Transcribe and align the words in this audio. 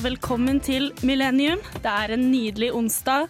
Og 0.00 0.06
velkommen 0.06 0.62
til 0.64 0.86
Millennium. 1.04 1.60
Det 1.84 1.90
er 1.92 2.14
en 2.14 2.22
nydelig 2.30 2.70
onsdag. 2.72 3.26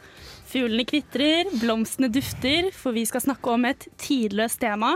Fuglene 0.46 0.84
kvitrer, 0.87 1.48
blomstene 1.59 2.07
dufter, 2.14 2.69
for 2.70 2.95
vi 2.95 3.02
skal 3.11 3.25
snakke 3.25 3.50
om 3.50 3.66
et 3.66 3.89
tidløst 3.98 4.61
tema. 4.62 4.93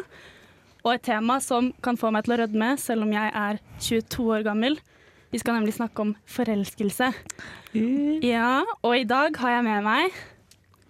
Og 0.84 0.92
et 0.92 1.02
tema 1.02 1.40
som 1.42 1.72
kan 1.82 1.98
få 1.98 2.12
meg 2.14 2.28
til 2.28 2.36
å 2.36 2.38
rødme, 2.44 2.68
selv 2.78 3.02
om 3.08 3.10
jeg 3.16 3.32
er 3.40 3.58
22 3.88 4.28
år 4.36 4.46
gammel. 4.46 4.78
Vi 5.34 5.42
skal 5.42 5.58
nemlig 5.58 5.74
snakke 5.74 6.06
om 6.06 6.14
forelskelse. 6.30 7.10
Ja, 8.22 8.52
og 8.78 8.94
i 8.94 9.02
dag 9.10 9.34
har 9.42 9.56
jeg 9.56 9.66
med 9.66 9.82
meg 9.88 10.22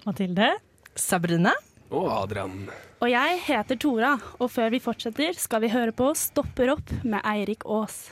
Mathilde. 0.04 0.52
Sabrina. 1.00 1.56
Og 1.96 2.12
Adrian. 2.12 2.66
Og 3.00 3.08
jeg 3.08 3.40
heter 3.48 3.80
Tora, 3.80 4.18
og 4.36 4.52
før 4.52 4.76
vi 4.76 4.84
fortsetter 4.84 5.32
skal 5.32 5.64
vi 5.64 5.72
høre 5.72 5.96
på 5.96 6.12
Stopper 6.12 6.76
opp 6.76 6.96
med 7.00 7.24
Eirik 7.24 7.64
Aas. 7.64 8.02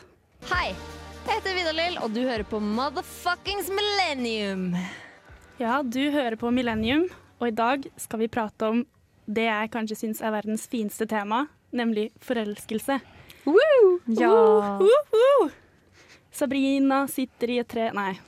Hei, 0.48 0.70
jeg 1.28 1.38
heter 1.38 1.54
Vidar-Lill, 1.54 1.96
og 2.02 2.10
du 2.14 2.22
hører 2.24 2.42
på 2.48 2.58
Motherfuckings 2.62 3.68
Millennium. 3.70 4.72
Ja, 5.60 5.82
du 5.84 6.00
hører 6.10 6.36
på 6.40 6.50
Millennium, 6.54 7.04
og 7.38 7.50
i 7.50 7.54
dag 7.54 7.84
skal 8.00 8.22
vi 8.24 8.28
prate 8.32 8.70
om 8.72 8.80
det 9.30 9.44
jeg 9.46 9.70
kanskje 9.74 9.98
syns 10.00 10.22
er 10.24 10.32
verdens 10.34 10.64
fineste 10.70 11.06
tema, 11.10 11.44
nemlig 11.70 12.08
forelskelse. 12.24 12.98
Woo! 13.46 14.00
Ja. 14.18 14.32
Woo! 14.82 15.50
Sabrina 16.32 17.04
sitter 17.12 17.50
i 17.52 17.58
et 17.60 17.68
tre 17.68 17.90
Nei. 17.92 18.14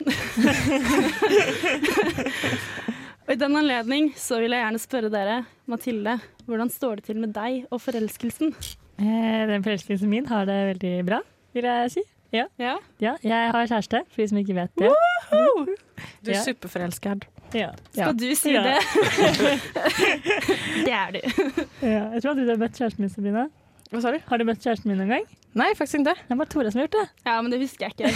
og 3.25 3.31
I 3.33 3.39
den 3.41 3.57
anledning 3.59 4.11
så 4.19 4.37
vil 4.43 4.53
jeg 4.55 4.61
gjerne 4.61 4.83
spørre 4.83 5.09
dere, 5.11 5.37
Mathilde, 5.67 6.19
hvordan 6.45 6.69
står 6.71 7.01
det 7.01 7.07
til 7.09 7.19
med 7.23 7.33
deg 7.35 7.65
og 7.71 7.81
forelskelsen? 7.81 8.53
Eh, 9.01 9.41
den 9.49 9.65
forelskelsen 9.65 10.11
min 10.11 10.29
har 10.29 10.45
det 10.47 10.59
veldig 10.75 10.95
bra, 11.07 11.19
vil 11.57 11.65
jeg 11.73 11.95
si. 11.97 12.03
Ja. 12.33 12.45
Ja, 12.59 12.77
ja 12.99 13.13
jeg 13.23 13.51
har 13.51 13.67
kjæreste, 13.69 14.01
for 14.11 14.21
de 14.21 14.27
som 14.31 14.37
ikke 14.41 14.55
vet 14.57 14.71
det. 14.79 14.89
Du 16.25 16.31
er 16.31 16.35
Ja. 16.35 16.41
superforelskad. 16.43 17.25
Ja. 17.53 17.69
Skal 17.93 18.13
du 18.17 18.35
si 18.35 18.51
Ja. 18.53 18.63
det? 18.63 18.79
det 20.85 20.91
er 20.93 21.11
du. 21.11 21.19
Ja. 21.81 22.09
Jeg 22.15 22.21
tror 22.21 22.31
aldri 22.33 22.45
du 22.45 22.51
har 22.51 22.57
møtt 22.57 22.75
kjæresten 22.77 22.99
min, 23.05 23.09
Sabrina. 23.13 23.47
Hva 23.93 24.01
sa 24.01 24.11
du? 24.11 24.19
Har 24.27 24.37
du 24.41 24.43
møtt 24.47 24.59
kjæresten 24.63 24.89
min 24.89 24.97
noen 24.97 25.09
gang? 25.13 25.25
Nei, 25.55 25.69
faktisk 25.77 26.01
ikke. 26.01 26.15
Det 26.19 26.33
er 26.33 26.35
bare 26.41 26.49
Tora 26.51 26.71
som 26.71 26.81
har 26.81 26.87
gjort 26.87 26.97
det. 26.97 27.09
Ja, 27.29 27.35
men 27.41 27.51
det 27.53 27.59
husker 27.61 27.85
jeg 27.85 27.93
ikke. 27.95 28.09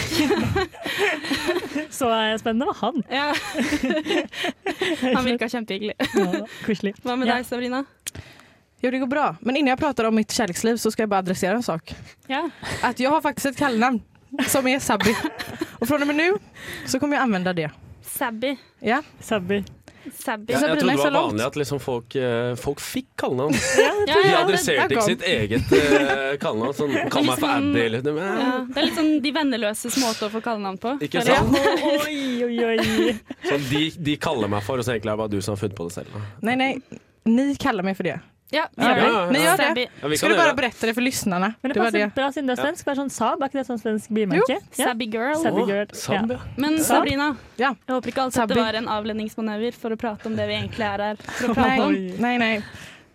Så 2.00 2.10
spennende 2.42 2.66
var 2.68 2.76
han. 2.82 3.02
Ja. 3.08 3.32
Han 5.14 5.24
virka 5.24 5.48
kjempehyggelig. 5.48 5.94
Ja, 6.18 6.42
koselig. 6.66 6.92
Hva 7.04 7.16
med 7.16 7.30
deg, 7.30 7.46
Sabrina? 7.48 7.80
Jo, 8.80 8.90
det 8.90 8.98
går 8.98 9.06
bra. 9.06 9.36
Men 9.40 9.56
innan 9.56 9.68
jag 9.68 9.78
pratar 9.78 10.04
om 10.04 10.14
mitt 10.14 10.32
kärleksliv 10.32 10.76
så 10.76 10.90
ska 10.90 11.02
jag 11.02 11.08
bara 11.08 11.18
adressera 11.18 11.54
en 11.54 11.62
sak. 11.62 11.94
Ja. 12.26 12.50
Att 12.82 13.00
jag 13.00 13.10
har 13.10 13.20
faktiskt 13.20 13.46
ett 13.46 13.56
kallnamn 13.56 14.02
som 14.46 14.66
är 14.66 14.78
Sabbi. 14.78 15.16
Och 15.78 15.88
från 15.88 16.00
och 16.00 16.06
med 16.06 16.16
nu 16.16 16.34
så 16.86 17.00
kommer 17.00 17.16
jag 17.16 17.22
använda 17.22 17.52
det. 17.52 17.70
Sabby. 18.02 18.56
Ja, 18.78 19.02
Sabby. 19.20 19.64
Sabby. 20.14 20.52
Ja, 20.52 20.60
jeg 20.60 20.68
trodde 20.68 20.92
det 20.92 20.96
det 20.96 21.10
var 21.10 21.10
vanlig 21.10 21.44
at 21.44 21.56
liksom 21.56 21.80
folk, 21.80 22.14
eh, 22.14 22.54
folk 22.56 22.80
fikk 22.80 23.06
kallenavn. 23.20 23.54
Ja, 23.78 23.92
ja, 24.06 24.14
de 24.22 24.34
adresserte 24.38 24.86
er 24.86 24.94
ikke 24.94 25.04
sitt 25.04 25.22
eget 25.28 25.72
uh, 25.72 26.38
kallenavn. 26.40 26.74
Sånn, 26.78 26.94
Kall 27.12 27.28
meg 27.28 27.42
for 27.42 27.52
Addy 27.52 27.82
eller 27.84 28.08
ja, 28.08 28.54
det 28.64 28.80
er 28.80 28.88
litt 28.88 28.96
sånn 28.96 29.12
de 29.20 29.34
venneløses 29.36 30.00
måte 30.00 30.30
å 30.30 30.32
få 30.32 30.40
kallenavn 30.44 30.80
på. 30.80 30.96
Ikke 31.04 31.20
jeg. 31.20 31.36
sant? 31.36 31.52
Oi, 32.08 32.48
oi, 32.48 32.56
oi. 32.72 33.14
Sånn, 33.44 33.68
de, 33.68 33.84
de 34.08 34.16
kaller 34.20 34.50
meg 34.52 34.64
for, 34.64 34.80
og 34.80 34.88
så 34.88 34.96
egentlig 34.96 35.12
er 35.12 35.20
det 35.20 35.24
bare 35.26 35.34
du 35.36 35.40
som 35.44 35.54
har 35.54 35.62
funnet 35.66 35.76
på 35.78 35.88
det 35.90 35.98
selv. 36.00 36.18
Nei, 36.40 36.56
nej, 36.56 36.80
nej. 36.80 37.00
Ni 37.28 37.50
kaller 37.60 37.84
meg 37.84 38.00
for 38.00 38.08
det. 38.08 38.16
Ja, 38.52 38.64
vi 38.76 38.82
gjør 38.84 39.32
det. 39.32 39.40
Sabby. 39.56 39.74
det. 39.74 39.88
Ja, 40.02 40.08
vi 40.08 40.16
kan 40.18 40.30
du 40.30 40.36
bare 40.36 40.54
berette 40.54 40.56
det. 40.56 40.56
berätta 40.56 40.86
det 40.86 40.94
för 40.94 41.02
lyssnarna? 41.02 41.52
Men 41.60 41.68
det 41.68 41.74
Det 41.74 41.80
var 41.80 41.86
passer 41.86 41.98
det. 41.98 42.14
bra 42.14 42.32
siden 42.32 42.46
det 42.46 42.58
er 42.58 42.62
svensk. 42.62 42.84
Bare 42.84 42.96
sånn 42.96 43.10
Saab, 43.10 43.42
er 43.42 43.46
ikke 43.50 43.58
det 43.60 43.66
sånn 43.68 43.78
svensk 43.82 44.08
bilmerke? 44.16 44.56
Ja. 44.76 44.84
Sabby 44.84 45.06
girl. 45.12 45.34
Sabby 45.42 45.66
girl. 45.72 45.84
Saab, 45.94 46.30
Ja. 46.30 46.38
Men 46.56 46.78
Sabrina, 46.84 47.36
Ja. 47.56 47.74
jeg 47.86 47.94
håper 47.94 48.08
ikke 48.10 48.22
alt 48.22 48.34
Sabby. 48.34 48.54
dette 48.54 48.64
var 48.66 48.74
en 48.74 48.88
avledningsmanøver 48.88 49.72
for 49.74 49.90
å 49.90 49.96
prate 49.96 50.26
om 50.26 50.36
det 50.36 50.46
vi 50.48 50.54
egentlig 50.54 50.86
er 50.86 50.98
her 50.98 51.16
for 51.16 51.48
å 51.48 51.54
prate 51.54 51.68
Nej, 51.68 51.80
om. 51.80 51.94
Nej, 52.22 52.38
nej. 52.38 52.62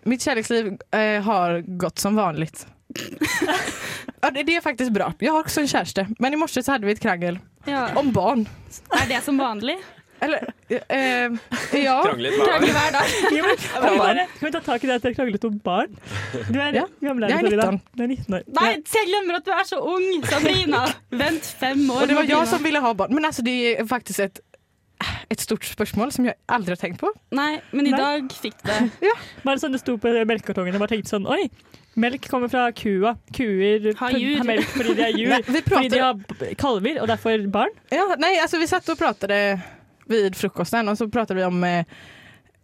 Mitt 0.06 0.22
kärleksliv 0.22 0.78
eh, 0.92 1.22
har 1.24 1.62
gått 1.78 2.00
som 2.00 2.16
vanligt. 2.16 2.68
ja, 4.22 4.32
det, 4.32 4.44
det 4.44 4.56
är 4.56 4.62
faktiskt 4.62 4.92
bra. 4.92 5.14
Jag 5.20 5.34
har 5.34 5.40
också 5.40 5.62
en 5.62 5.68
kärste. 5.68 6.08
Men 6.20 6.34
i 6.34 6.38
morse 6.38 6.64
så 6.64 6.72
hade 6.72 6.86
vi 6.86 6.92
ett 6.94 7.00
krangel 7.00 7.40
Ja. 7.66 7.90
om 7.96 8.12
barn. 8.12 8.48
Er 8.92 9.08
det 9.10 9.24
som 9.24 9.38
vanlig? 9.38 9.78
Eller, 10.22 10.40
øh, 10.72 11.38
ja. 11.76 11.96
Kranglet 12.06 12.34
hver 12.38 12.92
dag. 12.96 13.10
kan, 14.40 14.48
vi 14.48 14.52
ta 14.52 14.62
tak 14.64 14.84
i 14.84 14.88
det 14.88 14.96
at 14.96 15.04
dere 15.04 15.18
kranglet 15.18 15.46
om 15.46 15.60
barn? 15.60 15.94
Du 16.50 16.60
er 16.60 16.74
Ja. 16.80 16.86
gammel 17.04 17.24
er 17.24 17.30
Jeg 17.30 17.38
er 17.38 17.50
du, 17.50 17.56
19. 17.56 17.82
Du 17.98 18.04
er 18.04 18.08
19 18.08 18.34
år. 18.34 18.44
Nei, 18.60 18.72
jeg 18.96 19.08
glemmer 19.12 19.40
at 19.42 19.46
du 19.46 19.52
er 19.52 19.64
så 19.68 19.80
ung, 19.84 20.10
Sabrina. 20.26 20.86
Vent 21.24 21.54
fem 21.60 21.86
år. 21.90 22.02
Og 22.02 22.08
det 22.08 22.16
var 22.16 22.30
jeg 22.32 22.48
som 22.48 22.64
ville 22.64 22.82
ha 22.82 22.94
barn. 22.94 23.16
Men 23.16 23.26
altså, 23.26 23.46
det 23.46 23.56
er 23.80 23.86
faktisk 23.90 24.20
et, 24.26 24.40
et 25.30 25.42
stort 25.42 25.66
spørsmål 25.68 26.12
som 26.16 26.26
jeg 26.26 26.38
aldri 26.50 26.76
har 26.76 26.82
tenkt 26.82 27.02
på. 27.04 27.12
Nei, 27.36 27.60
men 27.72 27.88
i 27.88 27.94
Nei. 27.94 28.00
dag 28.00 28.36
fikk 28.42 28.60
du 28.64 28.72
det. 28.72 29.16
Bare 29.44 29.62
sånn 29.62 29.76
det 29.76 29.84
sto 29.84 29.98
på 30.02 30.14
melkekartongen. 30.26 30.74
Jeg 30.74 30.82
bare 30.82 30.96
tenkte 30.96 31.12
sånn 31.18 31.28
Oi, 31.28 31.50
melk 32.00 32.28
kommer 32.32 32.52
fra 32.52 32.70
kua. 32.76 33.16
Kuer 33.36 33.92
Har 34.00 34.16
har, 34.16 34.44
melk 34.48 34.68
fordi 34.74 34.96
de 34.98 35.06
er 35.06 35.18
jur. 35.20 35.32
Nei, 35.32 35.42
vi 35.48 35.62
Fordi 35.68 35.92
de 35.92 36.02
har 36.04 36.56
kalver, 36.60 37.02
og 37.04 37.08
derfor 37.12 37.48
barn. 37.52 37.76
ja, 37.92 38.08
nei, 38.20 38.36
altså 38.42 38.60
vi 38.62 38.68
satt 38.72 38.90
og 38.92 39.00
pratade 39.00 39.40
vid 40.06 40.36
frukosten 40.36 40.90
och 40.90 40.98
så 40.98 41.10
pratade 41.10 41.40
vi 41.40 41.46
om 41.46 41.64
eh, 41.64 41.86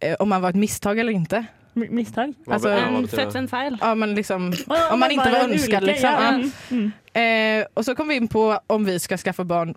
eh, 0.00 0.14
om 0.18 0.28
man 0.28 0.42
var 0.42 0.48
ett 0.50 0.56
misstag 0.56 0.98
eller 0.98 1.12
inte. 1.12 1.36
M- 1.76 1.86
Misstag. 1.90 2.34
Altså, 2.46 2.68
hva 2.68 2.98
En 2.98 3.08
født 3.08 3.34
en 3.34 3.48
feil. 3.48 3.78
Ja, 3.80 3.94
men 3.94 4.14
liksom, 4.14 4.52
om 4.92 5.00
man 5.00 5.10
inte 5.10 5.30
var 5.30 5.38
ønsket, 5.44 5.52
önskad 5.52 5.82
liksom. 5.82 6.10
Ja, 6.10 6.22
Ja. 6.22 6.28
mm, 6.34 6.50
mm. 6.70 7.60
Eh, 7.60 7.66
och 7.74 7.84
så 7.84 7.94
kom 7.94 8.08
vi 8.08 8.14
in 8.14 8.28
på 8.28 8.60
om 8.66 8.84
vi 8.84 8.98
ska 8.98 9.16
skaffa 9.18 9.44
barn. 9.44 9.74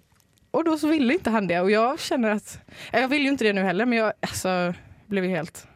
Och 0.52 0.64
då 0.64 0.78
så 0.78 0.88
ville 0.88 1.14
inte 1.14 1.30
han 1.30 1.48
det. 1.48 1.60
Och 1.60 1.72
jag 1.72 2.00
känner 2.00 2.30
att, 2.30 2.60
Jeg 2.94 3.04
jag 3.04 3.08
vill 3.08 3.22
ju 3.22 3.28
inte 3.30 3.44
det 3.44 3.54
nu 3.54 3.62
heller 3.64 3.86
men 3.86 3.98
jag 3.98 4.14
alltså, 4.22 4.74
blev 5.08 5.24
helt... 5.26 5.68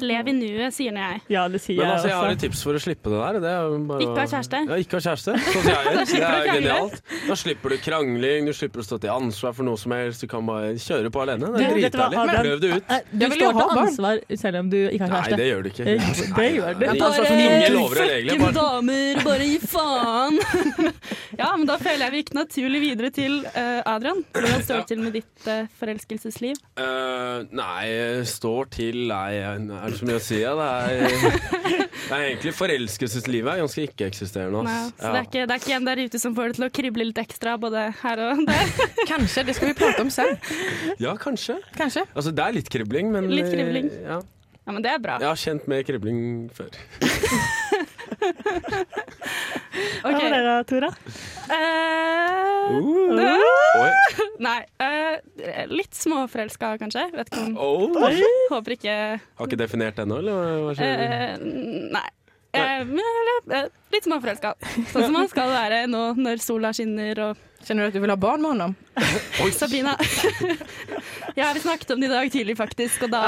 Lev 0.00 0.28
i 0.30 0.32
nuet, 0.36 0.72
sier 0.74 0.92
nå 0.94 1.00
jeg. 1.00 1.20
ja, 1.34 1.42
det 1.52 1.60
sier 1.62 1.76
Men 1.80 1.86
jeg 1.86 1.94
altså, 1.96 2.08
jeg 2.10 2.16
har 2.20 2.30
et 2.34 2.40
tips 2.44 2.62
for 2.66 2.78
å 2.78 2.80
slippe 2.82 3.10
det 3.12 3.18
der. 3.20 3.38
Det 3.44 3.50
er 3.50 3.74
bare 3.90 4.00
Ikke 4.06 4.20
ha 4.20 4.26
kjæreste. 4.32 4.60
Ja, 4.70 4.78
ikke 4.84 4.96
ha 4.96 5.02
kjæreste. 5.06 5.34
Sånn 5.50 5.64
sier 5.66 5.74
jeg. 5.76 6.06
Det 6.20 6.24
er 6.26 6.48
genialt. 6.54 7.00
Da 7.28 7.36
slipper 7.38 7.74
du 7.74 7.76
krangling, 7.84 8.46
du 8.48 8.52
slipper 8.56 8.82
å 8.82 8.86
stå 8.86 8.98
til 9.02 9.10
ansvar 9.14 9.54
for 9.56 9.66
noe 9.68 9.78
som 9.80 9.92
helst. 9.96 10.24
Du 10.24 10.28
kan 10.30 10.46
bare 10.48 10.72
kjøre 10.80 11.10
på 11.14 11.22
alene. 11.24 11.50
Det 11.56 11.64
er 11.66 11.74
dritdeilig. 11.76 12.24
Prøv 12.40 12.60
det 12.64 12.70
ut. 12.76 12.84
Eh, 12.96 13.02
Du 13.10 13.26
står 13.30 13.58
til 13.60 13.80
ansvar 13.84 14.22
selv 14.44 14.60
om 14.62 14.70
du 14.72 14.78
ikke 14.88 15.06
har 15.06 15.10
kjæreste. 15.10 15.30
Nei, 15.30 15.40
det 15.40 15.48
gjør 15.50 15.60
du 15.62 15.68
ikke. 15.70 15.84
Eh, 15.84 15.98
det 16.40 16.48
gjør 16.56 16.74
du. 16.74 16.86
Bare, 16.90 17.30
med 18.30 18.40
Bare 18.40 18.52
damer, 18.56 19.22
bare 19.24 19.44
gi 19.50 19.58
faen. 19.70 20.40
ja, 21.40 21.48
men 21.56 21.66
da 21.68 21.76
føler 21.80 22.06
jeg 22.06 22.14
vi 22.14 22.22
gikk 22.22 22.32
naturlig 22.36 22.80
videre 22.82 23.10
til 23.14 23.40
uh, 23.46 23.80
Adrian. 23.88 24.22
Hvordan 24.34 24.64
står 24.66 24.82
det 24.82 24.88
til 24.90 25.02
med 25.04 25.16
ditt 25.18 25.46
uh, 25.48 25.68
forelskelsesliv? 25.80 26.60
Uh, 26.80 27.46
nei, 27.56 27.84
står 28.28 28.70
til 28.74 29.00
Nei, 29.10 29.40
er 29.42 29.60
det 29.60 29.98
så 29.98 30.08
mye 30.08 30.18
å 30.18 30.24
si? 30.24 30.40
Ja? 30.42 30.54
Det, 30.58 30.68
er, 30.70 31.46
det 32.08 32.18
er 32.18 32.26
egentlig 32.30 32.54
forelskelseslivet 32.58 33.52
er 33.54 33.62
ganske 33.64 33.86
ikke-eksisterende. 33.88 34.64
Nei, 34.68 34.78
så 34.90 34.96
så 34.96 35.12
det 35.14 35.22
er, 35.22 35.28
ikke, 35.30 35.46
det 35.46 35.56
er 35.56 35.62
ikke 35.64 35.78
en 35.78 35.88
der 35.90 36.04
ute 36.06 36.22
som 36.22 36.36
får 36.36 36.50
det 36.52 36.58
til 36.60 36.68
å 36.68 36.72
krible 36.80 37.08
litt 37.10 37.22
ekstra 37.22 37.56
både 37.60 37.86
her 38.02 38.24
og 38.26 38.44
der? 38.48 38.74
kanskje. 39.12 39.46
det 39.48 39.56
skal 39.58 39.72
vi 39.72 39.78
prate 39.78 40.04
om 40.04 40.12
selv. 40.12 40.52
Ja, 41.02 41.16
kanskje. 41.20 41.60
kanskje. 41.76 42.04
Altså, 42.14 42.34
det 42.34 42.46
er 42.46 42.60
litt 42.60 42.70
kribling, 42.72 43.12
men 43.14 43.30
Litt 43.32 43.50
kribling. 43.52 43.90
Ja. 44.04 44.20
Ja, 44.66 44.74
men 44.76 44.84
det 44.84 44.90
er 44.92 45.00
bra. 45.02 45.16
Jeg 45.18 45.26
har 45.26 45.38
kjent 45.40 45.64
mer 45.70 45.80
kribling 45.82 46.20
før. 46.54 46.68
Hva 50.00 50.10
Ok. 50.10 50.22
med 50.22 50.32
deg 50.34 50.44
da, 50.46 50.54
Tora? 50.68 50.90
Uh, 51.50 52.36
Uh. 52.70 53.18
uh. 53.18 54.20
nei, 54.38 54.60
eh, 54.78 55.64
litt 55.72 55.94
småforelska, 55.96 56.76
kanskje. 56.78 57.02
Vet 57.16 57.30
ikke 57.32 57.42
om 57.48 57.56
Oh. 57.58 57.96
Håper 58.52 58.76
ikke 58.76 58.94
Har 59.18 59.46
ikke 59.48 59.58
definert 59.58 59.98
ennå, 59.98 60.18
eller 60.22 60.32
hva- 60.32 60.62
hva 60.68 60.74
skjer? 60.78 61.04
eh, 61.06 61.36
Nei. 61.96 62.08
Eh, 62.52 62.80
eh, 63.58 63.66
litt 63.94 64.04
småforelska. 64.06 64.54
Sånn 64.92 65.04
som 65.08 65.12
man 65.14 65.28
skal 65.30 65.48
være 65.50 65.84
nå 65.90 66.14
når 66.18 66.38
sola 66.42 66.72
skinner 66.74 67.18
og 67.30 67.36
Känner 67.64 67.82
du 67.82 67.88
at 67.88 67.94
du 67.94 68.00
vil 68.00 68.10
ha 68.10 68.16
barn 68.16 68.42
med 68.42 68.50
honom? 68.50 68.74
Oi. 69.44 69.50
Sabrina. 69.52 69.96
ja, 71.34 71.50
vi 71.54 71.60
snakket 71.60 71.90
om 71.90 72.00
det 72.00 72.06
i 72.06 72.10
dag 72.10 72.32
tidlig, 72.32 72.56
faktisk, 72.56 73.02
og 73.02 73.10
da 73.12 73.20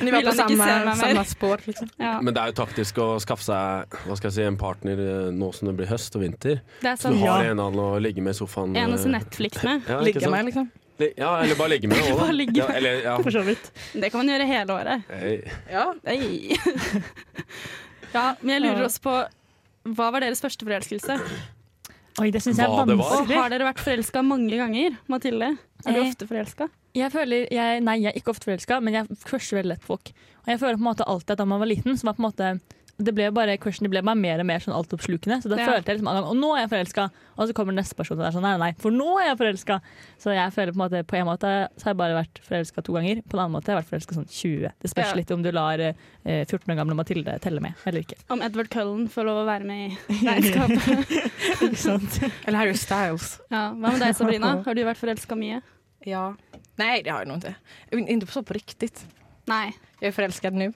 Ni 0.00 0.10
var 0.14 0.22
han 0.22 0.36
samme, 0.36 0.52
inte 0.54 0.64
se 0.64 0.76
meg 0.78 0.86
mer? 0.86 0.94
Samme 1.00 1.24
spår. 1.26 1.64
Liksom. 1.66 1.90
ja, 1.98 2.12
Men 2.22 2.36
det 2.36 2.44
er 2.44 2.52
jo 2.52 2.56
taktisk 2.62 3.00
å 3.02 3.08
skaffe 3.22 3.46
seg 3.48 3.98
hva 4.06 4.18
skal 4.20 4.30
jeg 4.30 4.36
si, 4.38 4.46
en 4.46 4.60
partner 4.60 5.02
eh, 5.06 5.30
nå 5.34 5.50
som 5.56 5.70
det 5.70 5.76
blir 5.82 5.90
høst 5.90 6.14
og 6.16 6.24
vinter. 6.24 6.62
Det 6.80 6.92
er 6.94 7.02
Så 7.02 7.10
du 7.10 7.18
har 7.24 7.44
Ja. 7.44 7.50
en 7.56 7.58
annen 7.66 7.82
å 7.82 7.98
ligge 8.02 8.22
med 8.22 8.36
i 8.36 8.38
sofaen. 8.38 8.76
En 8.78 8.94
å 8.94 9.00
se 9.00 9.10
eh, 9.10 9.16
Netflix 9.18 9.64
med. 9.66 9.82
Ja, 9.90 10.00
ligge 10.06 10.30
med 10.30 10.50
liksom. 10.52 10.70
Ja, 11.16 11.36
eller 11.40 11.56
bare 11.56 11.72
ligge 11.74 11.88
med 11.88 11.98
òg, 12.04 12.18
da. 12.20 12.48
Ja, 12.54 12.66
eller, 12.76 12.98
ja. 13.02 13.14
For 13.24 13.32
så 13.34 13.42
vidt. 13.44 13.70
Det 13.94 14.10
kan 14.12 14.20
man 14.20 14.30
gjøre 14.30 14.46
hele 14.46 14.74
året. 14.76 15.06
Hey. 15.08 15.38
Ja. 15.72 15.86
Hey. 16.04 16.56
ja, 18.12 18.26
men 18.42 18.58
jeg 18.58 18.64
lurer 18.66 18.84
også 18.84 19.00
på 19.06 19.14
Hva 19.96 20.10
var 20.12 20.20
deres 20.20 20.42
første 20.44 20.66
forelskelse? 20.68 21.16
Oi, 22.20 22.28
det 22.34 22.42
syns 22.44 22.58
jeg 22.60 22.68
er 22.68 22.90
vanskelig. 22.90 23.36
har 23.38 23.52
dere 23.52 23.66
vært 23.70 23.80
forelska 23.80 24.22
mange 24.26 24.56
ganger? 24.60 24.96
Mathilde, 25.08 25.54
er 25.86 25.94
du 25.96 26.00
Eh, 26.00 26.08
ofte 26.10 26.26
forelska? 26.28 26.68
Jeg 26.98 27.12
føler, 27.14 27.46
jeg, 27.54 27.80
nei, 27.86 27.96
jeg 28.02 28.12
er 28.12 28.18
ikke 28.18 28.34
ofte 28.34 28.48
forelska, 28.50 28.80
men 28.84 28.94
jeg 28.98 29.06
crusher 29.24 29.60
veldig 29.60 29.72
lett 29.76 29.86
folk. 29.86 30.12
Og 30.44 30.50
jeg 30.52 30.60
føler 30.60 30.76
på 30.76 30.84
en 30.84 30.88
måte 30.90 31.06
alltid 31.06 31.30
at 31.36 31.38
da 31.38 31.46
man 31.48 31.62
var 31.62 31.70
liten, 31.70 31.96
så 31.96 32.08
var 32.10 32.18
på 32.18 32.24
en 32.24 32.28
måte 32.28 32.50
det 33.04 33.14
ble 33.16 33.30
bare 33.32 33.56
crushen 33.58 33.86
det 33.86 33.90
ble 33.92 34.02
bare 34.04 34.18
mer 34.20 34.40
og 34.42 34.46
mer 34.46 34.60
sånn 34.60 34.74
altoppslukende. 34.76 35.40
Så 35.42 35.48
da 35.48 35.56
Ja. 35.56 35.66
følte 35.72 35.88
jeg 35.92 35.98
liksom 36.00 36.10
ganger, 36.10 36.28
Og 36.30 36.36
nå 36.36 36.50
er 36.56 36.60
jeg 36.66 36.70
forelska! 36.70 37.10
Og 37.40 37.48
så 37.48 37.54
kommer 37.56 37.72
neste 37.72 37.94
person 37.96 38.18
og 38.20 38.26
er 38.26 38.32
sånn 38.36 38.42
nei, 38.44 38.56
nei, 38.60 38.72
for 38.78 38.90
nå 38.92 39.06
er 39.20 39.28
jeg 39.30 39.38
forelska! 39.40 39.80
Så 40.20 40.34
jeg 40.36 40.52
føler 40.52 40.72
på 40.72 40.78
en 40.80 40.84
måte 40.84 41.02
På 41.06 41.16
en 41.16 41.26
måte 41.26 41.50
så 41.76 41.84
har 41.84 41.94
jeg 41.94 41.96
bare 41.96 42.16
vært 42.20 42.40
forelska 42.44 42.82
to 42.84 42.92
ganger. 42.92 43.22
På 43.24 43.34
en 43.38 43.44
annen 43.46 43.54
måte 43.56 43.72
har 43.72 43.78
jeg 43.80 43.84
vært 43.84 43.90
forelska 43.94 44.14
sånn 44.18 44.28
20. 44.28 44.72
Det 44.80 44.90
spørs 44.92 45.10
Ja. 45.10 45.14
litt 45.16 45.30
om 45.30 45.42
du 45.42 45.50
lar 45.50 45.80
eh, 45.80 45.94
14 46.44 46.68
år 46.72 46.76
gamle 46.76 46.94
Mathilde 46.94 47.38
telle 47.40 47.60
med 47.60 47.74
eller 47.86 48.00
ikke. 48.04 48.18
Om 48.30 48.42
Edward 48.42 48.68
Cullen 48.70 49.08
får 49.08 49.24
lov 49.24 49.42
å 49.42 49.46
være 49.48 49.64
med 49.64 49.90
i 49.90 50.14
regnskapet. 50.28 51.08
ikke 51.62 51.76
sant? 51.76 52.20
Eller 52.46 52.58
Harry 52.58 52.74
Styles. 52.74 53.40
Ja, 53.50 53.70
hva 53.72 53.90
med 53.92 54.00
deg, 54.00 54.14
Sabrina? 54.16 54.62
Har 54.66 54.74
du 54.74 54.84
vært 54.84 55.00
forelska 55.00 55.36
mye? 55.38 55.62
Ja. 56.06 56.34
Nei, 56.78 57.02
det 57.02 57.10
har 57.12 57.24
jeg 57.24 57.28
nog 57.28 57.42
inte. 57.42 57.54
Ikke 57.92 58.32
så 58.32 58.42
på 58.42 58.54
riktig. 58.56 58.90
Nei. 59.48 59.72
Jeg 60.00 60.12
er 60.12 60.16
forelska 60.16 60.50
nu. 60.52 60.72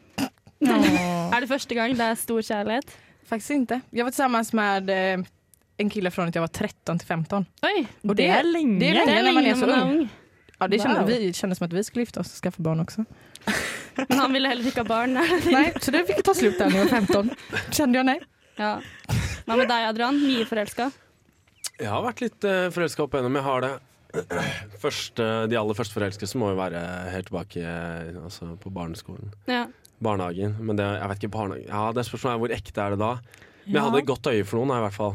Er 1.34 1.40
det 1.40 1.48
første 1.50 1.74
gang 1.74 1.94
det 1.98 2.04
er 2.10 2.14
stor 2.20 2.40
kjærlighet? 2.42 2.90
Faktiskt 3.28 3.50
inte. 3.50 3.80
Jag 3.90 4.04
var 4.04 4.10
tillsammans 4.10 4.52
med 4.52 4.90
eh, 4.90 5.24
en 5.76 5.90
kille 5.90 6.10
från 6.10 6.28
att 6.28 6.34
jag 6.34 6.42
var 6.42 6.48
13 6.48 6.98
till 6.98 7.08
15. 7.08 7.46
Oi, 7.62 7.86
Och 8.08 8.16
det, 8.16 8.26
er 8.26 8.42
lenge. 8.44 8.78
det 8.80 8.88
är 8.88 8.94
det 8.94 9.06
länge 9.06 9.18
er 9.18 9.22
när 9.22 9.32
man 9.32 9.44
lenge 9.44 9.50
är 9.50 9.60
så 9.60 9.66
når 9.66 9.76
man 9.76 9.88
er 9.88 9.92
ung. 9.92 10.00
ung. 10.00 10.08
Ja, 10.58 10.68
det 10.68 10.78
Wow. 10.84 11.06
vi 11.06 11.32
kände 11.32 11.56
som 11.56 11.64
att 11.66 11.72
vi 11.72 11.84
skulle 11.84 12.02
gifta 12.02 12.20
oss 12.20 12.26
och 12.32 12.38
skaffa 12.42 12.62
barn 12.62 12.80
också. 12.80 13.04
Men 14.08 14.18
han 14.18 14.32
ville 14.32 14.48
heller 14.48 14.66
ikke 14.66 14.80
ha 14.80 14.84
barn. 14.84 15.14
nei, 15.14 15.72
så 15.80 15.90
det 15.90 16.04
fikk 16.06 16.22
ta 16.24 16.34
slutt 16.34 16.58
da 16.58 16.64
jeg 16.64 16.74
jag 16.74 16.84
var 16.84 16.90
15. 16.90 17.30
Kjente 17.70 17.98
jeg 17.98 18.04
nei. 18.06 18.18
Ja. 18.56 18.80
Hva 19.46 19.56
med 19.56 19.68
deg, 19.68 19.88
Adrian? 19.88 20.20
Mye 20.22 20.46
forelska? 20.46 20.90
Jeg 21.80 21.90
har 21.90 22.02
vært 22.06 22.20
litt 22.22 22.44
uh, 22.46 22.70
forelska 22.70 23.02
opp 23.02 23.14
igjennom. 23.14 23.34
Jeg 23.34 23.44
har 23.44 23.60
det. 23.66 23.72
Første, 24.84 25.24
de 25.50 25.56
aller 25.58 25.74
første 25.74 25.94
forelskelse 25.98 26.38
må 26.38 26.52
jo 26.52 26.58
være 26.60 26.80
helt 27.10 27.26
tilbake 27.26 27.62
eh, 27.66 28.14
altså 28.22 28.52
på 28.62 28.70
barneskolen. 28.70 29.32
Ja. 29.50 29.64
Barnehagen. 30.04 30.54
Men 30.60 30.78
det, 30.80 30.86
jeg 31.00 31.10
vet 31.12 31.22
ikke, 31.24 31.32
barnehagen. 31.38 31.68
Ja, 31.72 31.82
det 31.96 32.04
spørsmålet 32.06 32.36
er 32.36 32.42
hvor 32.44 32.54
ekte 32.58 32.84
er 32.84 32.94
det 32.94 33.00
da? 33.02 33.12
Men 33.64 33.78
jeg 33.78 33.82
hadde 33.86 34.00
et 34.02 34.08
godt 34.10 34.26
øye 34.28 34.44
for 34.44 34.60
noen, 34.60 34.74
i 34.76 34.82
hvert 34.84 34.96
fall. 34.98 35.14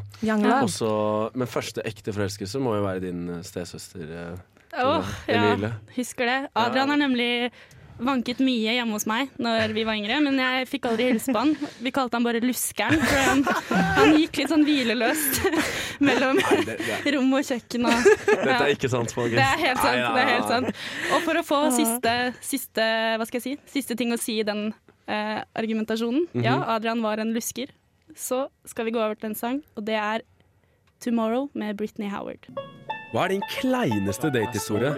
Også, 0.66 0.92
men 1.38 1.48
første 1.52 1.84
ekte 1.86 2.14
forelskelse 2.16 2.62
må 2.66 2.72
jo 2.80 2.86
være 2.88 3.04
din 3.04 3.20
eh, 3.36 3.44
stesøster. 3.46 4.10
eh, 4.10 4.82
Åh, 4.82 5.12
ja. 5.30 5.72
Husker 5.96 6.26
det. 6.30 6.38
Adrian 6.58 6.90
er 6.96 7.00
nemlig 7.04 7.30
vanket 8.00 8.40
mye 8.44 8.74
hjemme 8.78 8.96
hos 8.96 9.06
meg 9.10 9.30
Når 9.42 9.74
vi 9.76 9.84
var 9.88 9.98
yngre, 10.00 10.20
men 10.24 10.38
jeg 10.40 10.68
fikk 10.72 10.86
aldri 10.90 11.10
hilse 11.12 11.34
på 11.36 11.42
han. 11.42 11.54
Vi 11.84 11.92
kalte 11.96 12.16
han 12.18 12.26
bare 12.26 12.42
Luskeren, 12.44 13.02
for 13.04 13.24
han, 13.28 13.44
han 14.00 14.14
gikk 14.18 14.40
litt 14.42 14.52
sånn 14.54 14.64
hvileløst 14.68 15.42
mellom 16.08 16.40
Nei, 16.40 16.60
det, 16.68 16.78
det, 16.88 17.14
rom 17.16 17.34
og 17.36 17.44
kjøkken. 17.44 17.88
Og, 17.90 18.10
dette 18.30 18.56
er 18.56 18.74
ikke 18.76 18.92
sant, 18.92 19.12
folkens. 19.16 19.36
Det 19.40 19.48
er 19.48 19.64
helt 19.66 19.82
sant. 19.84 20.06
Det 20.16 20.24
er 20.24 20.32
helt 20.34 20.54
sant. 20.54 20.84
Og 21.16 21.26
for 21.28 21.42
å 21.42 21.44
få 21.46 21.60
siste, 21.76 22.16
siste, 22.46 22.86
hva 23.20 23.28
skal 23.28 23.42
jeg 23.42 23.48
si? 23.48 23.56
siste 23.80 23.98
ting 24.00 24.16
å 24.16 24.20
si 24.22 24.40
i 24.40 24.48
den 24.48 24.70
eh, 25.08 25.40
argumentasjonen 25.60 26.28
Mhm. 26.34 26.44
Ja, 26.46 26.56
Adrian 26.76 27.02
var 27.04 27.20
en 27.20 27.34
lusker. 27.36 27.72
Så 28.16 28.48
skal 28.66 28.88
vi 28.88 28.92
gå 28.96 29.00
over 29.02 29.16
til 29.20 29.30
en 29.32 29.36
sang, 29.36 29.60
og 29.78 29.86
det 29.86 29.96
er 30.00 30.22
'Tomorrow' 31.00 31.50
med 31.54 31.78
Britney 31.78 32.10
Howard. 32.10 32.48
Hva 33.14 33.26
er 33.26 33.30
din 33.36 33.44
kleineste 33.60 34.30
datehistorie? 34.34 34.92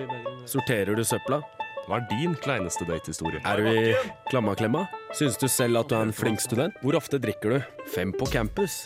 Sorterer 0.45 0.95
du 0.95 1.03
søpla? 1.03 1.41
Hva 1.89 1.97
er 1.97 2.03
din 2.11 2.35
kleineste 2.37 2.85
datehistorie? 2.85 3.41
Er 3.47 3.57
du 3.57 3.67
i 3.71 3.93
klammaklemma? 4.29 4.83
Syns 5.17 5.37
du 5.41 5.47
selv 5.49 5.81
at 5.81 5.89
du 5.89 5.95
er 5.97 6.05
en 6.05 6.13
flink 6.13 6.41
student? 6.43 6.75
Hvor 6.83 6.97
ofte 6.99 7.17
drikker 7.21 7.55
du? 7.55 7.79
Fem 7.89 8.13
på 8.13 8.27
campus. 8.29 8.83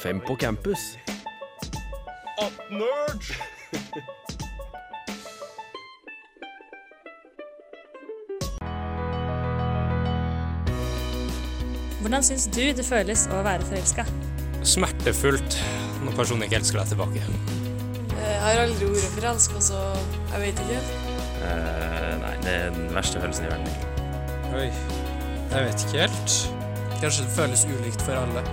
Fem 0.00 0.20
på 0.26 0.34
campus. 0.40 0.96
Nerd! 2.70 3.30
Hvordan 12.00 12.24
syns 12.26 12.48
du 12.50 12.64
det 12.74 12.86
føles 12.86 13.26
å 13.30 13.42
være 13.46 13.66
forelska? 13.68 14.06
Smertefullt 14.66 15.60
når 16.02 16.16
personen 16.18 16.48
ikke 16.48 16.58
elsker 16.58 16.82
deg 16.82 16.90
tilbake. 16.96 17.22
Jeg 18.18 18.40
har 18.42 18.64
aldri 18.64 18.90
vært 18.90 19.14
forelska, 19.14 19.62
så 19.70 19.84
jeg 20.32 20.42
vet 20.48 20.64
ikke. 20.66 20.99
Nei, 21.40 22.34
det 22.44 22.52
er 22.56 22.74
den 22.74 22.90
verste 22.94 23.20
følelsen 23.22 23.46
i 23.46 23.52
verden. 23.52 23.66
Oi, 24.50 24.66
jeg 25.50 25.66
vet 25.66 25.84
ikke 25.86 26.02
helt. 26.04 26.36
Kanskje 27.00 27.24
det 27.24 27.32
føles 27.36 27.64
ulikt 27.70 28.04
for 28.04 28.18
alle. 28.20 28.44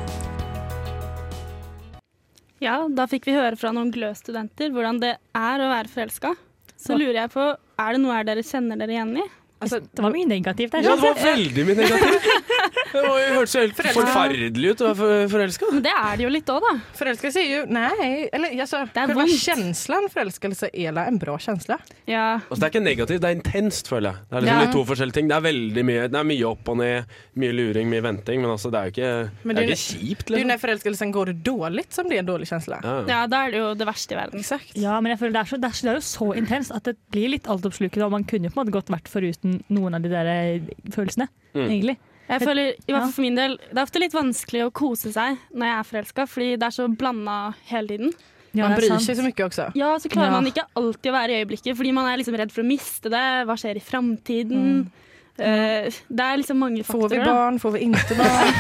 Ja, 2.64 2.80
da 2.90 3.06
fikk 3.10 3.28
vi 3.30 3.36
høre 3.38 3.58
fra 3.60 3.70
noen 3.76 3.92
glø-studenter 3.94 4.72
hvordan 4.74 5.02
det 5.04 5.16
er 5.38 5.62
å 5.62 5.68
være 5.70 5.92
forelska. 5.94 6.34
Så 6.78 6.98
lurer 6.98 7.24
jeg 7.24 7.34
på, 7.34 7.44
er 7.54 7.94
det 7.96 8.02
noe 8.02 8.16
her 8.16 8.26
dere 8.26 8.46
kjenner 8.46 8.80
dere 8.80 8.96
igjen 8.96 9.14
i? 9.18 9.26
Altså, 9.58 9.80
Det 9.82 10.04
var 10.06 10.14
mye 10.14 10.30
negativt 10.30 10.74
der. 10.76 10.86
Ja, 10.86 10.96
det 10.98 11.02
var 11.02 11.22
veldig 11.22 11.66
mye 11.66 11.78
negativt. 11.82 12.28
Det 13.02 13.10
var 13.10 13.20
jo- 13.22 13.34
hørtes 13.38 13.54
jo 13.56 13.62
helt 13.62 13.76
forferdelig 13.98 14.70
ut 14.72 14.82
å 14.82 14.94
være 14.96 15.30
forelska. 15.30 15.70
Men 15.72 15.82
det 15.84 15.92
er 15.94 16.18
det 16.18 16.24
jo 16.24 16.30
litt 16.34 16.46
òg, 16.54 16.62
da. 16.62 16.74
Forelskelse 16.98 17.38
er 17.42 17.50
jo 17.52 17.66
Nei, 17.68 18.30
eller 18.34 18.50
altså, 18.64 18.86
Det 18.94 19.04
er 19.04 19.14
vondt. 19.14 19.38
känslan 19.44 20.08
forelskelse 20.10 20.70
er 20.74 20.92
da 20.94 21.06
en 21.06 21.18
bra 21.18 21.38
känsla. 21.38 21.78
Ja. 22.08 22.40
Altså, 22.50 22.60
det 22.60 22.64
er 22.64 22.72
ikke 22.80 22.84
negativt, 22.88 23.22
det 23.22 23.30
er 23.30 23.36
intenst, 23.42 23.88
føler 23.88 24.12
jeg. 24.14 24.20
Det 24.30 24.38
er 24.38 24.42
liksom 24.42 24.58
Ja. 24.58 24.66
litt 24.66 24.72
to 24.74 24.84
forskjellige 24.86 25.14
ting. 25.14 25.28
Det 25.28 25.36
er 25.38 25.42
veldig 25.42 25.84
mye, 25.86 26.08
det 26.10 26.16
er 26.20 26.24
mye 26.24 26.44
opp 26.50 26.70
og 26.70 26.78
ned, 26.78 27.06
mye 27.36 27.54
luring, 27.54 27.90
mye 27.90 28.02
venting, 28.02 28.42
men 28.42 28.50
altså, 28.52 28.72
det 28.72 28.78
er 28.80 28.86
jo 28.86 28.92
ikke, 28.96 29.32
Men 29.44 29.56
det 29.56 29.64
er 29.64 29.68
det 29.68 29.78
ikke 29.78 29.98
kjipt, 29.98 30.26
Det 30.28 30.34
är 30.36 30.40
ju 30.40 30.84
liksom. 30.84 31.08
när 31.08 31.14
går 31.14 31.34
dårlig 31.44 31.86
som 31.90 32.08
det 32.10 32.16
är 32.16 32.20
en 32.20 32.26
dårlig 32.26 32.48
kjensle. 32.48 32.80
Ja. 32.84 33.04
ja, 33.08 33.28
da 33.28 33.46
er 33.48 33.52
det 33.52 33.58
jo 33.60 33.74
det 33.76 33.88
verste 33.88 34.12
i 34.14 34.16
verden. 34.18 34.40
Exakt. 34.40 34.72
Ja, 34.76 35.00
men 35.02 35.12
jeg 35.12 35.20
føler 35.20 35.34
det 35.34 35.42
er, 35.42 35.46
så, 35.56 35.62
det, 35.62 35.68
er, 35.70 35.74
så- 35.74 35.84
det 35.84 35.92
er 35.92 35.96
jo 35.96 36.02
så 36.02 36.38
intenst 36.38 36.72
at 36.76 36.84
det 36.84 36.96
blir 37.12 37.30
litt 37.30 37.44
altoppslukende. 37.48 38.06
Og 38.06 38.12
man 38.12 38.24
kunne 38.24 38.44
jo 38.44 38.50
på 38.50 38.60
en 38.62 38.66
måte 38.68 38.72
godt 38.74 38.88
vært 38.90 39.08
foruten 39.08 39.64
noen 39.70 39.96
av 39.96 40.02
de 40.02 40.10
der 40.10 40.60
følelsene, 40.92 41.28
Mm. 41.56 41.68
egentlig. 41.70 41.98
Jeg 42.28 42.42
føler, 42.44 42.74
i 42.76 42.92
hvert 42.92 43.06
fall 43.06 43.14
for 43.16 43.24
min 43.24 43.38
del, 43.40 43.58
Det 43.58 43.78
er 43.78 43.84
ofte 43.86 44.00
litt 44.04 44.16
vanskelig 44.16 44.66
å 44.68 44.72
kose 44.76 45.14
seg 45.16 45.38
når 45.56 45.70
jeg 45.70 45.78
er 45.78 45.88
forelska, 45.92 46.26
fordi 46.28 46.50
det 46.60 46.68
er 46.68 46.76
så 46.76 46.88
blanda 46.92 47.38
hele 47.70 47.88
tiden. 47.88 48.14
Ja, 48.58 48.68
Man 48.68 48.78
bryr 48.80 48.96
seg 49.00 49.18
så 49.20 49.24
mye 49.24 49.46
også. 49.46 49.68
Ja, 49.78 49.94
så 50.02 50.10
klarer 50.10 50.32
Ja. 50.32 50.38
man 50.40 50.46
ikke 50.50 50.66
alltid 50.76 51.12
å 51.12 51.14
være 51.14 51.32
i 51.36 51.42
øyeblikket, 51.44 51.76
fordi 51.78 51.92
man 51.94 52.08
er 52.10 52.18
liksom 52.18 52.36
redd 52.40 52.52
for 52.52 52.64
å 52.64 52.68
miste 52.68 53.10
det. 53.14 53.26
Hva 53.48 53.56
skjer 53.60 53.78
i 53.78 53.84
framtiden? 53.84 54.90
Eh, 55.38 55.94
det 56.10 56.24
er 56.26 56.38
liksom 56.42 56.58
mange 56.58 56.82
faktorer. 56.84 57.10
Får 57.10 57.10
vi 57.14 57.20
barn, 57.24 57.60
får 57.62 57.72
vi 57.76 57.80
ikke 57.86 58.16
barn? 58.18 58.54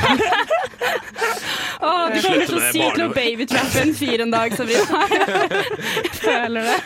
oh, 1.87 2.05
du 2.13 2.19
kommer 2.21 2.45
sykt 2.45 2.93
til 2.93 3.03
å 3.03 3.07
barn. 3.07 3.15
babytrappe 3.17 3.81
en 3.81 3.93
fyr 3.97 4.23
en 4.25 4.33
dag, 4.35 4.53
Sabrina. 4.53 5.01
Jeg 6.06 6.13
føler 6.21 6.69
det. 6.69 6.77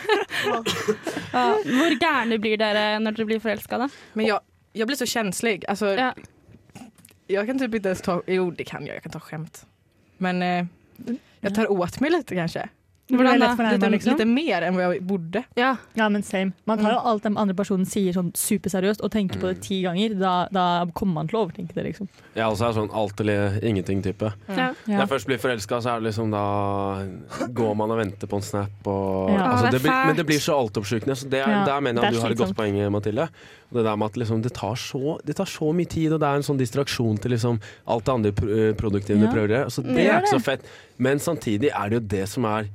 Uh, 1.32 1.56
hvor 1.68 1.96
gærne 2.00 2.38
blir 2.40 2.56
dere 2.60 2.86
når 3.02 3.18
dere 3.18 3.28
blir 3.28 3.42
forelska, 3.44 3.78
da? 3.84 3.88
Men 4.16 4.26
jeg, 4.30 4.40
jeg 4.80 4.88
blir 4.88 4.98
så 5.00 5.08
kjenslig. 5.08 5.58
Altså, 5.68 5.92
Ja. 5.98 6.12
Jag 7.32 7.46
kan 7.46 7.58
typ 7.58 7.74
inte 7.74 7.88
ens 7.88 8.02
ta... 8.02 8.22
Jo, 8.26 8.50
det 8.50 8.64
kan 8.64 8.86
jag. 8.86 8.96
Jag 8.96 9.02
kan 9.02 9.12
ta 9.12 9.20
skämt. 9.20 9.66
Men 10.18 10.42
eh, 10.42 10.64
jag 11.40 11.54
tar 11.54 11.70
åt 11.72 12.00
mig 12.00 12.10
lite 12.10 12.34
kanske. 12.34 12.68
Hvordan 13.08 13.40
da? 13.40 13.70
Lite, 13.72 13.88
liksom. 13.90 14.12
lite 14.12 14.24
mer 14.24 14.62
än 14.62 14.74
vad 14.76 14.84
jag 14.84 15.02
borde. 15.02 15.42
Ja. 15.54 15.76
Ja, 15.94 16.08
men 16.08 16.22
same. 16.22 16.52
Man 16.64 16.78
tar 16.78 16.84
jo 16.92 16.96
Mm. 16.98 17.06
alt 17.06 17.22
den 17.22 17.36
andre 17.36 17.54
personen 17.54 17.86
sier 17.86 18.12
sånn 18.12 18.30
superseriøst 18.34 19.00
og 19.04 19.10
tenker 19.12 19.40
på 19.40 19.46
det 19.50 19.60
ti 19.62 19.82
ganger. 19.82 20.14
Da, 20.14 20.48
da 20.54 20.86
kommer 20.94 21.14
man 21.14 21.28
til 21.28 21.36
å 21.36 21.42
overtenke 21.44 21.74
det, 21.74 21.82
liksom. 21.90 22.08
Jeg 22.34 22.46
også 22.46 22.68
er 22.68 22.72
sånn 22.78 22.88
alt 22.94 23.20
eller 23.20 23.58
ingenting-type. 23.64 24.32
Ja. 24.48 24.54
Når 24.86 24.94
Ja. 24.94 24.98
jeg 25.02 25.08
først 25.08 25.26
blir 25.26 25.38
forelska, 25.42 25.80
så 25.82 25.90
er 25.96 26.00
det 26.00 26.06
liksom 26.12 26.30
da 26.30 26.46
går 27.52 27.74
man 27.76 27.90
og 27.90 27.98
venter 27.98 28.26
på 28.26 28.36
en 28.36 28.42
snap 28.42 28.86
og 28.86 29.30
Ja. 29.30 29.50
altså, 29.50 29.70
det 29.70 29.82
blir, 29.82 30.06
Men 30.06 30.16
det 30.16 30.26
blir 30.26 30.38
så 30.40 30.54
altoppslukende. 30.62 31.16
Så 31.16 31.28
det 31.28 31.40
er, 31.42 31.50
Ja, 31.50 31.64
der 31.66 31.80
mener 31.80 32.00
det 32.00 32.12
jeg 32.12 32.14
at 32.14 32.14
du 32.14 32.20
har 32.20 32.30
et 32.30 32.38
godt 32.38 32.48
slitsomt. 32.48 32.56
poeng, 32.56 32.92
Mathilde. 32.92 33.28
Det 33.72 33.84
der 33.84 33.96
med 33.96 34.06
at 34.10 34.16
liksom, 34.20 34.42
det, 34.44 34.52
tar 34.54 34.74
så, 34.76 35.18
det 35.24 35.36
tar 35.36 35.48
så 35.48 35.72
mye 35.74 35.88
tid, 35.88 36.12
og 36.12 36.20
det 36.20 36.28
er 36.28 36.36
en 36.40 36.42
sånn 36.46 36.58
distraksjon 36.60 37.18
til 37.22 37.30
liksom, 37.34 37.60
alt 37.88 38.04
det 38.04 38.12
andre 38.14 38.32
pro- 38.32 38.48
eh, 38.52 38.72
produktive 38.74 39.18
Ja. 39.18 39.26
du 39.26 39.32
prøver 39.32 39.48
å 39.48 39.56
gjøre. 39.56 39.70
Så 39.70 39.82
det 39.86 39.94
Det 39.96 40.06
er 40.08 40.20
ikke 40.20 40.34
så 40.38 40.42
fett. 40.42 40.64
Men 40.98 41.18
samtidig 41.18 41.70
er 41.74 41.88
det 41.88 42.00
jo 42.00 42.06
det 42.16 42.28
som 42.28 42.44
er 42.44 42.68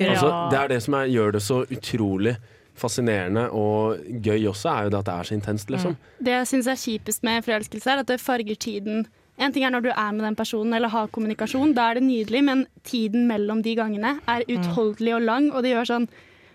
altså, 0.00 0.50
Det 0.50 0.58
er 0.58 0.68
det 0.68 0.82
som 0.82 0.94
er, 0.94 1.06
gjør 1.12 1.32
det 1.32 1.42
så 1.42 1.62
utrolig 1.70 2.36
fascinerende 2.80 3.50
og 3.52 3.98
gøy 4.24 4.46
også, 4.48 4.70
er 4.72 4.84
jo 4.86 4.90
det 4.94 4.98
at 5.02 5.08
det 5.10 5.14
er 5.14 5.28
så 5.28 5.34
intenst, 5.36 5.70
liksom. 5.70 5.96
Det 6.24 6.32
jeg 6.32 6.46
syns 6.48 6.66
er 6.72 6.78
kjipest 6.80 7.22
med 7.26 7.44
forelskelse, 7.44 7.90
er 7.92 7.98
at 8.04 8.06
det 8.08 8.20
farger 8.22 8.56
tiden. 8.56 9.06
En 9.40 9.52
ting 9.52 9.64
er 9.64 9.70
når 9.72 9.82
du 9.84 9.90
er 9.90 10.12
med 10.12 10.24
den 10.24 10.36
personen 10.36 10.72
eller 10.76 10.88
har 10.92 11.06
kommunikasjon, 11.12 11.74
da 11.76 11.90
er 11.90 11.94
det 12.00 12.04
nydelig, 12.08 12.42
men 12.44 12.66
tiden 12.84 13.26
mellom 13.28 13.62
de 13.62 13.74
gangene 13.76 14.18
er 14.28 14.44
utholdelig 14.48 15.14
og 15.16 15.22
lang, 15.22 15.50
og 15.52 15.62
det 15.64 15.74
gjør 15.74 15.88
sånn 15.92 16.08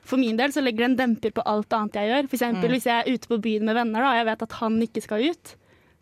for 0.06 0.22
min 0.22 0.38
del 0.38 0.54
så 0.54 0.62
legger 0.62 0.86
det 0.86 0.90
en 0.92 1.00
demper 1.00 1.34
på 1.36 1.46
alt 1.50 1.74
annet 1.74 1.98
jeg 1.98 2.12
gjør. 2.12 2.28
For 2.30 2.38
eksempel 2.38 2.76
hvis 2.76 2.90
jeg 2.90 3.02
er 3.02 3.16
ute 3.16 3.32
på 3.32 3.42
byen 3.42 3.66
med 3.66 3.78
venner 3.78 4.04
da, 4.04 4.12
og 4.12 4.20
jeg 4.20 4.28
vet 4.30 4.46
at 4.46 4.58
han 4.60 4.76
ikke 4.86 5.06
skal 5.06 5.30
ut, 5.32 5.56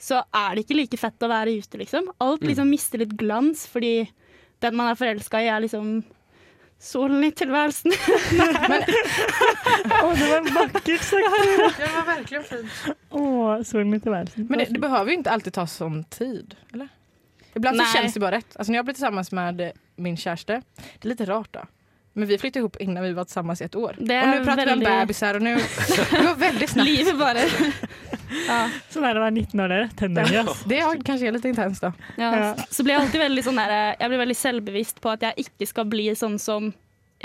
så 0.04 0.24
er 0.36 0.56
det 0.56 0.66
ikke 0.66 0.80
like 0.82 1.00
fett 1.00 1.24
å 1.24 1.32
være 1.32 1.54
ute, 1.56 1.80
liksom. 1.80 2.10
Alt 2.24 2.44
liksom 2.44 2.74
mister 2.74 3.00
litt 3.00 3.16
glans, 3.20 3.64
fordi 3.72 3.94
den 4.64 4.76
man 4.76 4.92
er 4.92 5.00
forelska 5.00 5.40
i, 5.44 5.52
er 5.52 5.64
liksom 5.64 6.02
solen 6.84 7.24
i 7.24 7.30
tilværelsen. 7.32 7.94
Å, 10.04 10.10
det 10.20 10.28
var 10.28 10.50
vakkert 10.58 11.06
sagt! 11.08 11.38
Det 11.78 11.92
var 11.94 12.10
virkelig 12.10 12.42
fint. 12.50 12.98
Å, 13.16 13.24
solen 13.64 13.96
i 13.96 14.02
tilværelsen. 14.04 14.50
Men 14.50 14.64
det, 14.64 14.68
det 14.76 14.84
behøver 14.84 15.14
ju 15.14 15.22
inte 15.22 15.32
alltid 15.32 15.56
ta 15.56 15.64
sånn 15.70 16.02
tid, 16.12 16.58
eller? 16.74 16.92
Ibland 17.54 17.78
så 17.78 17.84
kjennes 17.84 17.94
känns 17.94 18.14
det 18.14 18.20
bara 18.20 18.38
rätt. 18.42 18.58
Alltså 18.58 18.72
när 18.72 18.80
jag 18.80 18.86
blev 18.86 18.94
tillsammans 18.94 19.32
med 19.32 19.72
min 19.96 20.18
kjæreste, 20.18 20.62
det 20.76 21.06
er 21.06 21.14
litt 21.14 21.22
rart 21.30 21.54
då. 21.54 21.66
Men 22.14 22.28
vi 22.28 22.38
flyttet 22.38 22.60
ihop 22.62 22.76
innan 22.80 23.04
vi 23.04 23.14
var 23.14 23.26
tillsammans 23.26 23.62
i 23.62 23.64
ett 23.64 23.76
år. 23.76 23.96
Det 23.98 24.22
och 24.22 24.28
nu 24.28 24.44
pratar 24.46 24.66
vi 24.66 24.72
om 24.74 24.80
väldigt- 24.80 24.90
bebisar 24.90 25.34
och 25.36 25.42
nu... 25.42 25.56
Det 26.12 26.24
går 26.24 26.36
väldigt 26.36 26.70
snabbt. 26.70 26.90
Livet 26.90 27.20
bare 27.20 27.40
Ja. 28.48 28.70
Sånn 28.90 29.06
er 29.06 29.14
det 29.14 29.20
å 29.22 29.24
være 29.24 29.34
19 29.36 29.60
år, 29.62 29.70
dere. 29.70 29.90
Tenåringer. 29.98 30.48
Yes. 30.50 30.62
Det 30.70 30.78
er 30.82 31.02
kanskje 31.06 31.32
litt 31.36 31.46
intenst, 31.46 31.82
da. 31.86 31.92
Ja. 32.18 32.56
Så 32.70 32.84
blir 32.86 32.96
jeg 32.96 33.04
alltid 33.06 33.22
veldig 33.22 33.44
sånn 33.46 33.60
der, 33.62 33.74
Jeg 34.00 34.10
blir 34.10 34.22
veldig 34.24 34.38
selvbevisst 34.40 35.02
på 35.04 35.12
at 35.14 35.22
jeg 35.28 35.46
ikke 35.46 35.68
skal 35.70 35.86
bli 35.86 36.08
sånn 36.18 36.40
som 36.42 36.72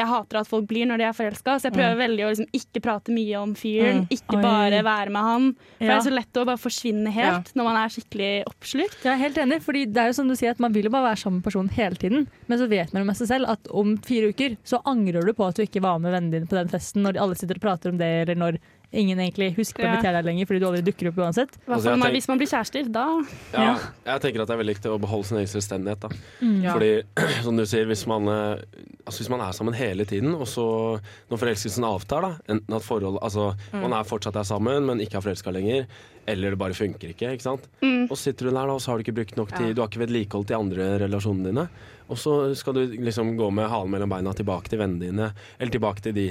jeg 0.02 0.10
hater 0.10 0.40
at 0.40 0.48
folk 0.50 0.66
blir 0.70 0.88
når 0.88 1.00
de 1.00 1.06
er 1.08 1.16
forelska, 1.16 1.56
så 1.58 1.68
jeg 1.68 1.76
prøver 1.76 1.98
veldig 1.98 2.24
å 2.24 2.30
liksom 2.32 2.58
ikke 2.58 2.82
prate 2.84 3.14
mye 3.14 3.40
om 3.40 3.54
fyren. 3.58 4.04
Mm. 4.04 4.14
Ikke 4.14 4.38
Oi. 4.38 4.42
bare 4.44 4.82
være 4.86 5.14
med 5.14 5.26
han. 5.28 5.48
For 5.78 5.84
det 5.86 5.96
er 5.96 6.06
så 6.06 6.14
lett 6.14 6.40
å 6.40 6.46
bare 6.48 6.62
forsvinne 6.62 7.12
helt 7.14 7.52
når 7.58 7.68
man 7.68 7.80
er 7.80 7.94
skikkelig 7.94 8.32
oppslukt. 8.50 8.98
Jeg 9.04 9.12
er 9.14 9.22
helt 9.22 9.40
enig, 9.42 9.60
fordi 9.64 9.84
det 9.90 10.02
er 10.02 10.12
jo 10.12 10.18
som 10.20 10.30
du 10.30 10.36
sier 10.38 10.54
at 10.54 10.62
man 10.62 10.74
vil 10.76 10.88
jo 10.88 10.94
bare 10.94 11.10
være 11.10 11.22
sammen 11.24 11.40
med 11.40 11.48
personen 11.48 11.72
hele 11.74 12.00
tiden. 12.00 12.26
Men 12.46 12.62
så 12.62 12.70
vet 12.70 12.94
man 12.94 13.04
jo 13.04 13.10
med 13.10 13.20
seg 13.20 13.32
selv 13.32 13.52
at 13.54 13.70
om 13.82 13.94
fire 14.06 14.32
uker 14.32 14.58
så 14.66 14.82
angrer 14.88 15.26
du 15.26 15.34
på 15.36 15.48
at 15.48 15.58
du 15.58 15.64
ikke 15.66 15.84
var 15.84 16.00
med 16.02 16.14
vennene 16.14 16.38
dine 16.38 16.50
på 16.50 16.58
den 16.58 16.70
festen 16.72 17.04
når 17.06 17.20
alle 17.22 17.38
sitter 17.38 17.58
og 17.58 17.66
prater 17.66 17.94
om 17.94 18.00
det, 18.00 18.10
eller 18.24 18.38
når 18.38 18.60
ingen 18.92 19.18
egentlig 19.20 19.50
husker 19.56 19.82
å 19.82 19.84
Ja. 19.84 19.92
invitere 19.96 20.22
deg 20.22 20.24
lenger 20.24 20.46
fordi 20.48 20.60
du 20.60 20.66
aldri 20.66 20.82
dukker 20.82 21.08
opp 21.10 21.18
uansett. 21.20 21.50
Altså, 21.68 21.92
tenk- 21.92 22.12
hvis 22.14 22.28
man 22.28 22.38
blir 22.38 22.48
kjærester. 22.48 22.90
Da 22.92 23.04
Ja, 23.52 23.78
jeg 24.06 24.20
tenker 24.22 24.40
at 24.42 24.48
det 24.48 24.54
er 24.56 24.62
veldig 24.64 24.74
viktig 24.76 24.90
å 24.94 24.98
beholde 25.00 25.26
sin 25.26 25.38
egen 25.38 25.46
selvstendighet. 25.52 26.00
Da. 26.00 26.08
Mm, 26.40 26.72
Fordi, 26.72 27.02
som 27.44 27.56
du 27.56 27.64
sier, 27.66 27.84
hvis 27.86 28.06
man, 28.06 28.26
eh, 28.28 28.62
altså, 29.06 29.18
hvis 29.20 29.28
man 29.30 29.40
er 29.40 29.52
sammen 29.52 29.74
hele 29.74 30.04
tiden, 30.08 30.34
og 30.34 30.46
så 30.46 31.00
når 31.30 31.38
forelskelsen 31.38 31.84
avtar, 31.84 32.22
da, 32.22 32.32
enten 32.48 32.74
at 32.76 32.82
forhold, 32.82 33.18
altså, 33.20 33.54
man 33.72 33.92
er 33.92 34.04
fortsatt 34.04 34.36
er 34.36 34.44
sammen, 34.48 34.86
men 34.86 34.98
ikke 35.00 35.16
er 35.20 35.20
forelska 35.28 35.52
lenger, 35.52 35.86
eller 36.26 36.50
det 36.50 36.58
bare 36.58 36.72
funker 36.76 37.08
ikke, 37.14 37.32
ikke 37.36 37.42
sant? 37.42 37.68
Mm. 37.82 38.10
og 38.10 38.16
sitter 38.16 38.48
du 38.48 38.50
der, 38.52 38.66
da, 38.66 38.72
og 38.72 38.80
så 38.80 38.88
har 38.92 38.98
du 38.98 39.04
ikke 39.04 39.14
brukt 39.16 39.36
nok 39.36 39.48
tid, 39.56 39.74
du 39.74 39.80
har 39.82 39.88
ikke 39.88 40.04
vedlikeholdt 40.06 40.48
de 40.48 40.54
andre 40.56 40.98
relasjonene 41.00 41.44
dine, 41.52 41.68
og 42.08 42.18
så 42.18 42.54
skal 42.56 42.74
du 42.74 42.82
liksom 43.04 43.34
gå 43.36 43.50
med 43.52 43.68
halen 43.68 43.90
mellom 43.92 44.08
beina 44.12 44.32
tilbake 44.32 44.68
til 44.72 44.78
vennene 44.80 45.00
dine, 45.06 45.26
eller 45.58 45.72
tilbake 45.74 46.00
til 46.02 46.14
de, 46.16 46.24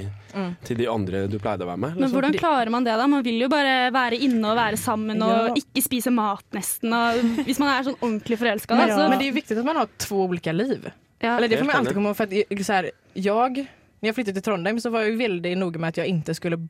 til 0.66 0.76
de 0.80 0.88
andre 0.90 1.26
du 1.30 1.38
pleide 1.38 1.62
å 1.62 1.68
være 1.70 1.78
med. 1.78 1.94
Men 1.94 2.02
Liksom. 2.02 2.16
hvordan 2.18 2.34
klarer 2.38 2.70
man 2.74 2.84
det, 2.84 2.96
da? 2.98 3.06
Man 3.06 3.22
vil 3.24 3.40
jo 3.44 3.48
bare 3.48 3.90
være 3.94 4.18
inne 4.26 4.50
og 4.50 4.56
være 4.58 4.76
sammen 4.76 5.22
og 5.22 5.48
Ja. 5.48 5.54
ikke 5.54 5.82
spise 5.84 6.10
mat, 6.10 6.44
nesten. 6.52 6.92
Og 6.92 7.44
hvis 7.46 7.58
man 7.62 7.68
er 7.74 7.82
sånn 7.86 7.98
ordentlig 8.00 8.38
forelska, 8.38 8.74
Men, 8.74 8.88
Ja. 8.88 9.08
Men 9.08 9.18
det 9.18 9.28
er 9.28 9.32
viktig 9.32 9.58
at 9.58 9.64
man 9.64 9.76
har 9.76 9.88
två 9.98 10.24
olika 10.28 10.52
liv. 10.52 10.90
ja. 11.20 11.36
Eller 11.36 11.48
det 11.48 11.58
får 11.58 11.66
man 11.66 11.76
alltid 11.76 11.94
komme 11.94 11.94
komma 11.94 12.08
ihåg. 12.08 12.16
För 12.16 12.54
att, 12.60 12.66
så 12.66 12.72
här, 12.72 12.90
jag, 13.14 13.56
när 14.00 14.08
jag 14.08 14.14
flyttade 14.14 14.34
till 14.34 14.42
Trondheim 14.42 14.80
så 14.80 14.90
var 14.90 15.00
jag 15.00 15.06
veldig 15.16 15.22
väldigt 15.22 15.58
noga 15.58 15.78
med 15.80 15.88
att 15.88 15.96
jag 15.96 16.06
inte 16.06 16.34
skulle 16.34 16.68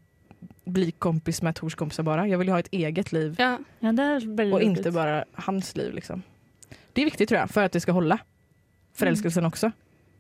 bli 0.64 0.90
kompis 0.90 1.42
med 1.42 1.54
Tors 1.54 1.74
kompisar 1.74 2.02
bara. 2.02 2.26
Jag 2.28 2.38
ville 2.38 2.52
ha 2.52 2.58
ett 2.58 2.68
eget 2.72 3.12
liv 3.12 3.34
Ja. 3.38 3.58
Ja, 3.80 3.88
er 3.92 4.52
och 4.54 4.62
inte 4.62 4.90
bara 4.90 5.24
hans 5.34 5.76
liv. 5.76 5.94
Liksom. 5.94 6.22
Det 6.92 7.00
är 7.02 7.04
viktigt 7.04 7.28
tror 7.28 7.40
jag 7.40 7.50
för 7.50 7.64
att 7.64 7.72
det 7.72 7.80
ska 7.80 7.92
hålla. 7.92 8.18
Förälskelsen 8.98 9.44
også. 9.48 9.72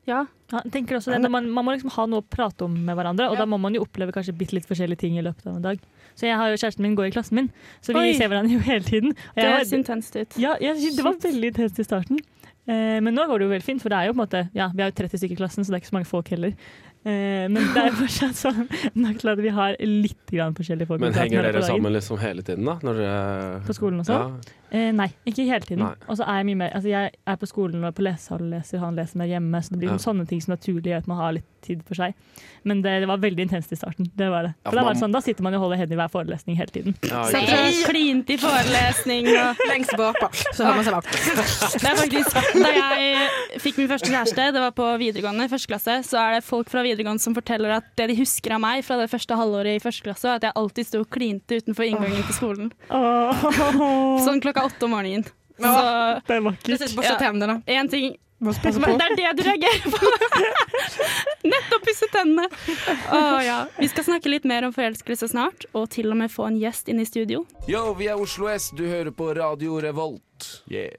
ja. 0.08 0.26
Ja, 0.48 0.62
jeg 0.64 0.72
tenker 0.72 0.96
også 0.96 1.12
det, 1.12 1.28
man, 1.28 1.44
man 1.52 1.66
må 1.66 1.74
liksom 1.74 1.90
ha 1.92 2.06
noe 2.08 2.22
å 2.22 2.24
prate 2.24 2.64
om 2.64 2.72
med 2.72 2.96
hverandre, 2.96 3.26
og 3.28 3.36
da 3.36 3.44
må 3.44 3.58
man 3.60 3.74
jo 3.76 3.82
oppleve 3.84 4.14
kanskje 4.16 4.32
bitte 4.32 4.56
litt 4.56 4.64
forskjellige 4.64 5.02
ting 5.02 5.18
i 5.20 5.24
løpet 5.26 5.44
av 5.44 5.58
en 5.58 5.66
dag. 5.66 5.82
Så 6.16 6.24
jeg 6.24 6.38
har 6.40 6.48
jo 6.48 6.56
kjæresten 6.56 6.86
min 6.86 6.94
går 6.96 7.10
i 7.10 7.12
klassen 7.12 7.36
min, 7.36 7.50
så 7.84 7.92
vi 7.92 8.00
Oi. 8.00 8.14
ser 8.16 8.30
hverandre 8.32 8.56
jo 8.56 8.62
hele 8.64 8.80
tiden. 8.86 9.12
Og 9.12 9.36
Det 9.36 9.44
høres 9.44 9.74
intenst 9.76 10.16
ut. 10.16 10.38
Ja, 10.40 10.54
jeg 10.64 10.80
det 10.96 11.04
var 11.04 11.20
veldig 11.20 11.52
intenst 11.52 11.78
i 11.78 11.84
starten. 11.84 12.22
Eh, 12.68 12.96
men 13.04 13.12
nå 13.16 13.24
går 13.28 13.38
det 13.40 13.46
jo 13.46 13.52
veldig 13.52 13.64
fint, 13.68 13.82
for 13.84 13.92
det 13.92 13.98
er 13.98 14.08
jo 14.08 14.12
på 14.12 14.18
en 14.18 14.24
måte 14.24 14.40
Ja, 14.56 14.70
vi 14.74 14.82
er 14.84 14.90
jo 14.90 14.96
30 14.98 15.20
stykker 15.20 15.36
i 15.36 15.40
klassen, 15.42 15.64
så 15.64 15.72
det 15.72 15.78
er 15.78 15.84
ikke 15.84 15.92
så 15.92 15.96
mange 15.98 16.08
folk 16.08 16.28
heller. 16.32 16.56
Eh, 17.04 17.44
men 17.48 17.60
det 17.72 17.80
er 17.80 17.86
jo 17.92 17.98
fortsatt 18.04 18.36
sånn 18.36 18.64
nok 18.98 19.20
til 19.22 19.30
at 19.32 19.40
vi 19.44 19.52
har 19.60 19.76
litt 19.84 20.32
grann 20.32 20.56
forskjellige 20.56 20.88
folk. 20.90 21.00
Men 21.04 21.16
henger 21.16 21.46
dere 21.48 21.62
sammen 21.64 21.92
liksom 21.94 22.20
hele 22.24 22.44
tiden, 22.44 22.64
da? 22.68 22.78
Når 22.84 23.00
dere 23.00 23.60
På 23.68 23.76
skolen 23.76 24.00
også? 24.04 24.16
Ja. 24.16 24.56
Eh, 24.70 24.90
nei, 24.92 25.08
ikke 25.26 25.46
hele 25.48 25.64
tiden. 25.64 25.84
Og 26.08 26.16
så 26.18 26.26
er 26.28 26.42
jeg 26.42 26.46
mye 26.50 26.58
mer 26.60 26.72
Altså, 26.76 26.88
jeg 26.92 27.12
er 27.26 27.36
på 27.40 27.46
skolen 27.48 27.84
og 27.88 27.94
på 27.96 28.02
lesesalen 28.04 28.50
leser, 28.52 28.78
han 28.82 28.96
leser 28.98 29.16
mer 29.16 29.26
hjemme, 29.30 29.62
så 29.64 29.70
det 29.72 29.78
blir 29.80 29.88
Ja. 29.88 29.96
sånn 29.96 30.18
sånne 30.18 30.28
ting 30.28 30.40
som 30.44 30.52
naturlig 30.56 30.90
gjør 30.92 30.98
at 30.98 31.06
man 31.08 31.16
har 31.18 31.32
litt 31.32 31.44
tid 31.62 31.80
for 31.84 31.94
seg. 31.98 32.14
Men 32.64 32.82
det, 32.82 33.00
det 33.02 33.08
var 33.08 33.18
veldig 33.18 33.42
intenst 33.48 33.72
i 33.72 33.76
starten. 33.76 34.06
Det 34.16 34.28
var 34.30 34.42
det. 34.46 34.52
Ja, 34.64 34.70
For 34.70 34.76
da 34.78 34.84
var 34.84 34.94
det 34.94 35.00
sånn, 35.02 35.12
da 35.12 35.20
sitter 35.24 35.42
man 35.42 35.54
og 35.54 35.60
holder 35.64 35.76
hendene 35.80 35.96
i 35.96 36.00
hver 36.02 36.12
forelesning 36.12 36.56
hele 36.56 36.70
tiden. 36.70 36.94
Ja, 37.02 37.24
Så 37.26 37.40
klint 37.88 38.30
i 38.30 38.36
forelesning 38.38 39.26
og 39.32 39.56
lengst 39.72 39.94
bak 39.98 40.20
bara, 40.20 40.30
så 40.54 40.64
har 40.68 40.76
man 40.78 40.84
seg 40.84 40.94
bak. 40.94 41.08
Det 41.82 41.88
er 41.88 41.96
faktisk 41.98 42.36
Da 42.62 42.70
jeg 42.76 43.60
fikk 43.64 43.78
min 43.80 43.88
første 43.90 44.10
kjæreste, 44.12 44.46
det 44.54 44.60
var 44.62 44.70
på 44.76 44.86
videregående, 45.00 45.48
første 45.50 45.66
klasse, 45.72 45.96
så 46.06 46.20
er 46.20 46.38
det 46.38 46.44
folk 46.46 46.68
fra 46.70 46.82
videregående 46.86 47.20
som 47.22 47.34
forteller 47.36 47.74
at 47.78 47.88
det 47.98 48.08
de 48.12 48.16
husker 48.20 48.54
av 48.54 48.60
meg 48.62 48.84
fra 48.86 48.96
det 49.00 49.08
første 49.10 49.34
halvåret 49.38 49.78
i 49.78 49.82
første 49.82 50.04
klasse, 50.06 50.28
er 50.28 50.38
at 50.38 50.46
jeg 50.48 50.56
alltid 50.62 50.86
sto 50.92 51.00
og 51.02 51.10
klinte 51.10 51.58
utenfor 51.58 51.88
inngangen 51.88 52.22
til 52.28 52.36
skolen. 52.38 52.70
Sånn 54.28 54.40
klokka 54.42 54.57
åtte 54.64 54.84
om 54.84 54.90
morgenen. 54.96 55.24
Så 55.58 55.74
det 56.26 56.36
er 56.36 56.40
vakkert. 56.40 56.64
Precis, 56.64 56.94
borsta 56.96 57.12
Ja. 57.12 57.18
tänderna. 57.18 57.62
én 57.66 57.90
ting 57.90 58.16
Men 58.40 58.54
det 58.54 59.04
er 59.04 59.16
det 59.16 59.32
du 59.36 59.42
reagerer 59.42 59.90
på! 59.90 60.10
Nettopp 61.50 61.82
pusse 61.82 62.06
tennene. 62.12 62.44
Oh, 63.10 63.44
ja. 63.44 63.66
Vi 63.78 63.88
skal 63.88 64.04
snakke 64.04 64.30
litt 64.30 64.44
mer 64.44 64.62
om 64.62 64.72
forelskelse 64.72 65.28
snart, 65.28 65.66
og 65.74 65.88
til 65.90 66.12
og 66.12 66.16
med 66.20 66.30
få 66.30 66.46
en 66.46 66.60
gjest 66.60 66.88
inn 66.88 67.00
i 67.02 67.06
studio. 67.08 67.44
Yo, 67.66 67.94
vi 67.98 68.06
er 68.06 68.20
Oslo 68.20 68.46
S, 68.52 68.70
du 68.70 68.84
hører 68.86 69.10
på 69.10 69.32
Radio 69.34 69.80
Revolt. 69.82 70.62
Yeah. 70.70 70.94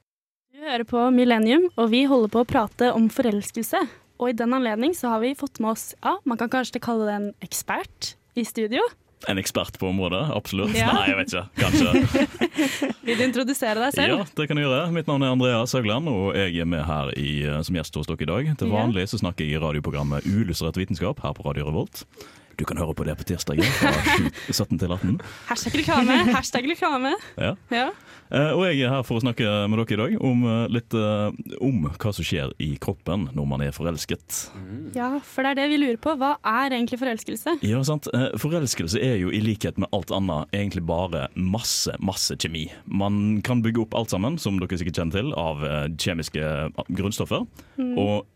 Du 0.51 0.59
hører 0.67 0.83
på 0.83 1.05
Millennium, 1.15 1.69
og 1.79 1.93
vi 1.93 2.03
holder 2.03 2.27
på 2.33 2.43
å 2.43 2.47
prate 2.49 2.91
om 2.91 3.07
forelskelse. 3.07 3.85
Og 4.19 4.33
i 4.33 4.35
den 4.35 4.51
anledning 4.51 4.91
så 4.97 5.13
har 5.13 5.21
vi 5.23 5.31
fått 5.39 5.61
med 5.63 5.77
oss, 5.77 5.93
ja, 6.03 6.17
man 6.27 6.37
kan 6.37 6.51
kanskje 6.51 6.81
kalle 6.83 7.07
det 7.07 7.15
en 7.15 7.29
ekspert 7.45 8.15
i 8.35 8.43
studio. 8.43 8.83
En 9.27 9.37
ekspert 9.37 9.75
på 9.79 9.89
området, 9.89 10.21
absolutt. 10.31 10.71
Ja. 10.77 10.93
Nei, 10.95 11.09
jeg 11.11 11.17
vet 11.17 11.33
ikke. 11.33 11.45
Kanskje. 11.59 12.29
Vil 13.09 13.19
du 13.19 13.23
introdusere 13.25 13.81
deg 13.83 13.95
selv? 13.97 14.13
Ja, 14.21 14.27
det 14.39 14.47
kan 14.47 14.61
jeg 14.61 14.69
gjøre. 14.69 14.85
Mitt 14.95 15.09
navn 15.11 15.25
er 15.27 15.33
Andreas 15.35 15.75
Haugland, 15.75 16.07
og 16.07 16.37
jeg 16.39 16.55
er 16.63 16.69
med 16.69 16.85
her 16.87 17.11
i, 17.19 17.43
eh, 17.43 17.59
som 17.67 17.75
gjest 17.75 17.99
hos 17.99 18.07
dere 18.07 18.23
i 18.23 18.29
dag. 18.31 18.51
Til 18.61 18.71
vanlig 18.71 19.09
så 19.11 19.19
snakker 19.19 19.43
jeg 19.43 19.57
i 19.57 19.63
radioprogrammet 19.65 20.27
Uillustrert 20.29 20.79
vitenskap 20.79 21.19
her 21.25 21.35
på 21.35 21.43
Radio 21.49 21.67
Revolt. 21.67 22.05
Du 22.59 22.65
kan 22.67 22.77
høre 22.81 22.91
på 22.97 23.05
det 23.07 23.15
på 23.19 23.23
tirsdager 23.29 23.63
fra 23.79 23.91
17 24.51 24.79
til 24.81 24.91
18. 24.91 25.17
Hashtag 25.47 25.77
reklame. 25.79 26.17
Hashtag 26.35 26.67
reklame. 26.73 27.15
Ja. 27.39 27.53
Ja. 27.71 27.85
Eh, 28.35 28.51
Og 28.53 28.65
jeg 28.67 28.81
er 28.83 28.91
her 28.91 29.03
for 29.07 29.17
å 29.17 29.23
snakke 29.23 29.47
med 29.71 29.79
dere 29.79 29.95
i 29.95 29.99
dag 30.01 30.15
om 30.27 30.41
eh, 30.45 30.65
litt 30.75 30.93
eh, 30.97 31.37
om 31.65 31.85
hva 31.87 32.11
som 32.13 32.25
skjer 32.27 32.51
i 32.61 32.73
kroppen 32.81 33.29
når 33.33 33.47
man 33.49 33.63
er 33.65 33.71
forelsket. 33.73 34.41
ja, 34.97 35.07
for 35.23 35.45
det 35.47 35.53
er 35.53 35.59
det 35.61 35.67
vi 35.71 35.79
lurer 35.81 35.99
på. 36.03 36.13
Hva 36.19 36.33
er 36.43 36.75
egentlig 36.75 36.99
forelskelse? 37.01 37.55
Ja, 37.65 37.79
sant. 37.87 38.09
Forelskelse 38.41 38.99
er 39.01 39.15
jo 39.23 39.31
i 39.33 39.39
likhet 39.43 39.79
med 39.81 39.89
alt 39.95 40.11
annet 40.15 40.51
egentlig 40.55 40.83
bare 40.89 41.27
masse, 41.39 41.95
masse 42.03 42.35
kjemi. 42.37 42.67
Man 42.85 43.39
kan 43.45 43.63
bygge 43.65 43.85
opp 43.87 43.95
alt 43.97 44.11
sammen, 44.13 44.37
som 44.41 44.59
dere 44.61 44.77
sikkert 44.81 44.99
kjenner 44.99 45.21
til, 45.21 45.31
av 45.39 45.63
kjemiske 45.95 46.43
grunnstoffer. 46.91 47.47
Og 47.95 48.27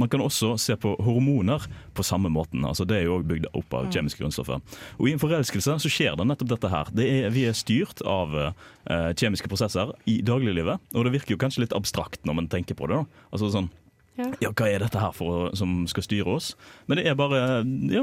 man 0.00 0.10
kan 0.12 0.22
også 0.24 0.54
se 0.60 0.76
på 0.80 0.94
hormoner 1.04 1.66
på 1.96 2.04
samme 2.06 2.30
måten. 2.32 2.64
Altså 2.66 2.86
Det 2.88 2.98
er 2.98 3.08
jo 3.08 3.18
også 3.18 3.28
bygd 3.30 3.50
opp 3.52 3.74
av 3.76 3.90
kjemiske 3.92 4.22
grunnstoffer. 4.22 4.62
Og 4.98 5.08
i 5.08 5.14
en 5.14 5.22
forelskelse 5.22 5.76
så 5.84 5.92
skjer 5.92 6.16
det 6.18 6.26
nettopp 6.30 6.54
dette 6.54 6.70
her. 6.72 6.90
Det 6.96 7.08
er, 7.10 7.28
vi 7.34 7.44
er 7.48 7.56
styrt 7.56 8.02
av 8.08 8.32
uh, 8.34 9.12
kjemiske 9.16 9.50
prosesser 9.50 9.92
i 10.10 10.20
dagliglivet. 10.26 10.80
Og 10.94 11.06
det 11.06 11.14
virker 11.18 11.36
jo 11.36 11.42
kanskje 11.42 11.66
litt 11.66 11.76
abstrakt 11.76 12.24
når 12.28 12.40
man 12.40 12.50
tenker 12.52 12.78
på 12.78 12.88
det. 12.90 13.02
da. 13.02 13.26
Altså 13.34 13.52
sånn 13.54 13.70
Ja. 14.18 14.26
ja, 14.42 14.48
hva 14.52 14.66
er 14.68 14.82
dette 14.82 15.00
her 15.00 15.12
for, 15.16 15.52
som 15.56 15.86
skal 15.88 16.04
styre 16.04 16.34
oss? 16.34 16.50
Men 16.90 16.98
det 16.98 17.06
er 17.08 17.14
bare 17.16 17.62
ja, 17.88 18.02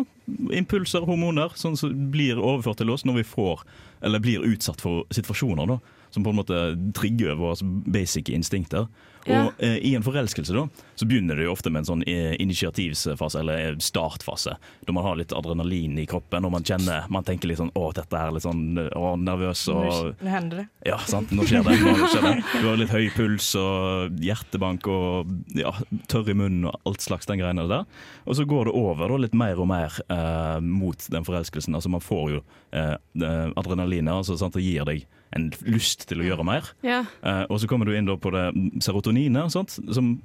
impulser, 0.56 1.04
hormoner, 1.06 1.52
sånn 1.60 1.76
som 1.78 1.92
blir 2.14 2.40
overført 2.40 2.80
til 2.82 2.90
oss 2.90 3.04
når 3.06 3.20
vi 3.20 3.26
får, 3.36 3.62
eller 4.02 4.24
blir 4.24 4.46
utsatt 4.48 4.82
for 4.82 5.04
situasjoner 5.14 5.70
da, 5.70 5.78
som 6.10 6.26
på 6.26 6.34
en 6.34 6.40
måte 6.40 6.64
trigger 6.98 7.38
våre 7.38 7.60
basic 7.94 8.32
instinkter. 8.34 8.88
Ja. 9.28 9.44
Og 9.46 9.64
eh, 9.64 9.78
i 9.84 9.94
en 9.98 10.06
forelskelse 10.06 10.56
da, 10.56 10.66
så 10.96 11.06
begynner 11.08 11.38
det 11.38 11.48
jo 11.48 11.54
ofte 11.54 11.72
med 11.74 11.84
en 11.84 11.90
sånn 11.90 12.04
initiativfase, 12.08 13.42
eller 13.42 13.60
eh, 13.60 13.78
startfase, 13.84 14.56
da 14.88 14.96
man 14.96 15.06
har 15.06 15.18
litt 15.20 15.36
adrenalin 15.36 15.98
i 16.00 16.06
kroppen, 16.10 16.48
og 16.48 16.54
man 16.56 16.66
kjenner, 16.66 17.08
man 17.14 17.26
tenker 17.28 17.52
litt 17.52 17.60
sånn, 17.60 17.74
å, 17.78 17.90
dette 17.96 18.18
er 18.20 18.34
litt 18.36 18.46
sånn, 18.46 18.64
eh, 18.82 18.92
å, 18.98 19.16
nervøs, 19.20 19.66
og 19.74 20.14
nå 20.24 20.32
hender 20.32 20.64
det. 20.64 20.68
ja, 20.90 21.00
sant. 21.10 21.34
Nå 21.36 21.46
skjer 21.48 21.66
det. 21.68 21.76
Nå 21.84 22.10
skjer 22.14 22.28
det. 22.28 22.36
Du 22.56 22.70
har 22.70 22.80
litt 22.80 22.94
høy 22.94 23.10
puls 23.16 23.50
og 23.60 24.24
hjertebank 24.24 24.88
og 24.92 25.34
ja, 25.58 25.74
tørr 26.12 26.32
i 26.32 26.38
munnen 26.38 26.70
og 26.72 26.90
alt 26.90 27.04
slags 27.04 27.30
den 27.30 27.42
greiene 27.42 27.68
der. 27.70 27.86
Og 28.26 28.40
så 28.40 28.48
går 28.48 28.70
det 28.70 28.78
over 28.80 29.12
da, 29.12 29.22
litt 29.26 29.38
mer 29.38 29.60
og 29.60 29.70
mer 29.70 30.00
eh, 30.08 30.58
mot 30.64 31.08
den 31.12 31.28
forelskelsen. 31.28 31.76
Altså 31.78 31.92
Man 31.92 32.04
får 32.04 32.38
jo 32.38 32.42
eh, 32.72 32.96
adrenalinet, 33.58 34.14
altså 34.16 34.38
sant? 34.40 34.56
det 34.58 34.66
gir 34.66 34.88
deg 34.88 35.06
en 35.36 35.50
lyst 35.68 36.08
til 36.10 36.22
å 36.22 36.28
gjøre 36.28 36.46
mer. 36.48 36.70
Ja. 36.86 37.02
Uh, 37.24 37.44
og 37.52 37.60
så 37.62 37.70
kommer 37.70 37.88
du 37.88 37.96
inn 37.98 38.08
på 38.08 38.32
det 38.34 38.46
serotoninet, 38.84 39.52
sant? 39.54 39.78
som 39.94 40.16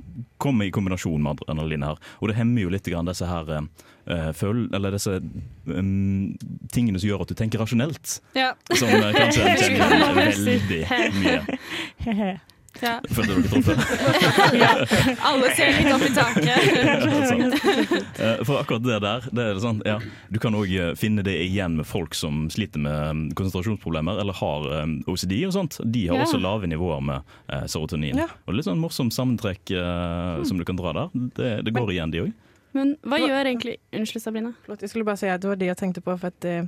kommer 0.42 0.68
i 0.68 0.74
kombinasjon 0.74 1.22
med 1.22 1.42
adrenalin 1.42 1.86
her. 1.86 1.98
Og 2.20 2.30
det 2.30 2.38
hemmer 2.38 2.66
jo 2.66 2.72
litt 2.72 2.86
grann 2.88 3.10
disse 3.10 3.26
her 3.28 3.50
uh, 3.56 4.30
føl 4.36 4.68
eller 4.74 4.94
disse 4.94 5.18
um, 5.66 6.32
tingene 6.72 7.02
som 7.02 7.10
gjør 7.10 7.26
at 7.26 7.34
du 7.34 7.38
tenker 7.38 7.62
rasjonelt. 7.62 8.20
Ja. 8.38 8.52
Som 8.74 8.92
uh, 8.94 9.10
kanskje 9.16 9.46
en 9.50 9.60
kjenner 9.60 10.16
veldig 10.22 10.80
mye. 11.18 12.32
Ja. 12.80 13.00
Truffet? 13.14 13.78
Alle 15.28 15.50
ser 15.56 15.74
litt 15.76 15.92
opp 15.92 16.02
i 16.06 16.12
taket. 16.14 16.58
Eh, 18.22 18.40
For 18.46 18.60
akkurat 18.60 18.82
det 18.84 18.98
der, 19.02 19.24
det 19.34 19.44
er 19.50 19.58
sånn, 19.62 19.80
ja, 19.86 19.96
du 20.30 20.38
kan 20.42 20.54
òg 20.54 20.70
finne 21.00 21.24
det 21.26 21.34
igjen 21.44 21.74
med 21.78 21.86
folk 21.88 22.14
som 22.14 22.44
sliter 22.52 22.78
med 22.82 23.16
mm, 23.16 23.22
konsentrasjonsproblemer 23.38 24.20
eller 24.22 24.36
har 24.38 24.66
eh, 24.78 24.92
OCD 25.10 25.34
og 25.48 25.54
sånt. 25.56 25.78
De 25.84 26.04
har 26.10 26.20
Ja. 26.20 26.26
også 26.26 26.38
lave 26.42 26.68
nivåer 26.70 27.00
med 27.02 27.22
eh, 27.48 27.64
serotonin. 27.70 28.20
Ja. 28.22 28.28
Og 28.46 28.54
litt 28.58 28.68
sånn 28.68 28.80
morsomt 28.82 29.14
sammentrekk 29.16 29.72
eh, 29.74 30.42
som 30.46 30.60
du 30.60 30.64
kan 30.68 30.78
dra 30.78 30.92
der. 31.00 31.08
Det, 31.38 31.50
det 31.66 31.74
går 31.76 31.92
igjen, 31.96 32.12
de 32.14 32.24
òg. 32.26 32.32
Men 32.76 32.94
hva 33.04 33.18
gjør 33.20 33.48
egentlig 33.50 33.74
Unnskyld, 33.92 34.22
Sabrina. 34.24 34.54
Jeg 34.68 34.78
jag 34.86 34.92
skulle 34.92 35.04
bare 35.08 35.20
si 35.20 35.28
at 35.28 35.42
det 35.42 35.50
var 35.50 35.58
det 35.60 35.66
jeg 35.72 35.80
tenkte 35.82 36.00
på 36.04 36.14
for 36.16 36.30
at 36.30 36.46
eh, 36.48 36.62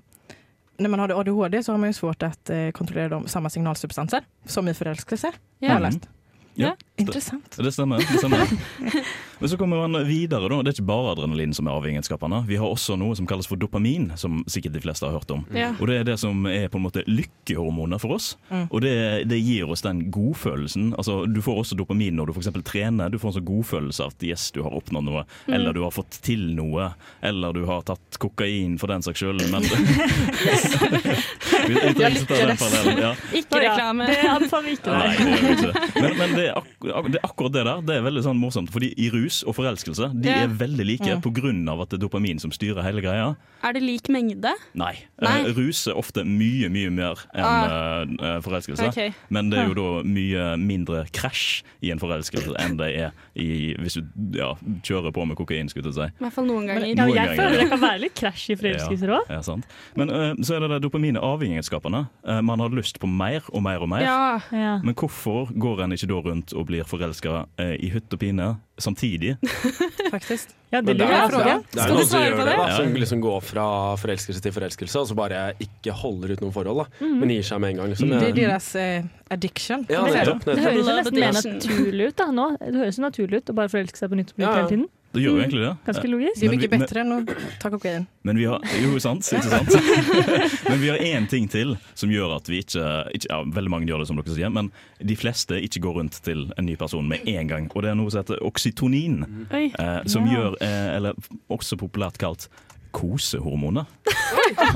när 0.76 0.88
man 0.88 1.00
har 1.00 1.20
ADHD 1.20 1.62
så 1.62 1.72
har 1.72 1.78
man 1.78 1.88
ju 1.88 1.92
svårt 1.92 2.22
att 2.22 2.50
eh, 2.50 2.70
kontrollera 2.70 3.08
de, 3.08 3.28
samma 3.28 3.50
signalsubstanser 3.50 4.24
som 4.46 4.68
i 4.68 4.74
förälskelse. 4.74 5.32
Ja. 5.58 5.68
Har 5.68 5.74
jag 5.74 5.82
läst. 5.82 6.08
Ja. 6.54 6.76
Intressant. 6.96 7.56
Det 7.56 7.72
stemmer. 7.72 7.98
det 7.98 8.18
stemmer. 8.18 8.48
Men 9.44 9.48
så 9.52 9.56
kommer 9.60 9.76
man 9.88 10.06
videre. 10.08 10.48
da. 10.48 10.56
Det 10.64 10.70
er 10.72 10.76
ikke 10.78 10.86
bare 10.88 11.10
adrenalin 11.12 11.50
som 11.52 11.66
er 11.68 11.74
avhengighetsskapende. 11.76 12.38
Vi 12.48 12.56
har 12.56 12.64
også 12.72 12.94
noe 12.96 13.12
som 13.18 13.26
kalles 13.28 13.44
for 13.50 13.60
dopamin, 13.60 14.06
som 14.16 14.38
sikkert 14.48 14.72
de 14.72 14.80
fleste 14.80 15.04
har 15.04 15.12
hørt 15.18 15.28
om. 15.34 15.42
Ja. 15.52 15.74
Og 15.76 15.84
Det 15.90 15.98
er 16.00 16.06
det 16.08 16.14
som 16.22 16.46
er 16.48 16.70
på 16.72 16.78
en 16.80 16.86
måte 16.86 17.02
lykkehormoner 17.04 18.00
for 18.00 18.14
oss. 18.16 18.30
Mm. 18.48 18.62
Og 18.70 18.80
det, 18.80 18.94
det 19.28 19.36
gir 19.44 19.68
oss 19.68 19.84
den 19.84 20.06
godfølelsen. 20.14 20.94
Altså, 20.96 21.26
du 21.28 21.42
får 21.44 21.60
også 21.60 21.76
dopamin 21.76 22.16
når 22.16 22.30
du 22.30 22.32
f.eks. 22.38 22.48
trener. 22.64 23.12
Du 23.12 23.18
får 23.20 23.34
en 23.34 23.36
sånn 23.36 23.44
godfølelse 23.50 24.00
av 24.06 24.14
at 24.14 24.24
yes, 24.30 24.46
du 24.56 24.62
har 24.64 24.72
oppnådd 24.80 25.04
noe, 25.10 25.26
Mm. 25.44 25.52
eller 25.58 25.74
du 25.76 25.82
har 25.84 25.92
fått 25.92 26.16
til 26.24 26.40
noe, 26.56 26.86
eller 27.20 27.52
du 27.52 27.66
har 27.68 27.82
tatt 27.84 28.16
kokain 28.22 28.78
for 28.80 28.88
den 28.88 29.02
saks 29.04 29.20
skyld. 29.20 29.42
Men 29.52 29.60
vi, 31.68 31.74
vi 31.74 31.92
trenger 31.98 32.16
ikke 32.16 32.32
ta 32.32 32.40
den 32.48 32.56
parallellen. 32.60 32.96
Ja. 33.02 33.12
Ikke 33.36 33.60
reklame. 33.60 34.06
Det 34.08 34.16
antar 34.30 34.64
vi 34.64 34.72
ikke. 34.78 34.94
Nei. 34.96 35.12
det 35.20 35.52
ikke. 35.58 35.72
Men, 36.00 36.16
men 36.22 36.32
det, 36.38 36.46
er 36.48 36.54
det 37.12 37.20
er 37.20 37.28
akkurat 37.28 37.52
det 37.58 37.66
der. 37.68 37.84
Det 37.90 37.94
er 38.00 38.06
veldig 38.08 38.24
sånn 38.24 38.40
morsomt. 38.40 38.72
Fordi 38.74 38.88
i 38.96 39.10
rus 39.12 39.33
og 39.42 39.54
forelskelse 39.56 40.12
de 40.20 40.28
Ja. 40.28 40.44
er 40.44 40.48
veldig 40.48 40.84
like 40.86 41.04
Mm. 41.04 41.68
av 41.68 41.80
at 41.80 41.88
det 41.90 41.98
er 42.02 42.06
dopamin 42.06 42.38
som 42.40 42.50
styrer 42.50 42.82
hele 42.82 43.00
greia. 43.02 43.36
Er 43.62 43.72
det 43.72 43.82
lik 43.82 44.08
mengde? 44.08 44.52
Nei. 44.74 44.94
Nei. 45.20 45.40
Eh, 45.48 45.52
rus 45.56 45.86
er 45.88 45.94
ofte 45.94 46.22
mye, 46.24 46.68
mye 46.68 46.90
mer 46.90 47.14
enn 47.34 47.44
Ah. 47.44 48.02
eh, 48.02 48.40
forelskelse. 48.40 48.88
Okay. 48.88 49.12
Men 49.30 49.50
det 49.50 49.58
er 49.58 49.68
jo 49.68 49.74
da 49.74 50.02
mye 50.04 50.56
mindre 50.58 51.06
krasj 51.12 51.62
i 51.82 51.90
en 51.90 51.98
forelskelse 51.98 52.54
enn 52.60 52.76
det 52.76 52.94
er 52.96 53.12
i, 53.36 53.74
hvis 53.80 53.94
du 53.94 54.38
ja, 54.38 54.54
kjører 54.82 55.12
på 55.12 55.26
med 55.26 55.36
kokain, 55.36 55.68
skulle 55.68 55.86
jeg 55.86 55.94
si. 55.94 56.00
I 56.00 56.24
hvert 56.24 56.32
fall 56.32 56.44
noen 56.46 56.66
ganger. 56.66 56.86
Ja, 56.86 56.94
Noen 56.94 57.14
jeg 57.14 57.26
ganger, 57.26 57.36
føler 57.42 57.58
det 57.60 57.68
kan 57.70 57.80
være 57.80 58.00
litt 58.00 58.14
krasj 58.14 58.50
i 58.50 58.54
forelskelser 58.60 59.08
òg. 59.08 59.30
Ja, 59.30 59.40
sant. 59.40 59.64
Men 59.96 60.10
uh, 60.10 60.34
så 60.44 60.56
er 60.56 60.60
det 60.60 60.70
det 60.70 60.82
dopamin 60.82 61.16
avhengighetsskapende. 61.16 62.06
Eh, 62.26 62.40
man 62.42 62.58
har 62.60 62.68
lyst 62.70 62.98
på 63.00 63.08
mer 63.08 63.40
og 63.52 63.62
mer 63.62 63.78
og 63.80 63.88
mer. 63.88 64.00
Ja. 64.02 64.40
Ja. 64.52 64.78
Men 64.84 64.94
hvorfor 64.94 65.48
går 65.58 65.80
en 65.84 65.92
ikke 65.92 66.06
da 66.08 66.20
rundt 66.20 66.52
og 66.52 66.66
blir 66.66 66.84
forelska 66.84 67.46
eh, 67.58 67.76
i 67.80 67.88
hytt 67.90 68.12
og 68.12 68.18
pine 68.20 68.56
samtidig? 68.78 69.13
Faktiskt. 70.14 70.54
Ja, 70.74 70.80
det 70.82 70.96
det 70.98 71.06
er, 71.06 71.30
det 71.30 71.40
er, 71.44 71.60
det 71.70 71.82
er 71.84 71.92
noen 71.92 72.08
som 72.10 72.22
gjør 72.24 72.40
det, 72.40 72.54
da, 72.58 72.64
som 72.74 72.96
liksom 72.98 73.20
går 73.22 73.44
fra 73.46 73.66
forelskelse 74.00 74.42
til 74.42 74.54
forelskelse, 74.56 75.02
og 75.04 75.06
så 75.06 75.14
bare 75.18 75.42
ikke 75.62 75.94
holder 76.00 76.34
ut 76.34 76.42
noen 76.42 76.54
forhold. 76.56 76.82
Da. 76.82 77.04
Mhm. 77.04 77.20
Men 77.22 77.34
gir 77.36 77.46
seg 77.46 77.62
med 77.62 77.74
en 77.74 77.82
gang. 77.82 77.92
Liksom. 77.94 78.10
Det 78.10 78.18
er 78.32 78.38
deres 78.40 78.64
deras 78.64 78.74
eh, 78.76 79.04
addiction. 79.30 79.86
Ja, 79.88 80.02
nettopp, 80.06 80.44
nettopp. 80.44 80.44
Det 80.50 80.64
høres 80.64 80.86
jo 80.88 80.98
nesten 80.98 81.20
mer 81.20 81.38
naturlig 81.38 82.10
ut 82.10 82.20
da 82.20 82.28
nå. 82.34 82.50
Det 82.60 82.76
høres 82.82 82.98
jo 82.98 83.04
naturlig 83.04 83.42
ut 83.42 83.50
å 83.50 83.56
bare 83.56 83.72
forelske 83.72 84.00
seg 84.00 84.12
på 84.12 84.20
nytt 84.20 84.32
og 84.32 84.36
på 84.36 84.42
nytt 84.42 84.48
Ja, 84.48 84.52
ja. 84.52 84.60
hele 84.62 84.72
tiden. 84.72 84.86
Det 85.14 85.22
gjør 85.22 85.36
jo 85.36 85.40
egentlig 85.44 85.62
det. 85.62 85.72
Ganske 85.86 86.08
logisk. 86.10 86.40
Det 86.40 86.46
er 86.46 86.50
Men 86.50 86.60
bedre 86.60 86.74
enn 86.74 86.74
å 86.74 86.80
bättre 86.84 87.00
än 87.00 87.12
att 87.12 87.60
ta 87.62 87.70
kokain. 87.70 88.06
Men 88.26 88.36
vi 88.40 88.44
har 88.50 88.60
Jo, 88.82 88.98
sant. 88.98 89.28
Ikke 89.32 89.50
sant? 89.52 89.70
Men 90.68 90.80
vi 90.82 90.88
har 90.90 90.98
én 90.98 91.28
ting 91.30 91.46
til 91.48 91.76
som 91.94 92.10
gjør 92.10 92.36
at 92.36 92.48
vi 92.50 92.60
ikke, 92.64 92.84
ikke 93.14 93.30
ja, 93.30 93.38
Veldig 93.54 93.70
mange 93.70 93.86
gjør 93.88 94.02
det, 94.02 94.08
som 94.10 94.18
dere 94.18 94.34
sier, 94.34 94.50
men 94.50 94.70
de 95.04 95.16
fleste 95.16 95.58
ikke 95.62 95.80
går 95.86 95.98
rundt 96.00 96.18
til 96.26 96.46
en 96.58 96.66
ny 96.66 96.74
person 96.80 97.06
med 97.08 97.22
en 97.30 97.48
gang. 97.50 97.70
Og 97.74 97.82
det 97.84 97.92
er 97.92 97.98
noe 97.98 98.10
som 98.10 98.22
heter 98.24 98.42
oksytonin, 98.44 99.22
eh, 99.52 100.00
som 100.06 100.26
Ja. 100.26 100.34
gjør 100.34 100.56
eh, 100.60 100.96
Eller 100.96 101.14
også 101.52 101.76
populært 101.80 102.18
kalt 102.18 102.48
kosehormoner. 102.94 103.88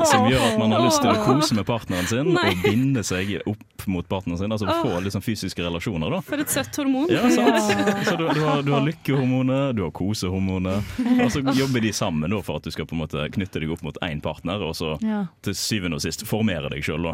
Som 0.09 0.27
gjør 0.31 0.43
at 0.43 0.59
man 0.61 0.73
har 0.75 0.85
lyst 0.87 1.03
til 1.05 1.11
å 1.13 1.23
kose 1.23 1.57
med 1.57 1.67
partneren 1.69 2.07
sin 2.09 2.31
Nei. 2.35 2.49
og 2.51 2.63
binde 2.65 3.03
seg 3.07 3.35
opp 3.49 3.85
mot 3.89 4.07
partneren 4.09 4.41
sin. 4.41 4.53
Altså 4.55 4.69
få 4.83 4.99
liksom 5.05 5.23
fysiske 5.25 5.63
relasjoner, 5.65 6.11
da. 6.13 6.21
For 6.27 6.43
et 6.43 6.53
søtt 6.53 6.77
hormon. 6.81 7.09
Ja. 7.13 7.25
Så 7.31 8.17
du, 8.19 8.25
du, 8.27 8.43
har, 8.45 8.63
du 8.67 8.73
har 8.75 8.85
lykkehormoner, 8.87 9.73
du 9.77 9.85
har 9.87 9.93
kosehormoner. 9.97 10.83
Og 11.23 11.33
så 11.35 11.43
jobber 11.57 11.85
de 11.85 11.93
sammen 11.97 12.31
da, 12.33 12.43
for 12.45 12.61
at 12.61 12.69
du 12.69 12.75
skal 12.75 12.89
på 12.89 12.97
en 12.97 13.05
måte 13.05 13.29
knytte 13.35 13.63
deg 13.63 13.73
opp 13.75 13.85
mot 13.87 13.99
én 14.05 14.23
partner, 14.25 14.63
og 14.65 14.77
så 14.79 14.97
til 15.45 15.57
syvende 15.57 16.01
og 16.01 16.05
sist 16.05 16.27
formere 16.29 16.71
deg 16.73 16.85
sjøl. 16.87 17.09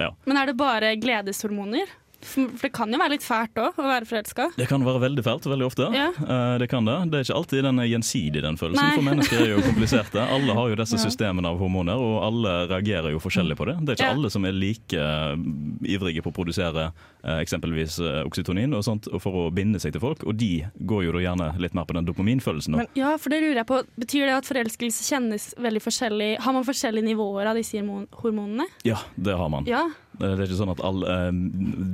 Ja. 0.00 0.12
Men 0.28 0.40
er 0.42 0.50
det 0.52 0.58
bare 0.60 0.94
gledeshormoner? 1.00 1.98
For 2.22 2.48
det 2.62 2.72
kan 2.72 2.92
jo 2.92 2.98
være 3.00 3.14
litt 3.16 3.24
fælt 3.26 3.58
òg, 3.58 3.74
å 3.78 3.82
være 3.86 4.06
forelska. 4.08 4.46
Det 4.56 4.68
kan 4.70 4.84
være 4.86 5.00
veldig 5.02 5.24
fælt 5.26 5.46
veldig 5.50 5.66
ofte. 5.66 5.88
Ja. 5.94 6.08
Eh, 6.16 6.58
det 6.62 6.68
kan 6.70 6.84
det. 6.86 6.96
Det 7.10 7.18
er 7.18 7.24
ikke 7.26 7.36
alltid 7.40 7.64
den 7.66 7.78
er 7.82 7.88
gjensidig, 7.90 8.42
den 8.44 8.56
følelsen. 8.60 8.82
Nei. 8.86 8.94
For 8.96 9.06
mennesker 9.08 9.42
er 9.42 9.50
jo 9.56 9.62
kompliserte. 9.66 10.22
Alle 10.36 10.54
har 10.54 10.68
jo 10.72 10.76
disse 10.78 10.96
Ja. 10.96 11.02
systemene 11.06 11.48
av 11.50 11.58
hormoner, 11.58 11.98
og 11.98 12.22
alle 12.28 12.52
reagerer 12.70 13.10
jo 13.12 13.18
forskjellig 13.22 13.56
på 13.58 13.66
det. 13.66 13.76
Det 13.82 13.88
er 13.94 13.96
ikke 13.98 14.10
Ja. 14.10 14.16
alle 14.16 14.30
som 14.30 14.44
er 14.44 14.52
like 14.52 14.92
eh, 14.94 15.34
ivrige 15.96 16.22
på 16.22 16.30
å 16.30 16.36
produsere 16.36 16.92
eh, 17.24 17.38
eksempelvis 17.42 17.98
eh, 18.00 18.22
oksytonin 18.26 18.74
og 18.74 18.84
sånt 18.86 19.08
for 19.20 19.32
å 19.32 19.50
binde 19.54 19.80
seg 19.82 19.92
til 19.92 20.00
folk, 20.02 20.22
og 20.24 20.36
de 20.38 20.64
går 20.80 21.04
jo 21.08 21.12
da 21.12 21.18
gjerne 21.26 21.50
litt 21.60 21.74
mer 21.74 21.84
på 21.84 21.94
den 21.98 22.06
dopaminfølelsen. 22.06 22.76
Men- 22.76 22.86
Ja, 22.94 23.16
for 23.16 23.30
det 23.30 23.40
lurer 23.42 23.62
jeg 23.62 23.66
på. 23.66 23.82
Betyr 23.98 24.26
det 24.26 24.36
at 24.38 24.44
forelskelse 24.48 25.02
kjennes 25.10 25.54
veldig 25.58 25.82
forskjellig? 25.82 26.30
Har 26.40 26.52
man 26.52 26.64
forskjellige 26.64 27.04
nivåer 27.10 27.46
av 27.50 27.56
disse 27.56 27.82
hormonene? 28.22 28.66
Ja, 28.84 28.98
det 29.16 29.36
har 29.36 29.48
man. 29.48 29.64
Ja. 29.66 29.88
Det 30.18 30.28
er 30.28 30.42
ikke 30.44 30.58
sånn 30.58 30.70
at 30.70 30.80
all, 30.84 31.02
eh, 31.08 31.30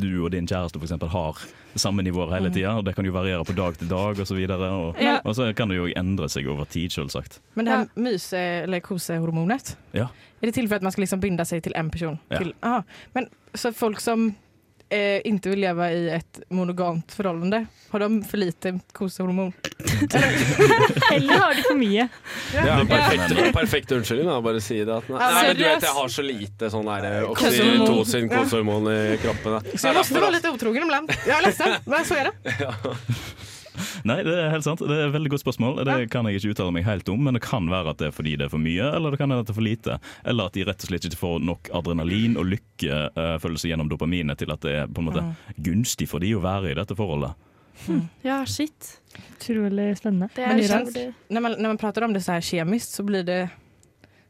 du 0.01 0.25
og 0.25 0.33
din 0.35 0.47
kjæreste 0.47 0.75
for 0.81 0.87
eksempel, 0.89 1.09
har 1.13 1.39
samme 1.79 2.03
nivåer 2.03 2.33
hele 2.35 2.51
tida. 2.51 2.73
og 2.79 2.85
Det 2.85 2.95
kan 2.97 3.05
jo 3.07 3.13
variere 3.13 3.45
på 3.47 3.55
dag 3.55 3.77
til 3.79 3.89
dag 3.89 4.19
osv. 4.19 4.41
Og, 4.51 4.97
Mm. 4.97 5.01
Ja. 5.03 5.21
og 5.25 5.35
så 5.37 5.55
kan 5.55 5.69
det 5.69 5.77
jo 5.77 5.87
endre 5.97 6.29
seg 6.29 6.47
over 6.49 6.65
tid, 6.67 6.91
selvsagt. 6.91 7.39
Men 7.55 7.65
det 7.67 7.75
her 7.75 7.87
mys 7.97 8.33
eller 8.33 8.81
kosehormonet, 8.81 9.77
Ja. 9.95 10.09
er 10.43 10.47
det 10.47 10.55
til 10.55 10.67
for 10.69 10.75
at 10.77 10.83
man 10.83 10.93
skal 10.93 11.03
liksom 11.05 11.21
binde 11.21 11.45
seg 11.47 11.63
til 11.63 11.73
en 11.77 11.91
person? 11.91 12.19
Ja. 12.31 12.39
Til, 12.39 12.53
aha. 12.63 12.83
Men 13.15 13.29
så 13.55 13.73
folk 13.73 14.01
som 14.01 14.35
eh, 14.91 15.21
inte 15.25 15.49
vill 15.51 15.61
leva 15.61 15.93
i 15.93 16.11
ett 16.11 16.41
monogamt 16.49 17.13
förhållande, 17.13 17.67
har 17.91 18.01
de 18.01 18.25
för 18.25 18.39
lite 18.39 18.79
kosehormon? 18.93 19.53
Eller 21.13 21.39
har 21.39 21.55
de 21.55 21.63
for 21.63 21.75
mye? 21.79 22.09
Det 22.53 22.59
er 22.59 22.69
en 22.69 22.89
Ja. 22.89 22.97
perfekt, 22.97 23.53
perfekt 23.55 23.93
unnskyldning, 23.93 24.29
da. 24.29 24.41
Bare 24.43 24.61
si 24.61 24.85
det. 24.85 24.97
At, 24.97 25.09
nei, 25.09 25.19
nei, 25.19 25.43
men 25.47 25.57
du 25.57 25.63
vet, 25.65 25.83
jeg 25.83 25.91
har 25.97 26.09
så 26.09 26.23
lite 26.23 26.71
sånn 26.71 26.87
der 26.89 27.07
eh, 27.11 27.29
Kosehormon. 27.35 27.81
oksytocin, 27.89 28.29
kosehormon 28.33 28.89
i 28.93 29.19
kroppen. 29.23 29.61
Så 29.79 29.87
jag 29.87 29.97
måste 29.97 30.15
vara 30.21 30.31
lite 30.31 30.51
otrogen 30.51 30.83
ibland. 30.83 31.13
Jag 31.27 31.39
är 31.39 31.43
ledsen, 31.47 31.75
men 31.87 32.05
så 32.05 32.15
är 32.15 32.25
det. 32.25 32.33
Nei, 34.09 34.19
det 34.27 34.35
er 34.35 34.53
helt 34.53 34.67
sant. 34.67 34.83
Det 34.85 34.95
er 34.95 35.09
et 35.09 35.15
veldig 35.15 35.33
godt 35.35 35.45
spørsmål. 35.45 35.83
Det 35.89 35.99
kan 36.13 36.29
jeg 36.29 36.41
ikke 36.41 36.55
uttale 36.55 36.75
meg 36.75 36.87
helt 36.89 37.09
om, 37.13 37.25
men 37.27 37.39
det 37.39 37.43
kan 37.45 37.69
være 37.71 37.95
at 37.95 38.03
det 38.03 38.11
er 38.11 38.17
fordi 38.17 38.37
det 38.39 38.49
er 38.49 38.55
for 38.55 38.63
mye, 38.63 38.93
eller 38.99 39.15
det 39.15 39.21
kan 39.21 39.35
være 39.35 39.45
at 39.45 39.51
det 39.51 39.55
er 39.55 39.61
for 39.61 39.69
lite. 39.69 39.99
Eller 40.29 40.51
at 40.51 40.57
de 40.57 40.67
rett 40.69 40.87
og 40.87 40.93
slett 40.93 41.09
ikke 41.09 41.21
får 41.21 41.45
nok 41.49 41.73
adrenalin 41.79 42.39
og 42.41 42.49
lykkefølelse 42.55 43.73
gjennom 43.73 43.91
dopaminet 43.91 44.41
til 44.41 44.55
at 44.55 44.65
det 44.65 44.75
er 44.83 44.91
på 44.91 45.03
en 45.03 45.11
måte 45.11 45.27
gunstig 45.57 46.09
for 46.11 46.25
de 46.25 46.35
å 46.37 46.43
være 46.45 46.73
i 46.73 46.79
dette 46.79 46.97
forholdet. 46.99 47.37
ja, 48.23 48.43
shit. 48.47 48.99
Utrolig 49.37 49.93
spennende. 49.99 50.29
Det 50.35 50.45
er 50.45 50.59
men, 50.59 51.15
når, 51.29 51.41
man, 51.41 51.57
når 51.59 51.75
man 51.75 51.81
prater 51.81 52.05
om 52.05 52.13
det 52.13 52.21
så 52.21 52.33
här 52.33 52.41
kemiskt 52.41 52.91
så 52.91 53.03
blir 53.03 53.23
det 53.23 53.49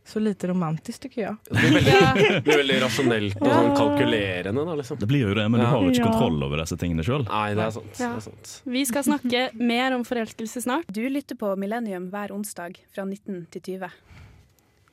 så 0.08 0.20
lite 0.24 0.48
romantisk, 0.48 1.02
tycker 1.04 1.20
jeg. 1.22 1.36
Det 1.44 1.60
blir 1.60 1.74
veldig, 1.76 1.94
det 2.24 2.42
blir 2.46 2.60
veldig 2.62 2.78
rasjonelt 2.86 3.36
og 3.42 3.48
sånn 3.52 3.70
kalkulerende, 3.76 4.64
da, 4.70 4.74
liksom. 4.80 4.98
Det 5.02 5.08
blir 5.10 5.26
jo 5.28 5.34
det, 5.36 5.44
men 5.52 5.60
du 5.60 5.66
har 5.68 5.82
jo 5.84 5.90
ikke 5.92 6.00
Ja. 6.02 6.10
kontroll 6.12 6.42
over 6.48 6.62
disse 6.64 6.78
tingene 6.80 7.04
sjøl. 7.04 7.26
Nei, 7.28 7.54
det 7.54 7.64
er 7.66 7.70
sant. 7.76 7.92
Det 7.92 8.00
Ja. 8.06 8.14
er 8.16 8.20
sant. 8.24 8.54
Vi 8.64 8.84
skal 8.88 9.02
snakke 9.04 9.42
mer 9.54 9.92
om 9.94 10.04
forelskelse 10.08 10.62
snart. 10.64 10.86
Du 10.90 11.02
lytter 11.08 11.36
på 11.36 11.52
Millennium 11.60 12.10
hver 12.10 12.30
onsdag 12.32 12.76
fra 12.94 13.04
19 13.04 13.46
til 13.50 13.60
20. 13.60 13.90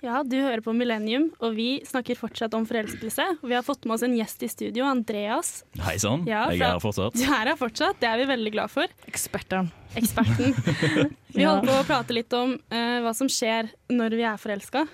Ja, 0.04 0.19
du 0.21 0.36
hører 0.38 0.62
på 0.62 0.73
Millennium, 0.75 1.32
og 1.41 1.56
vi 1.56 1.80
snakker 1.88 2.15
fortsatt 2.19 2.54
om 2.54 2.65
forelskelse. 2.67 3.23
Vi 3.41 3.54
har 3.56 3.63
fått 3.65 3.86
med 3.88 3.95
oss 3.95 4.04
en 4.04 4.13
gjest 4.13 4.43
i 4.43 4.47
studio, 4.51 4.84
Andreas. 4.86 5.63
Hei 5.80 5.95
sann, 5.97 6.28
Ja, 6.28 6.43
jeg 6.51 6.62
er 6.62 6.73
her 6.75 6.80
fortsatt. 6.84 7.13
Du 7.15 7.23
er 7.23 7.47
her 7.49 7.56
fortsatt, 7.58 7.97
det 7.99 8.10
er 8.12 8.17
vi 8.21 8.25
veldig 8.30 8.51
glad 8.54 8.69
for. 8.69 8.86
Eksperten. 9.08 9.71
Eksperten. 9.95 10.54
Vi 11.34 11.41
Ja. 11.41 11.56
holder 11.56 11.67
på 11.71 11.80
å 11.82 11.86
prate 11.88 12.13
litt 12.13 12.32
om 12.34 12.54
uh, 12.71 12.99
hva 13.01 13.15
som 13.15 13.28
skjer 13.28 13.69
når 13.89 14.10
vi 14.15 14.23
er 14.23 14.38
forelska. 14.38 14.88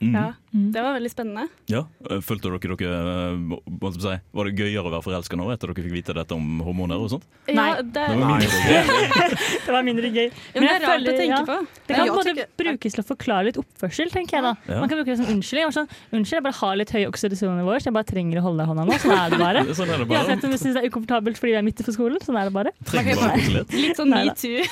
Mhm. 0.00 0.14
Ja, 0.14 0.32
Mm. 0.48 0.72
det 0.72 0.80
var 0.82 0.94
veldig 0.96 1.10
spennende. 1.12 1.42
Ja, 1.68 1.82
øh, 2.08 2.20
Følte 2.24 2.48
dere 2.48 2.76
dere 2.76 3.36
hva 3.68 3.90
skal 3.92 4.00
si, 4.00 4.20
Var 4.32 4.44
det 4.48 4.54
gøyere 4.56 4.86
å 4.86 4.90
være 4.94 5.04
forelska 5.04 5.36
nå 5.36 5.44
etter 5.52 5.68
dere 5.74 5.84
fikk 5.84 5.92
vite 5.92 6.14
dette 6.16 6.32
om 6.32 6.60
hormoner 6.64 6.96
og 6.96 7.10
sånt? 7.12 7.24
Ja, 7.46 7.54
Nei. 7.54 7.82
det, 7.82 7.92
Det 7.92 8.16
var 8.16 8.30
mindre 8.32 8.48
gøy. 8.48 8.84
Det 9.68 9.72
var 9.74 9.82
mindre 9.84 10.08
gøy. 10.08 10.30
men 10.54 10.62
det 10.62 10.70
er 10.70 10.80
rart 10.80 10.88
føler- 10.88 11.12
å 11.12 11.18
tenke 11.18 11.36
ja. 11.36 11.44
på. 11.44 11.56
Det 11.88 11.96
kan 11.98 12.08
både 12.08 12.46
brukes 12.56 12.92
til 12.96 13.02
å 13.04 13.06
forklare 13.10 13.44
litt 13.50 13.58
oppførsel, 13.60 14.08
tenker 14.10 14.38
jeg 14.38 14.42
da. 14.46 14.54
Ja. 14.72 14.80
Man 14.80 14.88
kan 14.88 14.96
bruke 15.02 15.12
det 15.12 15.18
som 15.20 15.26
unnskyldning. 15.34 15.74
Sånn, 15.76 15.88
unnskyld, 16.16 16.38
jeg 16.38 16.46
bare 16.48 16.58
har 16.62 16.76
litt 16.80 16.90
høy 16.96 17.04
oksidasjonsnivå, 17.10 17.74
så 17.76 17.84
jeg 17.90 17.96
bare 17.98 18.08
trenger 18.08 18.38
å 18.40 18.42
holde 18.48 18.58
deg 18.62 18.64
i 18.64 18.70
hånda 18.72 18.84
nå. 18.88 18.98
Sånn 19.04 19.18
er 19.18 19.28
det 19.34 19.38
bare. 19.44 19.60
Sånn 19.78 19.90
er 19.92 19.98
det 19.98 20.08
bare. 20.08 20.32
at 20.32 20.40
syns 20.48 20.74
det 20.78 20.80
er 20.80 20.88
ukomfortabelt 20.88 21.36
fordi 21.36 21.52
vi 21.52 21.58
er 21.60 21.66
midt 21.68 21.84
for 21.84 21.92
skolen. 21.92 22.18
Sånn 22.24 22.38
er 22.40 22.48
det 22.48 22.54
bare. 22.56 22.72
Trenger 22.88 23.20
bare 23.20 23.36
litt. 23.58 23.76
Litt 23.76 24.00
sånn 24.00 24.14
metoo. 24.16 24.64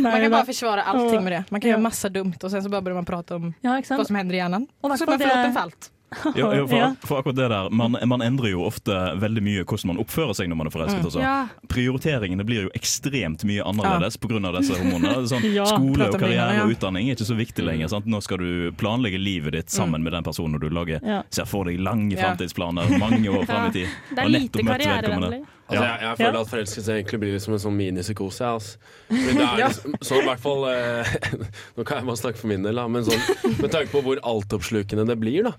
Man 0.00 0.20
kan 0.20 0.30
bare 0.34 0.46
forsvare 0.48 0.82
allting 0.90 1.22
med 1.24 1.32
det. 1.38 1.42
Man 1.54 1.60
kan 1.62 1.70
gjøre 1.70 1.84
masse 1.84 2.10
dumt 2.12 2.42
og 2.42 2.50
sen 2.50 2.62
så 2.64 2.70
bare 2.72 2.82
man 2.94 3.04
prater 3.04 3.34
om 3.36 3.54
Ja, 3.60 3.76
hva 3.80 4.04
som 4.06 4.16
hender 4.16 4.34
i 4.34 4.38
hjernen. 4.38 4.68
Og 4.80 4.90
så 4.98 5.06
man 5.06 5.18
får 5.18 5.26
förlåt 5.28 5.54
det- 5.54 5.93
Ja, 6.36 6.54
ja, 6.54 6.66
for, 6.66 6.76
Ja. 6.78 6.88
for 7.04 7.18
akkurat 7.22 7.36
det 7.36 7.48
der 7.50 7.70
man, 7.70 7.96
man 8.06 8.20
endrer 8.22 8.50
jo 8.50 8.62
ofte 8.66 8.92
veldig 9.20 9.42
mye 9.42 9.64
hvordan 9.64 9.86
man 9.92 9.98
oppfører 10.04 10.34
seg 10.34 10.48
når 10.48 10.56
man 10.56 10.66
er 10.66 10.74
forelsket. 10.74 11.04
Altså. 11.04 11.20
Ja. 11.20 11.48
Prioriteringene 11.68 12.44
blir 12.46 12.66
jo 12.68 12.70
ekstremt 12.74 13.44
mye 13.44 13.62
annerledes 13.66 14.16
pga. 14.16 14.40
av 14.48 14.58
disse 14.60 14.74
hormonene. 14.78 15.26
Sånn, 15.32 15.44
Ja, 15.54 15.64
skole 15.66 16.08
og 16.10 16.18
karriere 16.20 16.54
ja. 16.58 16.64
og 16.64 16.70
utdanning 16.74 17.08
er 17.10 17.16
ikke 17.18 17.26
så 17.28 17.36
viktig 17.38 17.64
lenger. 17.66 17.88
Sant? 17.92 18.06
Nå 18.06 18.20
skal 18.24 18.38
du 18.38 18.72
planlegge 18.80 19.18
livet 19.20 19.52
ditt 19.58 19.70
sammen 19.70 20.00
Mm. 20.00 20.04
med 20.04 20.12
den 20.12 20.24
personen 20.24 20.60
du 20.60 20.68
lager. 20.70 21.00
Ja. 21.04 21.22
Ser 21.30 21.44
for 21.46 21.64
deg 21.64 21.78
lange 21.80 22.14
Ja. 22.16 22.30
framtidsplaner 22.34 22.98
mange 22.98 23.28
år 23.30 23.44
fram 23.46 23.68
i 23.68 23.72
tid. 23.78 23.88
Det 24.14 24.18
er 24.24 24.28
lite 24.28 24.62
karrierevennlig. 24.64 25.44
Altså, 25.64 25.84
jeg, 25.84 26.00
jeg 26.02 26.16
føler 26.18 26.34
Ja. 26.34 26.40
at 26.40 26.48
forelskelse 26.50 26.92
egentlig 26.92 27.20
blir 27.20 27.38
som 27.40 27.54
en 27.54 27.60
sånn 27.62 27.76
minipsykose. 27.78 28.44
Altså. 28.44 28.76
Men 29.08 29.36
det 29.38 29.44
er 29.46 29.58
Ja. 29.58 29.68
liksom, 29.68 29.94
så 30.02 30.18
i 30.20 30.26
hvert 30.26 30.40
fall 30.40 30.64
eh, 30.68 31.14
Nå 31.78 31.84
kan 31.86 31.98
jeg 31.98 32.06
bare 32.06 32.20
snakke 32.20 32.36
for 32.36 32.48
min 32.48 32.62
del, 32.62 32.74
da, 32.76 32.86
men 32.88 33.04
sånn, 33.04 33.22
med 33.62 33.70
tanke 33.72 33.88
på 33.94 34.02
hvor 34.04 34.20
altoppslukende 34.20 35.06
det 35.06 35.16
blir. 35.20 35.42
da 35.44 35.52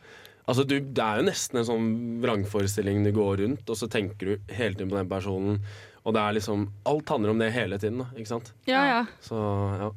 Altså, 0.45 0.63
du, 0.67 0.75
Det 0.79 1.01
er 1.01 1.19
jo 1.19 1.27
nesten 1.27 1.59
en 1.59 1.67
sånn 1.67 1.91
vrangforestilling 2.21 3.03
du 3.05 3.11
går 3.15 3.39
rundt, 3.41 3.69
og 3.69 3.77
så 3.79 3.89
tenker 3.89 4.25
du 4.35 4.53
hele 4.53 4.75
tiden 4.75 4.91
på 4.91 4.99
den 4.99 5.09
personen. 5.09 5.59
Og 6.05 6.13
det 6.13 6.21
er 6.21 6.35
liksom 6.37 6.67
Alt 6.85 7.09
handler 7.09 7.33
om 7.33 7.39
det 7.41 7.51
hele 7.55 7.79
tiden. 7.81 8.03
da, 8.03 8.09
ikke 8.15 8.29
sant? 8.29 8.51
Ja, 8.69 8.83
ja. 8.91 8.99
Så 9.25 9.39
ja. 9.81 9.89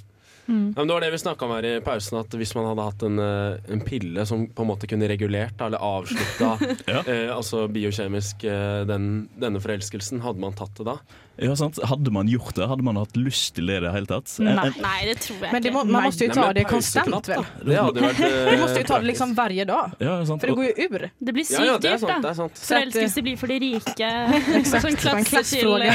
Mm. 0.48 0.72
Ja, 0.76 0.84
det 0.84 0.94
var 0.94 1.00
det 1.04 1.10
vi 1.12 1.18
snakka 1.20 1.44
om 1.44 1.50
her 1.52 1.66
i 1.68 1.72
pausen, 1.84 2.18
at 2.22 2.32
hvis 2.40 2.54
man 2.56 2.64
hadde 2.70 2.84
hatt 2.86 3.02
en, 3.04 3.18
eh, 3.20 3.72
en 3.74 3.80
pille 3.84 4.24
som 4.26 4.46
på 4.48 4.64
en 4.64 4.70
måte 4.70 4.88
kunne 4.88 5.08
regulert 5.10 5.60
eller 5.60 5.76
avslutta 5.78 6.54
Ja. 6.88 7.02
eh, 7.04 7.28
altså 7.36 7.66
biokjemisk 7.68 8.44
eh, 8.48 8.84
den, 8.88 9.28
denne 9.36 9.60
forelskelsen, 9.60 10.22
hadde 10.24 10.40
man 10.40 10.56
tatt 10.56 10.72
det 10.80 10.86
da? 10.88 10.94
Ja, 11.38 11.52
sant? 11.54 11.76
Hadde 11.86 12.10
man 12.10 12.26
gjort 12.32 12.56
det, 12.56 12.66
hadde 12.66 12.82
man 12.82 12.96
hatt 12.98 13.14
lyst 13.20 13.54
til 13.54 13.68
det 13.70 13.76
i 13.78 13.82
det 13.84 13.92
hele 13.94 14.08
tatt? 14.10 14.32
Nei. 14.42 14.54
En- 14.56 14.58
en- 14.72 14.80
Nei, 14.82 14.96
det 15.06 15.18
tror 15.22 15.36
jeg 15.44 15.52
Men 15.52 15.62
det 15.62 15.68
ikke. 15.70 15.76
må, 15.76 15.84
man 15.92 16.06
måste 16.08 16.24
ju 16.26 16.32
ta 16.34 16.46
nei, 16.48 16.52
det 16.56 16.64
konstant 16.72 17.28
väl? 17.28 17.44
da. 17.44 17.68
Det 17.68 17.76
hadde 17.78 18.00
jo 18.00 18.06
vært 18.08 18.24
eh, 18.26 18.50
du 18.54 18.56
måste 18.64 18.78
ju 18.80 18.86
ta 18.88 18.98
det 18.98 19.06
liksom 19.12 19.34
varje 19.38 19.64
dag. 19.68 19.92
Ja, 20.00 20.16
sant. 20.26 20.40
För 20.40 20.48
det 20.48 20.56
går 20.56 20.64
jo 20.64 20.88
ur. 20.88 21.10
Det 21.20 21.32
blir 21.36 21.44
Ja, 21.52 21.64
ja, 21.68 21.76
sykt 21.76 21.82
det 21.84 21.92
er 21.92 21.98
dyrt, 21.98 22.06
sant. 22.08 22.24
Da. 22.24 22.32
eh, 22.48 22.62
Forelskelse 22.72 23.22
blir 23.28 23.36
for 23.36 23.52
de 23.52 23.60
rike. 23.68 24.10
Exakt, 24.62 24.82
Sånn 24.88 24.96
klasseskille. 24.98 25.92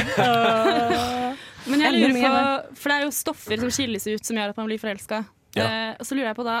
Men 1.66 1.80
jeg 1.80 1.92
lurer 1.96 2.18
på, 2.20 2.76
for 2.80 2.90
det 2.92 2.96
er 2.96 3.04
jo 3.06 3.12
stoffer 3.14 3.60
som 3.62 3.70
skilles 3.72 4.06
ut 4.10 4.24
som 4.26 4.36
gjør 4.36 4.52
at 4.52 4.58
man 4.60 4.66
blir 4.68 4.80
forelska. 4.82 5.22
Ja. 5.56 5.64
Eh, 5.68 5.92
og 6.00 6.06
så 6.08 6.16
lurer 6.18 6.32
jeg 6.32 6.36
på 6.40 6.44
da 6.48 6.56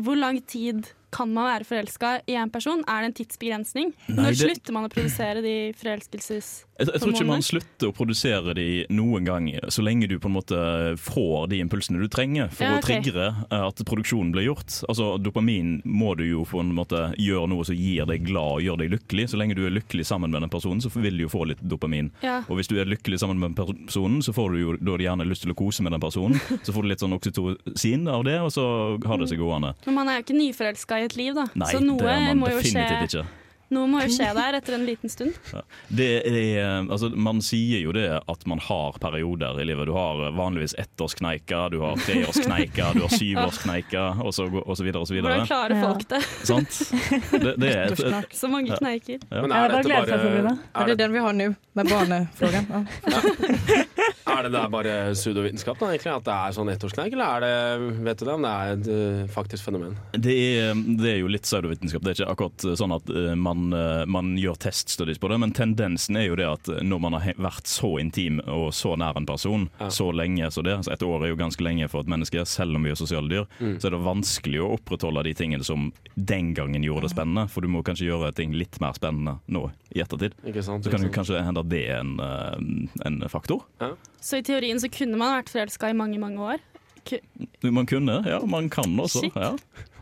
Hvor 0.00 0.16
lang 0.16 0.38
tid 0.48 0.86
kan 1.12 1.28
man 1.34 1.48
være 1.50 1.66
forelska 1.68 2.10
i 2.30 2.36
en 2.38 2.50
person? 2.54 2.84
Er 2.88 3.02
det 3.02 3.08
en 3.10 3.16
tidsbegrensning? 3.18 3.92
Nei, 4.08 4.16
Når 4.22 4.30
det- 4.30 4.38
slutter 4.40 4.72
man 4.72 4.86
å 4.86 4.92
produsere 4.92 5.42
de 5.42 5.72
forelskelses... 5.76 6.64
Jeg, 6.80 6.88
jeg 6.94 7.02
tror 7.02 7.12
ikke 7.12 7.28
man 7.28 7.44
slutter 7.44 7.90
å 7.90 7.94
produsere 7.96 8.54
de 8.56 8.66
noen 8.94 9.26
gang, 9.28 9.48
så 9.68 9.84
lenge 9.84 10.08
du 10.08 10.16
på 10.20 10.30
en 10.30 10.36
måte 10.38 10.60
får 11.00 11.50
de 11.52 11.60
impulsene 11.60 12.00
du 12.00 12.08
trenger 12.12 12.48
for 12.54 12.64
Ja, 12.64 12.78
å 12.78 12.84
triggere 12.84 13.26
eh, 13.50 13.66
at 13.66 13.82
produksjonen 13.86 14.32
blir 14.34 14.48
gjort. 14.48 14.80
Altså 14.88 15.12
Dopamin 15.20 15.80
må 15.84 16.14
du 16.18 16.24
jo 16.24 16.46
på 16.48 16.62
en 16.62 16.72
måte 16.76 17.10
gjøre 17.20 17.50
noe 17.52 17.66
som 17.68 17.76
gir 17.76 18.08
deg 18.08 18.24
glad 18.28 18.60
og 18.60 18.64
gjør 18.64 18.80
deg 18.82 18.94
lykkelig. 18.96 19.28
Så 19.32 19.40
lenge 19.40 19.58
du 19.58 19.64
er 19.68 19.74
lykkelig 19.76 20.06
sammen 20.08 20.32
med 20.32 20.44
den 20.46 20.52
personen, 20.52 20.80
så 20.80 20.92
vil 20.94 21.20
du 21.20 21.26
jo 21.26 21.32
få 21.32 21.44
litt 21.52 21.60
dopamin. 21.60 22.10
Ja. 22.24 22.40
Og 22.48 22.60
hvis 22.60 22.70
du 22.70 22.78
er 22.80 22.88
lykkelig 22.88 23.20
sammen 23.22 23.40
med 23.42 23.52
den 23.52 23.58
personen, 23.60 24.20
så 24.24 24.34
får 24.36 24.56
du 24.56 24.62
jo 24.62 24.76
da 24.80 24.96
gjerne 25.00 25.28
lyst 25.28 25.44
til 25.44 25.52
å 25.52 25.58
kose 25.58 25.84
med 25.84 25.94
den 25.96 26.02
personen. 26.02 26.40
Så 26.66 26.74
får 26.74 26.84
du 26.84 26.88
litt 26.90 27.02
sånn 27.02 27.14
oksytocin 27.16 28.08
av 28.10 28.24
det, 28.26 28.36
og 28.44 28.50
så 28.52 28.64
har 29.06 29.20
det 29.20 29.30
seg 29.30 29.40
gående. 29.40 29.72
Men 29.86 29.96
man 29.96 30.10
er 30.10 30.18
jo 30.18 30.24
ikke 30.26 30.36
nyforelska 30.36 30.98
i 31.00 31.06
et 31.08 31.16
liv, 31.18 31.32
da. 31.36 31.46
Nei, 31.58 31.70
så 31.72 31.80
noe 31.82 32.16
må, 32.36 32.50
jo 32.52 32.60
skje, 32.62 32.84
ikke. 33.06 33.24
Noe 33.70 33.86
må 33.90 34.00
jo 34.04 34.10
skje 34.12 34.28
der 34.36 34.56
etter 34.58 34.74
en 34.78 34.86
liten 34.88 35.08
stund. 35.12 35.34
Ja. 35.54 35.62
Det 35.90 36.06
er, 36.30 36.84
altså, 36.90 37.08
man 37.14 37.40
sier 37.42 37.80
jo 37.82 37.92
det 37.94 38.06
at 38.30 38.44
man 38.46 38.60
har 38.62 38.96
perioder 39.02 39.58
i 39.60 39.64
livet. 39.66 39.86
Du 39.90 39.94
har 39.96 40.20
vanligvis 40.36 40.74
ettårskneika, 40.78 41.64
du 41.72 41.80
har 41.82 41.98
treårskneika, 42.06 42.92
du 42.94 43.02
har 43.04 43.12
syvårskneika 43.14 44.04
og 44.22 44.34
så, 44.36 44.46
gå- 44.52 44.62
og 44.62 44.76
så 44.78 44.86
videre 44.86 45.02
og 45.02 45.08
så 45.10 45.16
Hvordan 45.20 45.46
klarer 45.48 45.74
Ja. 45.76 45.82
folk 45.88 46.06
det? 46.08 46.20
Sant? 46.50 46.78
Det, 47.32 47.54
det 47.60 47.70
er 47.74 47.92
et, 47.92 48.00
et, 48.00 48.36
Så 48.38 48.48
mange 48.52 48.76
kneiker. 48.78 49.18
ja. 49.30 49.42
Men 49.42 49.52
er 49.52 49.74
dette 49.74 49.90
bare 49.90 50.06
Sabrina. 50.06 50.54
Er 50.74 50.86
det 50.86 50.92
är 50.92 50.94
det, 50.94 50.98
den 51.04 51.12
vi 51.12 51.18
har 51.26 51.32
nå, 51.32 51.48
med 51.74 51.88
barnefrågan. 51.90 52.66
Ja. 53.10 54.36
er 54.38 54.42
det 54.46 54.52
der 54.54 54.68
bare 54.70 54.92
pseudovitenskap, 55.14 55.78
da, 55.80 55.88
egentlig? 55.90 56.12
At 56.14 56.24
det 56.28 56.34
er 56.36 56.54
sånn 56.54 56.70
ettårskneik, 56.72 57.12
eller 57.16 57.36
er 57.40 57.44
det 57.44 57.98
vet 58.06 58.20
du 58.20 58.24
det, 58.28 58.34
om 58.34 58.44
det 58.46 58.50
er 58.52 58.74
et 58.76 58.90
eh, 58.94 59.22
faktisk 59.32 59.66
fenomen? 59.66 59.96
Det 60.14 60.36
er, 60.60 60.74
det 61.00 61.10
er 61.14 61.18
jo 61.22 61.30
litt 61.32 61.46
pseudovitenskap. 61.48 62.04
Det 62.06 62.12
er 62.12 62.20
ikke 62.20 62.30
akkurat 62.34 62.66
sånn 62.78 62.94
at 62.94 63.10
eh, 63.10 63.32
man, 63.60 63.72
eh, 63.76 64.04
man 64.06 64.32
gjør 64.40 64.56
teststudies 64.58 65.18
på 65.20 65.28
det, 65.28 65.38
men 65.40 65.52
tendensen 65.52 66.16
er 66.16 66.26
jo 66.28 66.36
det 66.36 66.46
at 66.48 66.70
når 66.82 67.00
man 67.00 67.12
har 67.20 67.34
vært 67.38 67.66
så 67.70 67.92
intim 68.00 68.40
og 68.46 68.70
så 68.72 68.96
nær 68.98 69.16
en 69.16 69.26
person 69.26 69.68
Ja. 69.80 69.88
så 69.88 70.10
lenge 70.12 70.48
så 70.50 70.62
det, 70.64 70.74
altså 70.78 70.92
et 70.92 71.02
år 71.02 71.24
er 71.24 71.28
jo 71.32 71.36
ganske 71.36 71.62
lenge 71.62 71.88
for 71.90 72.00
et 72.00 72.06
menneske, 72.10 72.44
selv 72.46 72.76
om 72.76 72.82
vi 72.84 72.90
er 72.90 72.94
sosiale 72.96 73.28
dyr, 73.28 73.46
Mm. 73.60 73.78
så 73.80 73.86
er 73.86 73.90
det 73.90 74.00
vanskelig 74.04 74.60
å 74.60 74.72
opprettholde 74.78 75.24
de 75.24 75.34
tingene 75.34 75.64
som 75.64 75.92
den 76.16 76.54
gangen 76.54 76.82
gjorde 76.82 77.02
det 77.08 77.10
spennende. 77.14 77.48
For 77.50 77.60
du 77.60 77.68
må 77.68 77.82
kanskje 77.84 78.06
gjøre 78.08 78.34
ting 78.34 78.52
litt 78.52 78.80
mer 78.80 78.92
spennende 78.92 79.38
nå 79.48 79.70
i 79.94 80.00
ettertid. 80.00 80.32
Ikke 80.46 80.62
sant? 80.62 80.84
Så 80.84 80.90
kan 80.90 81.00
det 81.02 81.12
kanskje 81.12 81.42
hende 81.44 81.60
at 81.60 81.68
det 81.68 81.88
er 81.88 82.00
en, 82.00 82.18
eh, 82.20 83.06
en 83.06 83.20
faktor. 83.28 83.64
Så 84.20 84.38
i 84.38 84.42
teorien 84.42 84.78
så 84.80 84.88
kunne 84.90 85.16
man 85.18 85.42
vært 85.42 85.50
forelska 85.50 85.90
i 85.90 85.92
mange, 85.96 86.18
mange 86.18 86.38
år. 86.38 86.58
Man 87.62 87.86
kunne, 87.86 88.22
ja. 88.26 88.40
Man 88.46 88.68
kan 88.68 88.84
også. 89.00 89.20
Shit. 89.24 89.34
Ja. 89.34 89.56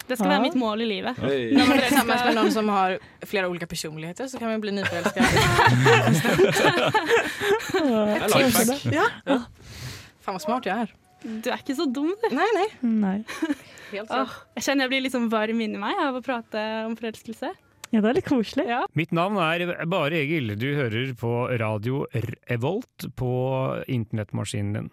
Det 0.09 0.17
skal 0.19 0.31
være 0.33 0.45
mitt 0.47 0.57
mål 0.59 0.81
i 0.85 0.89
livet. 0.89 1.19
Hey. 1.21 1.53
Når 1.53 1.65
man 1.69 1.69
sammen 1.69 1.85
tillsammans 1.89 2.23
med 2.27 2.35
noen 2.39 2.53
som 2.55 2.67
har 2.73 2.91
flere 3.29 3.47
ulike 3.51 3.69
personligheter 3.71 4.25
så 4.31 4.41
kan 4.41 4.49
man 4.53 4.61
bli 4.63 4.73
er 4.79 4.85
lifehack. 8.33 8.85
ja. 8.93 9.07
Fan 10.25 10.39
så 10.39 10.45
smart 10.47 10.67
jeg 10.69 10.87
er. 10.87 10.89
Du 11.23 11.51
er 11.51 11.59
ikke 11.59 11.75
så 11.75 11.87
dum, 11.91 12.13
du. 12.23 12.29
Nei, 12.35 12.47
nei. 12.55 12.69
Nei. 12.83 13.19
Helt 13.91 14.13
Åh, 14.13 14.35
jeg 14.59 14.67
kjenner 14.67 14.87
jeg 14.87 14.93
blir 14.93 15.03
litt 15.07 15.15
sånn 15.17 15.31
varm 15.33 15.61
inni 15.65 15.81
meg 15.81 15.99
av 16.03 16.19
å 16.19 16.23
prate 16.25 16.61
om 16.87 16.95
forelskelse. 16.99 17.51
Ja, 17.89 18.03
det 18.05 18.09
er 18.11 18.19
litt 18.19 18.29
koselig. 18.29 18.67
Ja. 18.69 18.83
Mitt 18.99 19.15
navn 19.17 19.39
er 19.41 19.87
Bare 19.89 20.19
Egil. 20.21 20.53
Du 20.61 20.67
hører 20.77 21.15
på 21.17 21.31
radio 21.61 22.03
Revolt 22.51 23.07
på 23.17 23.31
internettmaskinen 23.89 24.75
din. 24.77 24.91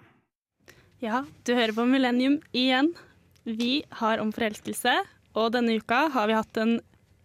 Ja, 1.04 1.26
du 1.44 1.52
hører 1.58 1.76
på 1.76 1.84
Millennium 1.90 2.40
igjen. 2.56 2.94
Vi 3.46 3.84
har 4.02 4.22
om 4.24 4.32
forelskelse, 4.34 4.96
og 5.38 5.52
denne 5.54 5.78
uka 5.78 6.08
har 6.14 6.30
vi 6.30 6.38
hatt 6.38 6.58
en 6.58 6.80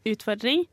utfordring. 0.09 0.67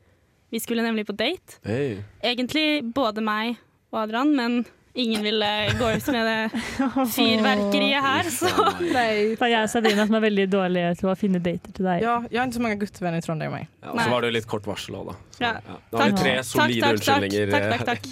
Vi 0.52 0.60
skulle 0.60 0.84
nemlig 0.84 1.06
på 1.08 1.16
date. 1.16 1.58
Hey. 1.64 2.02
Egentlig 2.24 2.82
både 2.96 3.24
meg 3.24 3.56
og 3.92 4.02
Adrian, 4.04 4.34
men 4.36 4.62
ingen 4.98 5.22
ville 5.22 5.48
gå 5.78 5.90
ut 5.94 6.08
med 6.14 6.26
det 6.28 6.62
fyrverkeriet 7.16 8.02
her, 8.02 8.28
så 8.34 8.50
Nej. 8.80 9.36
Det 9.38 9.46
er 9.46 9.52
jeg 9.52 9.62
og 9.62 9.70
Sabrina 9.72 10.06
som 10.08 10.18
er 10.18 10.24
veldig 10.26 10.46
dårlige 10.52 10.90
til 11.00 11.10
å 11.12 11.14
finne 11.18 11.40
dater 11.44 11.74
til 11.76 11.86
deg. 11.86 12.02
Ja, 12.04 12.16
jeg 12.28 12.40
har 12.40 12.48
ikke 12.50 12.58
så 12.58 12.64
mange 12.66 12.78
guttevenner 12.82 13.22
i 13.22 13.24
Trondheim. 13.24 13.54
jeg. 13.60 13.68
Ja, 13.82 13.92
og 13.94 14.00
så 14.02 14.08
var 14.12 14.24
det 14.24 14.30
jo 14.32 14.36
litt 14.38 14.48
kort 14.50 14.66
varsel 14.68 14.98
òg, 14.98 15.12
da. 15.12 15.16
Så, 15.38 15.42
Ja. 15.44 15.52
ja. 15.62 15.76
Da 15.92 15.98
har 16.02 16.10
vi 16.10 16.16
tre 16.18 16.32
solide 16.42 16.82
takk, 16.82 16.98
takk, 16.98 17.04
takk, 17.04 17.28
unnskyldninger. 17.28 17.50
takk, 17.54 17.62
eh, 17.62 17.84
takk, 17.86 18.02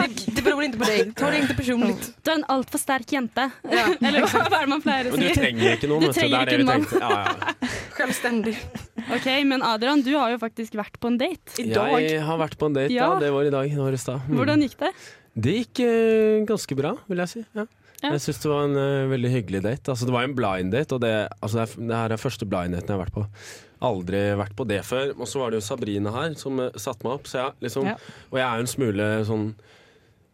takk. 0.00 0.16
Det, 0.34 0.42
beror 0.44 0.64
ikke 0.66 0.80
på 0.82 0.88
deg. 0.90 1.12
Ta 1.16 1.30
det 1.30 1.42
ikke 1.44 1.56
personlig. 1.60 1.94
Du 2.24 2.30
er 2.32 2.34
en 2.40 2.46
altfor 2.56 2.82
sterk 2.82 3.14
jente. 3.14 3.46
Eller 4.04 4.26
hva 4.26 4.42
er 4.48 4.56
det 4.66 4.72
man 4.74 4.82
pleier 4.84 5.08
å 5.08 5.14
Men 5.14 5.22
du 5.28 5.38
trenger 5.38 5.76
ikke 5.78 5.90
noen, 5.92 6.02
Du 6.02 6.10
vet 6.10 6.18
du. 6.18 6.26
Det 6.26 6.40
er 6.40 6.50
det 6.50 6.58
vi 6.58 6.68
tenkte. 6.72 7.00
Ja, 7.00 7.22
ja. 7.22 7.70
Självständig. 7.94 8.56
Ok, 9.14 9.26
Men 9.46 9.62
Adrian, 9.62 10.02
du 10.02 10.10
har 10.18 10.34
jo 10.34 10.38
faktisk 10.42 10.74
vært 10.74 10.98
på 10.98 11.12
en 11.12 11.18
date. 11.22 11.54
Idag. 11.62 12.00
Jeg 12.02 12.22
har 12.26 12.40
vært 12.42 12.58
på 12.58 12.66
en 12.66 12.80
date, 12.80 12.90
Ja. 12.92 13.12
ja. 13.14 13.20
Det 13.22 13.30
var 13.32 13.44
i 13.46 13.52
dag. 13.54 13.70
Nå 13.78 13.92
i 13.94 14.00
stad. 14.00 14.26
Mm. 14.26 14.40
Hvordan 14.40 14.64
gikk 14.66 14.76
det? 14.82 14.90
Det 15.34 15.54
gikk 15.58 15.80
eh, 15.82 16.44
ganske 16.46 16.76
bra, 16.78 16.94
vil 17.10 17.22
jeg 17.24 17.32
si. 17.32 17.44
Ja. 17.58 17.64
Ja. 18.04 18.10
Jeg 18.12 18.20
syns 18.20 18.40
det 18.42 18.50
var 18.50 18.66
en 18.68 18.76
eh, 18.76 19.06
veldig 19.08 19.30
hyggelig 19.32 19.60
date. 19.64 19.88
Altså, 19.90 20.04
det 20.08 20.12
var 20.14 20.26
en 20.26 20.34
blind 20.36 20.74
date, 20.74 20.92
og 20.94 21.00
det, 21.00 21.12
altså, 21.40 21.56
det, 21.56 21.64
er, 21.64 21.86
det 21.88 21.96
her 22.02 22.14
er 22.16 22.20
første 22.20 22.46
blind 22.50 22.76
daten 22.76 22.90
jeg 22.92 22.98
har 22.98 23.04
vært 23.06 23.14
på. 23.16 23.24
Aldri 23.84 24.20
vært 24.38 24.54
på 24.58 24.66
det 24.68 24.80
før. 24.86 25.14
Og 25.18 25.28
så 25.30 25.40
var 25.40 25.50
det 25.54 25.60
jo 25.62 25.64
Sabrina 25.66 26.12
her 26.14 26.34
som 26.40 26.60
uh, 26.60 26.68
satte 26.80 27.04
meg 27.06 27.16
opp, 27.16 27.30
så 27.30 27.40
jeg, 27.40 27.56
liksom, 27.66 27.88
Ja. 27.88 27.96
og 28.30 28.38
jeg 28.40 28.44
er 28.46 28.60
jo 28.60 28.66
en 28.66 28.74
smule 28.76 29.08
sånn 29.30 29.48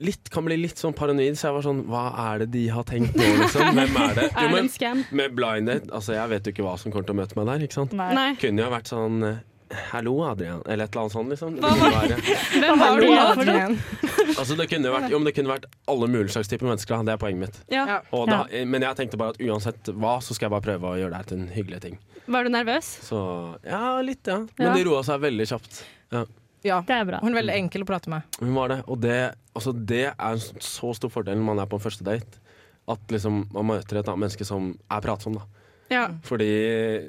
Litt, 0.00 0.30
kan 0.32 0.46
bli 0.46 0.56
litt 0.56 0.78
sånn 0.80 0.94
paranoid, 0.96 1.34
så 1.36 1.50
jeg 1.50 1.54
var 1.58 1.64
sånn 1.66 1.80
Hva 1.92 2.02
er 2.32 2.38
det 2.40 2.46
de 2.54 2.62
har 2.72 2.86
tenkt 2.88 3.18
nå, 3.20 3.26
liksom? 3.42 3.66
Hvem 3.76 3.98
er 4.00 4.14
det? 4.16 4.22
Jo, 4.30 4.32
Er 4.32 4.46
det 4.46 4.52
men 4.54 4.62
en 4.62 4.70
scam? 4.72 5.02
med 5.20 5.34
blind 5.36 5.68
date, 5.68 5.90
altså 5.92 6.14
jeg 6.16 6.30
vet 6.32 6.46
jo 6.48 6.54
ikke 6.54 6.64
hva 6.64 6.72
som 6.80 6.94
kommer 6.94 7.04
til 7.10 7.12
å 7.12 7.18
møte 7.20 7.36
meg 7.36 7.50
der, 7.50 7.64
ikke 7.66 7.76
sant? 7.76 7.92
Nei. 7.98 8.06
Nei. 8.16 8.30
Kunne 8.40 8.64
jo 8.64 8.70
vært 8.72 8.88
sånn 8.88 9.18
eh, 9.28 9.42
Hallo, 9.70 10.16
Adrian. 10.26 10.62
Eller 10.66 10.84
et 10.84 10.90
eller 10.90 11.00
annet 11.04 11.12
sånt, 11.12 11.30
liksom. 11.30 11.54
Det 11.56 11.62
kunne 11.62 11.90
være, 11.94 12.16
Hvem 12.64 12.80
var 12.80 13.00
du? 13.00 13.06
Da? 13.06 13.26
Adrian. 13.36 13.76
altså, 14.40 14.56
det 14.58 14.66
kunne 14.72 14.90
vært, 14.90 15.06
jo, 15.12 15.20
men 15.20 15.28
det 15.28 15.34
kunne 15.36 15.52
vært 15.52 15.68
alle 15.92 16.08
mulige 16.10 16.34
slags 16.34 16.50
typer 16.50 16.66
mennesker. 16.66 16.96
da. 16.96 17.06
Det 17.06 17.14
er 17.14 17.20
poenget 17.22 17.44
mitt. 17.44 17.60
Ja. 17.70 17.84
Ja. 17.86 17.98
Og 18.16 18.26
da, 18.30 18.40
Men 18.66 18.82
jeg 18.86 18.98
tenkte 18.98 19.20
bare 19.20 19.36
at 19.36 19.42
uansett 19.46 19.92
hva, 19.94 20.16
så 20.24 20.34
skal 20.34 20.48
jeg 20.48 20.54
bare 20.56 20.66
prøve 20.66 20.90
å 20.90 20.98
gjøre 20.98 21.12
det 21.14 21.20
her 21.22 21.28
til 21.30 21.38
en 21.44 21.52
hyggelig 21.54 21.80
ting. 21.86 22.00
Var 22.30 22.46
du 22.46 22.52
nervøs? 22.54 22.88
Så 23.06 23.20
ja, 23.66 23.82
litt, 24.06 24.26
ja. 24.26 24.40
Men 24.58 24.66
Ja. 24.66 24.74
det 24.74 24.84
roa 24.90 25.04
seg 25.06 25.22
veldig 25.22 25.46
kjapt. 25.52 25.80
Ja. 26.10 26.24
Det 26.60 26.92
er 26.98 27.06
bra. 27.08 27.22
Hun 27.22 27.30
er 27.32 27.38
veldig 27.40 27.54
enkel 27.62 27.86
å 27.86 27.88
prate 27.88 28.10
med. 28.12 28.26
Hun 28.42 28.52
var 28.58 28.74
det. 28.74 28.82
Og 28.90 28.98
det, 29.00 29.20
altså, 29.54 29.72
det 29.72 30.02
er 30.10 30.34
en 30.34 30.42
så 30.60 30.90
stor 30.98 31.14
fordel 31.14 31.38
når 31.38 31.46
man 31.54 31.62
er 31.62 31.70
på 31.70 31.78
en 31.78 31.86
første 31.86 32.04
date. 32.04 32.42
At 32.90 33.00
liksom, 33.14 33.44
man 33.54 33.70
møter 33.70 34.00
et 34.02 34.08
annet 34.10 34.26
menneske 34.26 34.44
som 34.44 34.74
er 34.90 35.00
pratsom. 35.06 35.38
da 35.38 35.46
Ja. 35.90 36.04
Fordi 36.22 36.50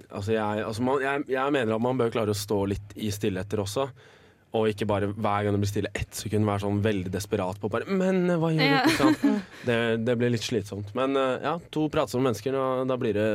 altså 0.09 0.33
jeg, 0.33 0.63
altså 0.65 0.81
man, 0.87 1.01
jeg, 1.03 1.25
jeg 1.29 1.53
mener 1.53 1.75
at 1.77 1.81
man 1.85 1.99
bør 2.01 2.09
klare 2.13 2.33
å 2.33 2.37
stå 2.37 2.63
litt 2.73 2.95
i 2.97 3.11
stillheter 3.13 3.61
også. 3.61 3.89
Og 4.57 4.65
ikke 4.67 4.83
bare 4.89 5.07
hver 5.15 5.45
gang 5.45 5.53
det 5.55 5.61
blir 5.61 5.69
stille 5.71 5.91
ett 5.95 6.11
sekund 6.17 6.43
være 6.49 6.59
sånn 6.65 6.81
veldig 6.83 7.11
desperat 7.13 7.55
på 7.61 7.69
bare 7.71 7.85
Men 7.87 8.25
hva 8.41 8.49
gjør 8.51 8.65
Ja. 8.67 8.81
du? 8.83 8.89
Ikke 8.89 8.97
sant? 9.05 9.45
Det, 9.63 9.77
det 10.03 10.15
blir 10.19 10.33
litt 10.33 10.43
slitsomt. 10.43 10.89
Men 10.97 11.15
eh, 11.15 11.37
ja, 11.45 11.53
to 11.71 11.85
pratsomme 11.93 12.27
mennesker, 12.27 12.51
da, 12.57 12.65
da 12.89 12.97
blir 12.99 13.15
det 13.15 13.27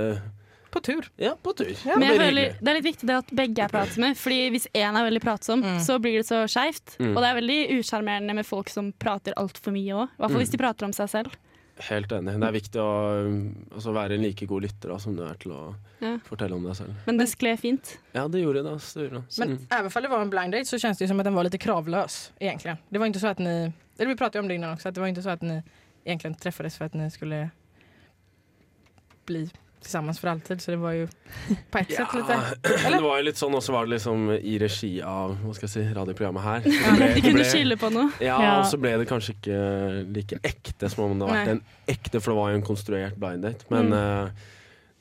på 0.76 0.82
tur. 0.84 1.06
Ja, 1.16 1.30
på 1.40 1.54
tur. 1.56 1.70
Men 1.86 2.02
jeg 2.04 2.18
føler 2.20 2.50
det 2.60 2.68
er 2.68 2.76
litt 2.76 2.84
viktig 2.84 3.06
det 3.08 3.14
at 3.16 3.30
begge 3.38 3.64
er 3.64 3.70
pratsomme. 3.72 4.10
Fordi 4.18 4.40
hvis 4.52 4.66
én 4.76 4.92
er 4.98 5.06
veldig 5.06 5.22
pratsom, 5.24 5.62
så 5.80 5.96
blir 6.04 6.18
det 6.20 6.26
så 6.28 6.42
skeivt. 6.52 6.98
Mm. 7.00 7.14
Og 7.14 7.22
det 7.22 7.30
er 7.30 7.38
veldig 7.38 7.58
usjarmerende 7.78 8.34
med 8.36 8.44
folk 8.44 8.68
som 8.68 8.90
prater 9.00 9.32
altfor 9.40 9.72
mye 9.72 9.94
òg. 10.02 10.10
I 10.10 10.20
hvert 10.20 10.34
fall 10.34 10.42
hvis 10.44 10.52
Mm. 10.52 10.58
de 10.58 10.60
prater 10.66 10.84
om 10.90 10.92
seg 10.98 11.08
selv. 11.14 11.38
Helt 11.78 12.08
enig. 12.16 12.32
Det 12.40 12.46
er 12.48 12.54
viktig 12.56 12.80
å 12.80 12.92
um, 13.26 13.40
altså, 13.74 13.92
være 13.92 14.16
en 14.16 14.22
like 14.24 14.46
god 14.48 14.62
lytter 14.64 14.88
da, 14.88 14.96
som 15.02 15.12
du 15.16 15.22
er 15.26 15.34
til 15.42 15.52
å 15.52 15.74
Ja. 16.00 16.14
fortelle 16.24 16.56
om 16.56 16.64
deg 16.64 16.74
selv. 16.78 16.94
Men 17.06 17.18
det 17.20 17.26
skled 17.28 17.58
fint. 17.60 17.98
Ja, 18.14 18.26
det 18.28 18.40
gjorde 18.40 18.62
det. 18.64 18.72
Altså, 18.72 18.94
det 18.96 19.04
gjorde 19.10 19.20
det. 19.20 19.38
Men 19.38 19.48
Mm. 19.48 19.66
hvert 19.68 19.96
om 19.96 20.02
det 20.02 20.10
var 20.10 20.22
en 20.22 20.30
blind 20.30 20.52
date 20.52 20.64
så 20.70 20.78
kjennes 20.80 20.98
det 20.98 21.08
som 21.08 21.20
at 21.20 21.24
den 21.24 21.34
var 21.34 21.44
litt 21.44 21.60
kravløs, 21.60 22.30
egentlig. 22.40 22.78
Det 22.90 22.98
var 23.00 23.06
ikke 23.08 23.20
så 23.20 23.28
at 23.30 23.38
ni, 23.38 23.72
eller 23.98 24.08
vi 24.08 24.14
pratade 24.16 24.40
om 24.40 24.48
det 24.48 24.54
innan 24.56 24.76
også, 24.76 24.86
at 24.88 24.94
det 24.94 25.00
var 25.02 25.08
ikke 25.12 25.22
så 25.28 25.32
at 25.36 25.42
ni 25.42 25.60
egentlig 26.06 26.38
treffes 26.40 26.76
for 26.78 26.84
at 26.86 26.94
ni 26.94 27.08
skulle 27.10 27.50
bli 29.26 29.50
tillsammans 29.82 30.18
för 30.20 30.28
alltid. 30.28 30.60
Så 30.62 30.70
det 30.70 30.76
var 30.76 30.92
ju 30.92 31.08
på 31.70 31.78
ett 31.78 31.92
sätt 31.92 32.14
lite... 32.14 32.36
det 32.90 33.00
var 33.00 33.16
jo 33.18 33.22
litt 33.28 33.36
sånn, 33.38 33.54
og 33.54 33.62
så 33.62 33.72
var 33.72 33.86
det 33.86 33.92
liksom 33.96 34.30
i 34.34 34.56
regi 34.58 35.02
av 35.02 35.36
hva 35.44 35.54
skal 35.54 35.68
jeg 35.68 35.74
si, 35.74 35.84
radioprogrammet 35.94 36.42
her. 36.42 36.60
Så 36.66 36.70
det 36.72 36.96
ble- 36.98 37.14
de 37.14 37.22
kunne 37.28 37.44
skille 37.52 37.76
på 37.78 37.90
noe. 37.94 38.10
Ja, 38.20 38.36
Ja. 38.42 38.52
og 38.60 38.66
så 38.72 38.80
ble 38.82 38.96
det 38.98 39.06
kanskje 39.10 39.36
ikke 39.36 39.60
like 40.16 40.40
ekte 40.42 40.90
som 40.90 41.04
om 41.06 41.18
det 41.18 41.28
hadde 41.28 41.38
vært 41.38 41.46
Nei. 41.46 41.56
en 41.56 41.94
ekte, 41.96 42.20
for 42.20 42.32
det 42.34 42.38
var 42.40 42.50
jo 42.50 42.60
en 42.62 42.66
konstruert 42.72 43.16
blind 43.22 43.42
date. 43.46 43.64
Men 43.70 43.86
Mm. 43.86 43.96
uh, 43.96 44.28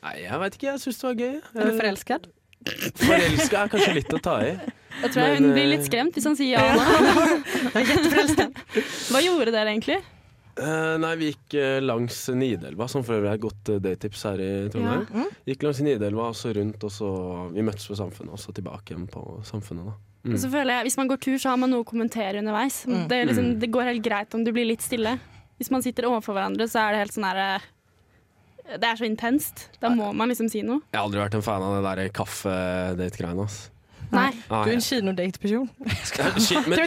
nei, 0.06 0.16
jeg 0.24 0.40
veit 0.46 0.56
ikke. 0.60 0.68
Jeg 0.72 0.80
syns 0.86 1.02
det 1.02 1.08
var 1.10 1.22
gøy. 1.26 1.36
Eller 1.56 1.72
du 1.72 1.78
forelsket? 1.82 2.28
Forelska 2.98 3.64
er 3.64 3.68
kanskje 3.70 3.94
litt 3.94 4.14
å 4.14 4.20
ta 4.26 4.40
i. 4.42 4.54
Da 5.02 5.10
tror 5.12 5.22
jeg 5.26 5.34
Men, 5.36 5.44
hun 5.44 5.54
blir 5.54 5.68
litt 5.70 5.84
skremt 5.86 6.14
hvis 6.16 6.24
han 6.26 6.36
sier 6.40 6.56
ja 6.56 6.62
nå. 6.76 6.86
Hva 9.12 9.22
gjorde 9.22 9.52
dere 9.54 9.70
egentlig? 9.74 9.98
Eh, 10.56 10.96
nei, 11.04 11.12
vi 11.20 11.30
gikk 11.34 11.56
uh, 11.60 11.82
langs 11.84 12.30
Nidelva, 12.32 12.88
som 12.88 13.04
for 13.04 13.18
øvrig 13.18 13.28
er 13.34 13.36
et 13.40 13.44
godt 13.44 13.72
uh, 13.74 13.80
daytips 13.84 14.22
her 14.24 14.40
i 14.40 14.50
Trondheim. 14.72 15.02
Ja. 15.12 15.26
Gikk 15.52 15.66
langs 15.68 15.82
Nidelva, 15.84 16.30
og 16.32 16.38
så 16.40 16.54
rundt, 16.56 16.84
og 16.88 16.94
så 16.96 17.10
Vi 17.52 17.66
møttes 17.68 17.88
på 17.92 17.98
Samfunnet, 18.00 18.32
og 18.38 18.40
så 18.40 18.56
tilbake 18.56 18.94
igjen 18.94 19.10
på 19.12 19.24
Samfunnet, 19.44 19.90
da. 19.92 19.96
Mm. 20.26 20.38
Så 20.42 20.50
føler 20.50 20.72
jeg, 20.78 20.88
Hvis 20.88 20.98
man 20.98 21.08
går 21.12 21.20
tur, 21.22 21.36
så 21.38 21.52
har 21.52 21.58
man 21.62 21.70
noe 21.76 21.84
å 21.84 21.88
kommentere 21.88 22.40
underveis. 22.40 22.86
Mm. 22.88 23.08
Det, 23.12 23.18
er 23.20 23.28
liksom, 23.30 23.50
Mm. 23.52 23.60
det 23.60 23.72
går 23.76 23.84
helt 23.92 24.04
greit 24.08 24.34
om 24.34 24.44
du 24.48 24.52
blir 24.56 24.66
litt 24.66 24.82
stille. 24.82 25.20
Hvis 25.60 25.70
man 25.72 25.84
sitter 25.84 26.08
overfor 26.08 26.34
hverandre, 26.34 26.66
så 26.72 26.80
er 26.88 26.92
det 26.96 27.04
helt 27.04 27.14
sånn 27.14 27.28
herre 27.28 27.62
Det 28.66 28.84
er 28.90 28.96
så 28.98 29.06
intenst. 29.06 29.68
Da 29.80 29.92
må 29.94 30.08
man 30.16 30.32
liksom 30.32 30.50
si 30.50 30.64
noe. 30.66 30.82
Jeg 30.90 30.98
har 30.98 31.06
aldri 31.06 31.20
vært 31.22 31.36
en 31.38 31.44
fan 31.46 31.62
av 31.62 31.76
det 31.78 31.84
der 31.86 32.10
kaffedate-greiene. 32.10 33.44
ass. 33.44 33.70
Nei. 34.16 34.32
Du 34.50 34.56
er 34.56 34.74
en 34.74 34.82
kinodate-person. 34.82 35.70
Shit, 36.40 36.68
men- 36.70 36.80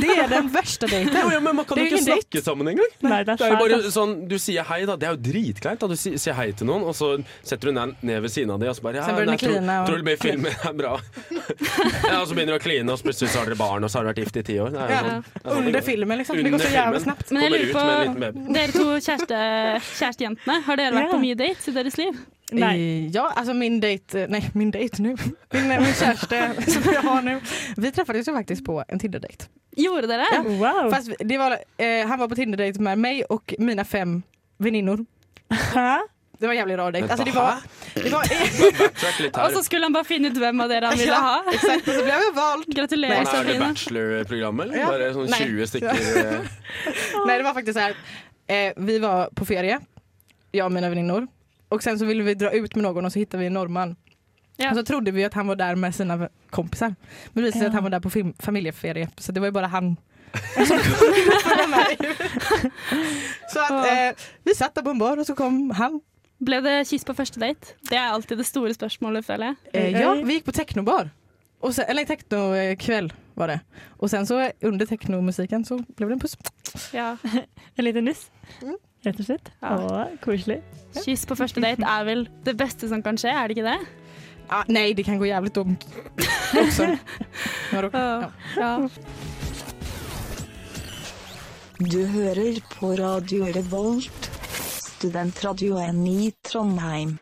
Det 0.00 0.18
er 0.18 0.28
den 0.28 0.48
verste 0.52 0.86
daten. 0.90 1.12
Jo, 1.14 1.30
ja, 1.30 1.40
men 1.40 1.56
man 1.56 1.64
kan 1.64 1.76
Det 1.78 1.84
jo 1.90 1.96
är 1.96 2.00
ikke 2.00 2.02
ingen 2.02 2.16
date. 2.16 2.28
snakke 2.30 2.42
sammen 2.44 2.68
engang. 2.68 2.90
Nei, 3.02 3.22
det 3.24 3.32
er 3.32 3.36
Det 3.36 3.46
er 3.46 3.50
jo 3.50 3.60
bare 3.62 3.90
sånn, 3.94 4.14
Du 4.28 4.36
sier 4.38 4.64
hei, 4.64 4.84
da. 4.84 4.96
Det 4.96 5.08
er 5.08 5.12
jo 5.16 5.20
dritkleint. 5.30 5.78
da 5.80 5.86
Du 5.86 5.96
si- 5.96 6.16
sier 6.18 6.34
hei 6.34 6.50
til 6.52 6.66
noen, 6.66 6.82
og 6.84 6.94
så 6.94 7.12
setter 7.42 7.70
du 7.70 7.72
den 7.78 7.96
ned 8.02 8.20
ved 8.22 8.30
siden 8.30 8.50
av 8.50 8.60
dem, 8.60 8.68
og 8.68 8.76
så 8.76 8.82
bare 8.82 8.94
ja, 8.96 9.06
nei, 9.06 9.36
tror, 9.36 9.38
kline 9.38 9.68
og- 9.80 9.86
tror 9.88 9.96
du 9.96 10.02
blir 10.02 10.16
filmen 10.18 10.52
er 10.52 10.72
bra. 10.82 10.94
ja, 12.10 12.20
Og 12.20 12.28
så 12.28 12.34
begynner 12.34 12.54
du 12.54 12.58
å 12.58 12.62
kline, 12.62 12.88
og 12.90 12.98
så 12.98 13.04
plutselig 13.08 13.30
så 13.34 13.38
har 13.38 13.46
dere 13.46 13.56
barn, 13.60 13.84
og 13.84 13.90
så 13.90 13.98
har 14.00 14.04
dere 14.04 14.14
vært 14.14 14.24
gift 14.24 14.36
i 14.36 14.42
ti 14.42 14.58
år. 14.58 14.70
Det 14.74 14.80
er 14.80 14.88
jo 14.88 14.94
Ja. 14.94 15.00
sånn. 15.00 15.24
Det 15.24 15.44
er 15.44 15.50
sånn 15.50 15.54
det 15.54 15.66
Under 15.66 15.80
går. 15.80 15.86
filmen, 15.88 16.18
liksom. 16.18 16.36
Det 16.36 16.44
går 16.44 16.50
så 16.50 16.54
Under 16.54 16.76
jävla 16.78 16.98
filmen. 16.98 17.02
snabbt. 17.04 17.30
Men 17.32 17.42
jeg 17.42 17.50
Kommer 17.50 17.58
lurer 17.58 17.68
ut 17.68 17.74
med 17.74 17.94
en 17.94 18.04
liten 18.04 18.20
baby. 18.20 18.38
på, 18.38 18.54
dere 18.54 18.72
to 18.72 18.86
kjæreste, 19.06 19.38
kjærestejentene, 19.98 20.62
har 20.64 20.76
dere 20.76 20.92
vært 20.94 21.08
Ja. 21.10 21.12
på 21.12 21.20
mye 21.20 21.36
dates 21.36 21.68
i 21.68 21.72
deres 21.72 21.98
liv? 21.98 22.14
Nej. 22.52 23.08
Ja, 23.14 23.32
alltså 23.36 23.54
min 23.54 23.80
dejt, 23.80 24.26
nej 24.28 24.50
min 24.54 24.70
dejt 24.70 25.02
nu, 25.02 25.16
min, 25.50 25.68
min 25.68 25.94
kärste 25.94 26.54
som 26.70 26.92
jag 26.92 27.02
har 27.02 27.22
nu. 27.22 27.40
Vi 27.76 27.92
träffades 27.92 28.28
ju 28.28 28.32
faktiskt 28.32 28.64
på 28.64 28.84
en 28.88 28.98
Tinder-dejt. 28.98 29.44
Gjorde 29.76 30.06
dere? 30.06 30.24
Ja. 30.32 30.42
Wow. 30.42 30.90
Fast 30.90 31.10
det 31.18 31.38
var, 31.38 31.58
eh, 31.76 32.06
han 32.06 32.18
var 32.18 32.28
på 32.28 32.34
Tinder-dejt 32.34 32.80
med 32.80 32.98
mig 32.98 33.24
och 33.24 33.54
mina 33.58 33.84
fem 33.84 34.22
väninnor. 34.58 35.06
Det 36.38 36.46
var 36.46 36.54
en 36.54 36.58
jävligt 36.58 36.78
rar 36.78 36.92
dejt. 36.92 37.08
Alltså 37.10 37.24
det 37.24 37.32
var... 37.32 37.54
Det 37.94 38.10
var. 38.10 39.44
Og 39.46 39.52
så 39.52 39.62
skulle 39.62 39.84
han 39.84 39.92
bare 39.92 40.04
finne 40.04 40.28
ut 40.28 40.36
hvem 40.38 40.60
av 40.60 40.68
dere 40.68 40.86
han 40.86 40.98
ville 40.98 41.12
Ja, 41.12 41.20
ha. 41.44 41.52
exakt, 41.52 41.88
och 41.88 41.94
så 41.94 42.02
ble 42.04 42.14
vi 42.18 42.30
vald. 42.36 42.64
Gratulerer, 42.76 43.24
Men 43.24 43.40
er 43.40 43.52
det 43.52 43.58
bachelorprogrammet, 43.60 44.66
eller 44.66 44.78
Ja. 44.78 44.86
bare 44.90 45.12
sånn 45.14 45.30
Nei. 45.30 45.38
20 45.38 45.66
stykker? 45.66 45.94
Nei, 47.26 47.36
det 47.38 47.44
var 47.46 47.54
faktisk 47.54 47.78
sånn. 47.78 47.94
Eh, 48.46 48.72
vi 48.76 48.98
var 48.98 49.30
på 49.34 49.46
ferie, 49.48 49.78
jeg 50.52 50.64
og 50.66 50.72
mine 50.74 50.90
väninnor. 50.90 51.26
Och 51.74 51.82
sen 51.82 51.98
så 51.98 52.04
ville 52.04 52.22
vi 52.22 52.34
dra 52.34 52.50
ut 52.50 52.74
med 52.74 52.82
någon 52.82 53.04
och 53.04 53.12
så 53.12 53.18
hittade 53.18 53.40
vi 53.40 53.46
en 53.46 53.52
norrman. 53.54 53.96
Och 54.70 54.76
så 54.76 54.82
trodde 54.84 55.10
vi 55.10 55.24
att 55.24 55.34
han 55.34 55.46
var 55.46 55.56
där 55.56 55.74
med 55.76 55.94
sina 55.94 56.28
kompisar. 56.50 56.94
Men 57.32 57.34
det 57.34 57.40
visade 57.42 57.52
sig 57.52 57.62
Ja. 57.62 57.68
att 57.68 57.74
han 57.74 57.82
var 57.82 57.90
där 57.90 58.00
på 58.00 58.10
familjeferie. 58.42 59.08
Så 59.18 59.32
det 59.32 59.40
var 59.40 59.46
ju 59.46 59.52
bara 59.52 59.66
han 59.66 59.96
som 60.68 60.78
kom 60.78 61.70
med. 61.70 62.16
Så 63.52 63.58
att 63.60 63.86
eh, 63.86 64.16
vi 64.44 64.54
satt 64.54 64.74
där 64.74 64.82
på 64.82 64.90
en 64.90 64.98
bar 64.98 65.16
och 65.16 65.26
så 65.26 65.34
kom 65.34 65.70
han. 65.70 66.00
Ble 66.38 66.60
det 66.60 66.84
kyss 66.88 67.04
på 67.04 67.14
første 67.14 67.40
date? 67.40 67.76
Det 67.90 67.96
er 67.96 68.10
alltid 68.12 68.38
det 68.38 68.44
store 68.46 68.74
spørsmålet, 68.74 69.24
føler 69.26 69.46
jeg. 69.46 69.56
Eh, 69.72 70.00
ja, 70.00 70.14
vi 70.14 70.32
gick 70.34 70.44
på 70.44 70.52
technobar. 70.52 71.10
Och 71.60 71.74
sen, 71.74 71.84
eller 71.88 72.04
technokväll 72.04 73.12
var 73.34 73.48
det. 73.48 73.60
Och 73.88 74.10
sen 74.10 74.26
så 74.26 74.50
under 74.60 74.86
technomusiken 74.86 75.64
så 75.64 75.78
blev 75.96 76.08
det 76.08 76.12
en 76.14 76.20
puss. 76.20 76.36
Ja. 76.92 77.16
En 77.76 77.84
liten 77.84 78.04
nuss, 78.04 78.30
rett 79.06 79.20
og 79.20 79.28
slett. 79.28 79.50
Ja. 79.62 79.74
Og 79.76 80.16
koselig. 80.24 80.60
Kyss 81.04 81.26
på 81.28 81.36
første 81.38 81.62
date 81.64 81.84
er 81.84 82.08
vel 82.08 82.26
det 82.46 82.56
beste 82.60 82.88
som 82.90 83.02
kan 83.04 83.18
skje, 83.20 83.32
er 83.34 83.48
det 83.50 83.58
ikke 83.58 83.74
det? 83.74 83.78
Ja, 84.44 84.60
nei, 84.68 84.90
det 84.92 85.06
kan 85.06 85.18
gå 85.20 85.28
jævlig 85.30 85.54
dumt 85.56 85.86
också. 86.62 86.90
Ja. 87.72 88.30
Ja. 88.58 88.72
Du 91.80 92.00
hører 92.06 92.60
på 92.76 92.92
Radio 93.00 93.48
Revolt, 93.52 94.28
studentradioen 94.84 96.04
i 96.06 96.32
Trondheim. 96.46 97.16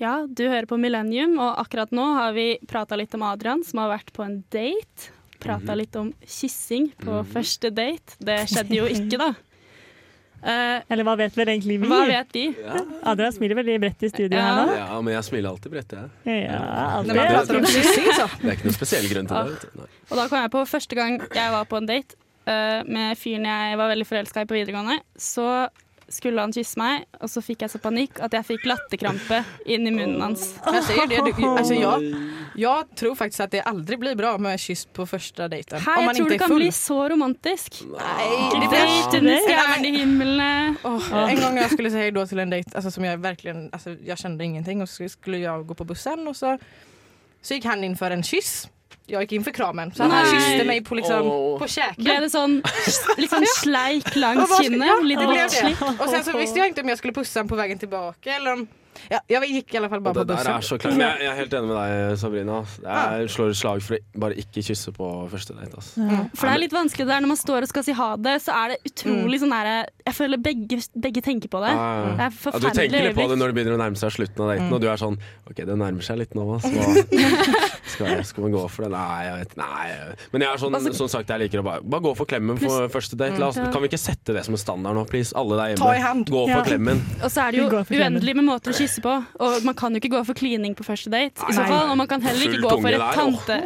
Ja, 0.00 0.26
du 0.26 0.46
hører 0.48 0.64
på 0.68 0.78
Millennium, 0.80 1.34
og 1.40 1.58
akkurat 1.60 1.90
nå 1.92 2.04
har 2.16 2.32
vi 2.32 2.54
prata 2.68 2.96
litt 2.96 3.12
om 3.16 3.24
Adrian, 3.28 3.64
som 3.66 3.82
har 3.82 3.90
vært 3.92 4.12
på 4.16 4.24
en 4.24 4.38
date. 4.52 5.10
Prata 5.40 5.72
Mhm. 5.72 5.78
litt 5.80 5.96
om 5.96 6.10
kyssing 6.26 6.90
på 7.00 7.20
første 7.32 7.70
date. 7.74 8.16
Det 8.20 8.42
skjedde 8.50 8.76
jo 8.76 8.84
ikke, 8.86 9.18
da. 9.18 9.30
Uh, 10.40 10.80
Eller 10.90 11.04
hva 11.04 11.16
vet 11.20 11.34
vel 11.36 11.50
egentlig 11.52 11.74
vi? 11.82 11.88
Hva 11.90 11.98
vet 12.08 12.30
de? 12.32 12.44
Adrian 13.04 13.32
smiler 13.36 13.58
veldig 13.58 13.74
bredt 13.82 14.02
i 14.06 14.08
studio 14.08 14.38
Ja. 14.38 14.44
her 14.46 14.66
nå. 14.70 14.76
Ja, 14.78 15.00
men 15.04 15.12
jeg 15.14 15.24
smiler 15.26 15.50
alltid 15.50 15.72
bredt, 15.74 15.92
jeg. 15.92 16.08
Ja, 16.46 16.60
alltid. 16.96 17.12
Det, 17.12 17.26
det, 17.26 17.60
det 17.60 18.48
er 18.48 18.54
ikke 18.56 18.64
noen 18.70 18.78
spesiell 18.78 19.08
grunn 19.12 19.28
til 19.28 19.36
det. 19.36 19.52
vet 19.52 19.66
du. 19.68 19.82
Nei. 19.82 19.88
Og 20.10 20.16
da 20.16 20.24
kom 20.32 20.38
jeg 20.40 20.50
på 20.54 20.62
første 20.70 20.96
gang 20.96 21.18
jeg 21.20 21.52
var 21.52 21.68
på 21.68 21.76
en 21.82 21.86
date 21.90 22.16
uh, 22.48 22.80
med 22.88 23.18
fyren 23.20 23.44
jeg 23.50 23.76
var 23.82 23.92
veldig 23.92 24.06
forelska 24.08 24.46
i 24.46 24.48
på 24.48 24.56
videregående. 24.56 24.96
Så 25.20 25.44
skulle 26.10 26.42
han 26.42 26.52
kysse 26.54 26.78
meg, 26.80 27.04
og 27.22 27.30
så 27.30 27.42
fikk 27.44 27.62
jeg 27.64 27.72
så 27.72 27.78
panikk 27.82 28.18
at 28.24 28.34
jeg 28.34 28.46
fikk 28.48 28.66
latterkrampe 28.66 29.40
inn 29.70 29.86
i 29.86 29.92
munnen 29.94 30.20
hans. 30.22 30.48
Jeg 30.66 30.82
sier 30.88 31.10
det, 31.10 31.20
du, 31.26 31.30
altså, 31.46 31.76
jeg, 31.78 32.10
jeg 32.58 32.98
tror 32.98 33.14
faktisk 33.18 33.44
at 33.46 33.54
det 33.54 33.62
aldri 33.70 33.98
blir 34.00 34.18
bra 34.18 34.32
med 34.42 34.58
kyss 34.60 34.86
på 34.96 35.06
første 35.08 35.46
dejten. 35.52 35.78
Hei, 35.84 35.94
om 36.00 36.02
jeg 36.02 36.10
man 36.10 36.18
tror 36.18 36.26
inte 36.26 36.34
det 36.34 36.40
kan 36.42 36.56
bli 36.56 36.70
så 36.74 36.98
romantisk. 37.14 37.78
Nei, 37.92 38.26
Det 38.50 38.60
det 38.64 38.70
date 38.74 38.90
blir... 39.12 39.20
under 39.20 39.46
stjernehimmelene. 39.46 40.50
En 41.30 41.44
gang 41.44 41.62
jeg 41.62 41.74
skulle 41.76 41.94
si 41.94 42.02
hei 42.02 42.10
til 42.10 42.28
till 42.34 42.44
en 42.46 42.56
dejt, 42.56 42.74
altså, 42.74 42.90
som 42.90 43.06
jeg 43.06 43.22
virkelig 43.22 43.56
altså, 43.72 43.96
jag 44.02 44.18
kände 44.18 44.44
ingenting 44.44 44.82
og 44.82 44.88
så 44.88 45.08
skulle 45.08 45.38
jeg 45.38 45.66
gå 45.66 45.74
på 45.74 45.84
bussen 45.84 46.26
og 46.28 46.36
så, 46.36 46.56
så 47.42 47.54
gikk 47.54 47.70
han 47.70 47.84
inn 47.84 47.96
for 47.96 48.10
en 48.10 48.22
kyss. 48.26 48.68
Jag 49.10 49.22
gick 49.22 49.32
in 49.32 49.44
för 49.44 49.50
kramen. 49.50 49.94
Så 49.94 50.02
han 50.02 50.12
Nej. 50.12 50.40
kysste 50.40 50.64
mig 50.64 50.84
på, 50.84 50.94
liksom, 50.94 51.22
oh. 51.22 51.58
på 51.58 51.68
käken. 51.68 52.04
Ble 52.04 52.20
det 52.20 52.30
sånn 52.30 52.62
liksom 53.16 53.44
sleik 53.62 54.06
Och 54.06 54.16
langs 54.16 54.62
kinnet? 54.62 54.88
Ja, 54.88 55.00
Litt 55.02 55.18
det 55.18 55.26
blev 55.26 55.48
det. 55.50 56.04
Och 56.04 56.10
sen 56.10 56.24
så 56.24 56.38
visste 56.38 56.58
jag 56.58 56.68
inte 56.68 56.80
om 56.80 56.88
jag 56.88 56.98
skulle 56.98 57.12
pussa 57.12 57.40
honom 57.40 57.48
på 57.48 57.56
vägen 57.56 57.78
tillbaka 57.78 58.36
eller 58.36 58.52
om... 58.52 58.68
Ja, 59.10 59.20
ja, 59.30 59.40
vi 59.40 59.46
gikk 59.60 59.74
i 59.74 59.78
alle 59.80 59.88
fall 59.88 60.00
bare 60.04 60.14
på 60.20 60.26
bussen. 60.26 60.52
er 60.52 60.60
så 60.66 60.78
klart. 60.78 60.98
Jeg, 60.98 61.20
jeg 61.24 61.30
er 61.30 61.36
helt 61.40 61.54
enig 61.54 61.68
med 61.70 61.76
deg, 61.80 62.18
Sabrina. 62.20 62.58
Jeg 62.84 63.28
slår 63.34 63.50
et 63.54 63.56
slag 63.60 63.82
for 63.86 63.94
å 63.96 64.20
bare 64.26 64.34
ikke 64.42 64.62
kysse 64.66 64.92
på 64.96 65.08
første 65.32 65.54
date. 65.56 65.78
ass. 65.78 65.92
For 66.34 66.46
det 66.46 66.54
er 66.54 66.62
litt 66.64 66.72
vanskelig 66.76 67.06
der 67.06 67.20
når 67.24 67.32
man 67.32 67.40
står 67.40 67.62
og 67.62 67.68
skal 67.72 67.84
si 67.86 67.92
ha 67.96 68.10
det, 68.16 68.36
så 68.42 68.52
er 68.52 68.74
det 68.74 68.92
utrolig 68.92 69.40
sånn 69.40 69.50
derre 69.54 69.86
Jeg 70.06 70.14
føler 70.16 70.36
begge, 70.42 70.80
begge 70.98 71.22
tenker 71.22 71.48
på 71.48 71.60
det. 71.64 71.70
Ja, 71.70 71.88
ja. 71.94 72.14
Det 72.16 72.26
er 72.26 72.52
Ja, 72.52 72.58
du 72.58 72.68
tenker 72.74 73.04
litt 73.08 73.16
på 73.16 73.28
det 73.30 73.38
når 73.38 73.46
det 73.52 73.54
begynner 73.60 73.76
å 73.78 73.80
nærme 73.80 73.96
seg 73.96 74.10
slutten 74.12 74.44
av 74.44 74.48
daten, 74.52 74.66
Mm. 74.68 74.72
og 74.74 74.80
du 74.80 74.88
er 74.90 74.96
sånn 75.00 75.16
OK, 75.50 75.56
det 75.64 75.76
nærmer 75.78 76.02
seg 76.02 76.18
litt 76.18 76.34
nå. 76.34 76.42
Hva 76.44 76.58
skal, 77.90 78.06
jeg, 78.10 78.24
skal 78.26 78.42
man 78.46 78.52
gå 78.54 78.62
for 78.70 78.84
det? 78.86 78.90
Nei, 78.94 79.20
jeg 79.26 79.36
vet 79.40 79.54
Nei. 79.60 79.86
Men 80.32 80.42
jeg 80.44 80.50
er 80.50 80.60
sånn, 80.62 80.74
Altså- 80.74 80.92
sånn 80.98 81.10
sagt, 81.12 81.28
jeg 81.30 81.40
liker 81.44 81.60
å 81.62 81.64
bare, 81.66 81.80
bare 81.82 82.02
gå 82.02 82.12
for 82.16 82.26
klemmen 82.26 82.58
for 82.60 82.88
første 82.88 83.16
date. 83.16 83.38
La 83.38 83.48
oss, 83.48 83.56
Mm. 83.60 83.72
kan 83.72 83.82
vi 83.82 83.88
ikke 83.88 83.98
sette 84.00 84.32
det 84.34 84.44
som 84.44 84.54
en 84.54 84.58
standard 84.58 84.94
nå, 84.96 85.04
please? 85.08 85.32
Alle 85.36 85.56
der 85.56 85.74
hjemme. 85.76 86.24
Gå 86.24 86.46
for 86.46 86.48
Ja. 86.48 86.62
klemmen. 86.64 87.00
Og 87.22 87.30
så 87.30 87.46
er 87.48 87.52
det 87.52 87.60
jo 87.60 87.68
uendelig 87.70 88.34
med 88.36 88.44
måter 88.44 88.70
å 88.72 88.74
kysse 88.74 88.89
på, 88.98 89.12
og 89.40 89.62
man 89.64 89.74
kan 89.78 89.92
jo 89.94 90.00
ikke 90.02 90.10
gå 90.16 90.24
for 90.26 90.34
klining 90.34 90.74
på 90.74 90.82
første 90.84 91.10
date. 91.12 91.38
I 91.48 91.52
så 91.54 91.62
fall, 91.68 91.90
Og 91.90 91.96
man 91.96 92.06
kan 92.10 92.20
heller 92.22 92.42
ikke 92.42 92.58
Full 92.58 92.66
gå 92.66 92.80
for 92.82 92.88
et 92.88 93.14
tante, 93.14 93.60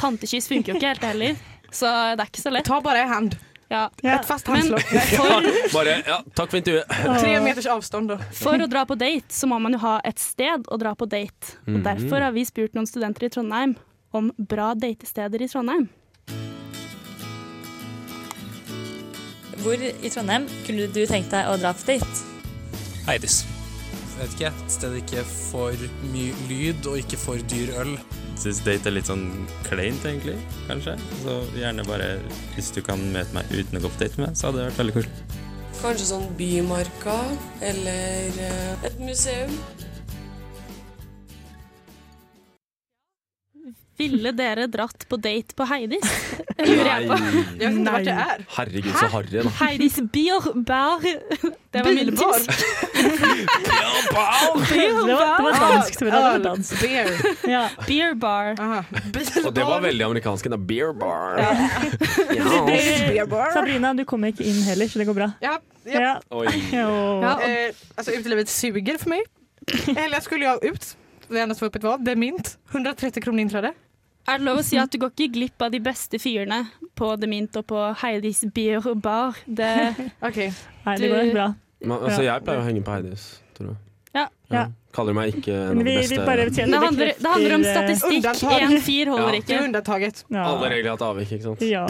tantekyss. 0.00 0.48
Funker 0.48 0.72
jo 0.72 0.78
ikke 0.80 0.86
helt 0.94 1.00
det 1.00 1.08
heller. 1.12 1.36
Så 1.70 1.86
det 2.16 2.20
er 2.24 2.30
ikke 2.32 2.40
så 2.42 2.50
lett. 2.50 2.64
Ta 2.64 2.80
bare 2.80 3.02
en 3.04 3.08
hand. 3.08 3.36
Ja. 3.70 3.84
Ett 4.02 4.24
fast 4.26 4.46
handslag. 4.50 4.82
Bare 5.72 6.02
ja, 6.06 6.16
takk 6.34 6.50
for 6.50 6.58
intervjuet. 6.58 6.88
Tre 7.20 7.40
meters 7.44 7.66
avstand, 7.70 8.08
da. 8.10 8.16
for 8.34 8.58
å 8.58 8.66
dra 8.66 8.82
på 8.84 8.96
date 8.98 9.30
så 9.30 9.46
må 9.46 9.60
man 9.62 9.72
jo 9.76 9.78
ha 9.84 10.00
et 10.04 10.18
sted 10.18 10.66
å 10.66 10.78
dra 10.80 10.94
på 10.98 11.06
date. 11.06 11.54
Og 11.68 11.76
Mhm. 11.78 11.82
Derfor 11.84 12.20
har 12.24 12.32
vi 12.32 12.44
spurt 12.44 12.74
noen 12.74 12.86
studenter 12.90 13.26
i 13.26 13.28
Trondheim 13.30 13.76
om 14.12 14.32
bra 14.38 14.74
datesteder 14.74 15.40
i 15.42 15.46
Trondheim. 15.46 15.88
Hvor 19.62 19.76
i 19.76 20.08
Trondheim 20.10 20.48
kunne 20.66 20.86
du 20.92 21.06
tenkt 21.06 21.30
deg 21.30 21.46
å 21.46 21.56
dra 21.60 21.72
på 21.76 21.86
date? 21.86 22.26
Heidis. 23.06 23.42
Vet 24.20 24.36
ikke, 24.36 24.52
et 24.52 24.74
sted 24.74 24.96
ikke 25.00 25.20
er 25.22 25.28
for 25.28 25.86
mye 26.12 26.46
lyd 26.50 26.88
og 26.90 27.00
ikke 27.02 27.18
for 27.20 27.44
dyr 27.52 27.72
øl. 27.82 27.94
Syns 28.40 28.62
date 28.64 28.88
er 28.88 28.96
litt 28.96 29.10
sånn 29.10 29.26
kleint, 29.66 30.04
egentlig. 30.08 30.38
Kanskje. 30.68 30.96
Så 31.24 31.36
gjerne 31.58 31.84
bare 31.88 32.14
Hvis 32.54 32.70
du 32.76 32.80
kan 32.84 33.02
møte 33.12 33.36
meg 33.36 33.50
uten 33.52 33.80
å 33.80 33.84
gå 33.84 33.92
på 33.92 34.02
date 34.02 34.20
med 34.20 34.30
meg, 34.30 34.38
så 34.40 34.48
hadde 34.48 34.62
det 34.62 34.70
vært 34.70 34.82
veldig 34.82 34.96
kult. 35.00 35.36
Kanskje 35.80 36.08
sånn 36.10 36.26
Bymarka 36.36 37.18
eller 37.64 38.40
eh, 38.48 38.88
et 38.88 38.98
museum. 39.00 39.52
Ville 44.00 44.32
dere 44.32 44.66
dratt 44.72 45.04
på 45.08 45.18
date 45.20 45.56
på 45.56 45.66
Heidis? 45.68 46.06
Lurer 46.60 46.88
jeg 46.88 47.08
på. 47.08 47.16
Jeg 47.20 47.60
vet 47.60 47.80
ikke 47.80 47.92
hva 47.92 48.02
det 48.06 48.14
er. 48.24 48.44
Herregud, 48.56 48.92
så 48.96 49.08
harry, 49.12 49.32
da. 49.36 49.52
Heidis 49.60 49.98
beer 50.12 50.52
bar. 50.66 51.04
Det 51.70 51.84
var 51.86 51.94
tips. 51.94 52.46
Det 52.90 52.96
var, 54.12 55.06
det 55.06 55.14
var 55.14 55.60
dansk. 55.60 55.98
Det 56.00 56.10
var 56.10 56.38
dansk. 56.42 56.80
Beer. 56.80 57.10
Ja. 57.46 57.60
Beer 57.86 58.14
bar. 58.18 58.58
Og 59.44 59.54
det 59.54 59.64
var 59.68 59.84
veldig 59.84 60.04
amerikansk. 60.04 60.48
Da. 60.50 60.58
Beer 60.58 60.90
bar. 60.92 61.38
Beer 62.66 63.26
bar. 63.30 63.52
Sabrina, 63.54 63.94
du 63.94 64.02
kommer 64.04 64.34
ikke 64.34 64.48
inn 64.50 64.58
heller, 64.66 64.90
så 64.90 64.98
det 64.98 65.06
går 65.06 65.14
bra. 65.20 65.30
Ja, 65.44 65.60
ja. 65.86 66.16
Ja. 66.26 66.88
Ja, 67.22 67.36
eh, 67.46 67.70
alltså 67.94 68.12
utelivet 68.18 68.50
suger 68.50 68.98
for 68.98 69.14
meg. 69.14 69.22
Eller 70.04 70.20
skulle 70.20 70.44
jeg 70.48 70.72
ut, 70.72 70.96
det 71.28 71.38
är 71.38 71.42
endast 71.42 71.62
var 71.62 71.98
det 72.04 72.10
är 72.10 72.16
mint. 72.16 72.58
130 72.70 73.22
kronor 73.22 73.40
inträde. 73.40 73.72
Er 74.30 74.38
det 74.38 74.46
lov 74.46 74.60
å 74.60 74.64
si 74.66 74.78
at 74.78 74.90
du 74.92 74.98
går 75.02 75.10
ikke 75.14 75.32
glipp 75.34 75.62
av 75.66 75.72
de 75.74 75.80
beste 75.82 76.18
fyrene 76.22 76.62
på 76.98 77.12
The 77.20 77.26
Mint 77.30 77.56
og 77.58 77.66
på 77.70 77.80
Heidis 78.02 78.44
beer 78.54 78.78
og 78.86 79.00
bar? 79.02 79.38
Det, 79.46 79.70
okay. 80.28 80.50
Nei, 80.86 80.96
det 81.02 81.10
går 81.12 81.32
bra. 81.34 81.48
Men, 81.80 81.96
altså, 81.98 82.22
jeg 82.26 82.44
pleier 82.46 82.60
å 82.60 82.66
henge 82.66 82.82
på 82.86 82.92
Heidis, 82.94 83.24
tror 83.56 83.72
jeg. 83.72 83.80
Ja. 84.14 84.24
Ja. 84.50 84.62
Kaller 84.92 85.14
meg 85.14 85.36
ikke 85.38 85.54
en 85.54 85.78
av 85.78 85.78
Vi- 85.78 85.84
de 85.86 85.90
vi 85.90 85.98
beste. 86.02 86.24
bare 86.26 86.44
det, 86.50 86.64
handler, 86.66 87.12
det 87.14 87.30
handler 87.30 87.52
om 87.54 87.62
eh, 87.62 87.74
statistikk. 87.76 88.24
Én 88.56 88.80
fyr 88.82 89.10
holder 89.12 89.36
Ja. 89.36 89.40
Ikke. 89.42 89.58
undantaget. 89.68 90.24
Ja. 90.34 90.44
Alle 90.50 90.70
regler 90.72 90.90
har 90.90 90.98
et 90.98 91.04
avvik, 91.06 91.30
ikke 91.36 91.46
sant? 91.46 91.62
Ja. 91.62 91.84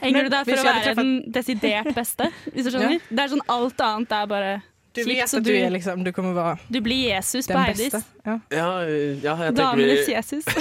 Henger 0.00 0.22
du 0.28 0.30
der 0.32 0.44
for 0.46 0.62
å 0.62 0.64
være 0.68 0.94
den 0.96 1.10
desidert 1.34 1.90
beste? 1.96 2.30
Hvis 2.54 2.68
du 2.68 2.70
skjønner? 2.76 3.00
Det 3.10 3.24
er 3.24 3.32
sånn 3.34 3.42
alt 3.52 3.82
annet 3.84 4.14
er 4.16 4.30
bare 4.30 4.52
Du 4.94 5.04
vet 5.06 5.22
at 5.22 5.44
du, 5.44 5.50
du, 5.50 5.54
er 5.54 5.70
liksom, 5.70 6.02
du 6.02 6.10
kommer 6.12 6.34
være 6.34 6.56
Du 6.72 6.80
blir 6.82 7.12
Jesus 7.12 7.46
på 7.46 7.58
Heidis. 7.58 7.94
Ja. 8.26 8.38
Ja, 8.50 8.68
ja 8.82 9.34
jeg 9.46 9.54
tenker 9.54 9.58
Damenes 9.62 10.08
vi 10.08 10.16
Jesus. 10.16 10.44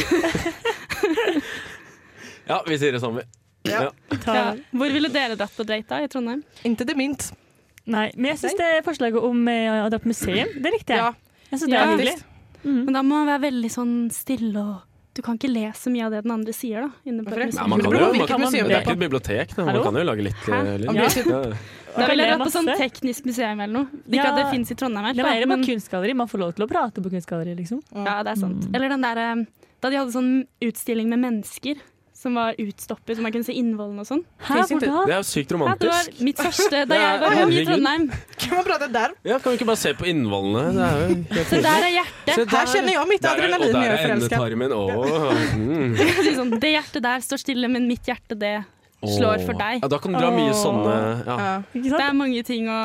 Ja, 2.49 2.63
vi 2.65 2.79
sier 2.81 2.95
det 2.95 2.99
samme. 3.01 3.21
Ja. 3.67 3.91
Ja. 4.25 4.55
Hvor 4.73 4.89
ville 4.89 5.11
dere 5.13 5.35
dratt 5.37 5.53
på 5.53 5.65
date 5.69 5.85
da, 5.91 5.99
i 6.01 6.07
Trondheim? 6.09 6.41
Inte 6.65 6.85
det 6.87 6.95
mint. 6.97 7.27
Nei, 7.89 8.07
men 8.15 8.31
jeg 8.31 8.39
syns 8.41 8.57
det 8.57 8.69
forslaget 8.85 9.21
om 9.21 9.43
eh, 9.51 9.83
å 9.83 9.89
dra 9.93 9.99
på 10.01 10.09
museum, 10.09 10.49
det 10.57 10.71
likte 10.73 10.97
jeg. 10.97 11.03
Ja, 11.03 11.13
Jeg 11.51 11.59
synes 11.59 11.69
det 11.69 11.77
Ja. 11.77 11.83
er 11.83 11.93
hyggelig. 11.93 12.15
Mm. 12.63 12.79
Men 12.85 12.93
da 12.93 13.01
må 13.05 13.19
man 13.21 13.29
være 13.29 13.43
veldig 13.45 13.69
sånn 13.71 13.93
stille 14.13 14.61
og 14.61 14.88
Du 15.19 15.23
kan 15.25 15.35
ikke 15.35 15.49
le 15.51 15.65
så 15.75 15.91
mye 15.91 16.05
av 16.07 16.13
det 16.15 16.21
den 16.23 16.31
andre 16.31 16.53
sier, 16.55 16.85
da. 16.85 16.89
Inne 17.03 17.25
på 17.25 17.33
Hvorfor? 17.33 17.57
Ja, 17.57 17.65
man 17.67 17.81
kan 17.83 17.91
jo, 17.91 17.99
man, 17.99 18.13
hvilket 18.15 18.53
det 18.55 18.75
er 18.77 18.85
ikke 18.85 18.93
et 18.95 19.01
bibliotek, 19.01 19.51
da. 19.57 19.65
Man 19.67 19.79
kan 19.83 19.97
jo 19.99 20.03
lage 20.07 20.23
litt. 20.29 20.47
Eh, 20.47 20.53
är 20.55 21.09
typ- 21.11 21.27
Ja. 21.27 21.41
Da 21.97 22.07
ville 22.07 22.23
jeg 22.23 22.31
kan 22.31 22.39
dratt 22.39 22.47
på 22.47 22.53
sånn 22.53 22.69
teknisk 22.79 23.25
museum 23.25 23.59
eller 23.59 23.73
noe. 23.73 23.87
Ikke 24.07 24.15
Ja. 24.15 24.29
at 24.29 24.37
det 24.37 24.45
fins 24.53 24.71
i 24.71 24.75
Trondheim, 24.75 25.15
Det 25.15 25.25
er 25.25 25.45
men 25.45 25.63
på 25.63 25.73
kunstgalleri. 25.73 26.15
Man 26.15 26.27
får 26.27 26.39
lov 26.39 26.55
til 26.55 26.65
å 26.65 26.69
prate 26.69 27.03
på 27.03 27.09
kunstgalleri, 27.11 27.57
liksom. 27.57 27.81
ja, 27.93 28.23
det 28.23 28.31
er 28.31 28.35
sant. 28.39 28.63
Mm. 28.63 28.75
Eller 28.75 28.89
den 28.89 29.01
der 29.01 29.17
eh, 29.17 29.45
Da 29.81 29.89
de 29.89 29.95
hadde 29.97 30.11
sånn 30.11 30.47
utstilling 30.61 31.07
med 31.09 31.19
mennesker 31.19 31.75
som 32.13 32.35
var 32.35 32.53
utstoppet, 32.59 33.17
så 33.17 33.21
man 33.21 33.31
kunne 33.31 33.45
se 33.45 33.53
innvollene 33.53 33.99
og 33.99 34.07
sånn. 34.07 34.23
Det 34.39 34.55
er 34.55 35.19
jo 35.19 35.23
sykt 35.23 35.51
Ja, 35.51 35.75
det 35.75 35.87
var 35.89 36.23
mitt 36.23 36.37
første 36.37 36.85
da 36.87 36.95
jeg 36.95 37.19
var 37.19 37.31
Ja, 37.35 37.43
ung 37.45 37.51
i 37.51 37.65
herregud. 37.65 38.11
Kan 38.39 38.55
man 38.55 38.63
prata 38.65 38.87
där? 38.87 39.11
Ja, 39.23 39.39
Kan 39.39 39.51
vi 39.51 39.57
ikke 39.59 39.65
bare 39.69 39.77
se 39.81 39.93
på 39.93 40.05
innvollene? 40.07 40.71
Det 40.73 40.85
er 40.85 40.99
jo 40.99 41.07
helt 41.35 41.49
Så 41.53 41.61
der 41.65 41.85
er 41.87 41.93
hjertet. 41.97 42.33
Se 42.35 42.45
der. 42.45 42.55
Her 42.55 42.65
kjenner 42.73 42.93
jeg 42.95 43.07
mitt 43.11 43.21
Der 43.21 43.29
er, 43.29 43.43
adrenalin 43.43 43.75
og 43.75 43.81
der 43.81 43.91
er 43.91 44.13
endetarmen. 44.15 44.73
Åh, 44.79 45.33
mm. 45.59 45.95
Sånn, 46.39 46.53
det 46.63 46.71
hjertet 46.77 47.03
der 47.05 47.23
står 47.25 47.43
stille, 47.43 47.67
men 47.71 47.87
mitt 47.89 48.07
hjerte, 48.07 48.37
det 48.39 48.55
slår 49.03 49.45
for 49.47 49.55
deg. 49.59 49.83
Ja, 49.83 49.87
da 49.91 49.99
kan 50.03 50.11
du 50.15 50.19
dra 50.19 50.31
mye 50.35 50.51
Åh. 50.51 50.57
sånne 50.59 50.95
ja. 51.27 51.35
Ja. 51.39 51.53
Ikke 51.71 51.83
Det 51.85 51.93
sant? 51.95 52.03
er 52.09 52.17
mange 52.19 52.43
ting 52.47 52.67
å, 52.71 52.79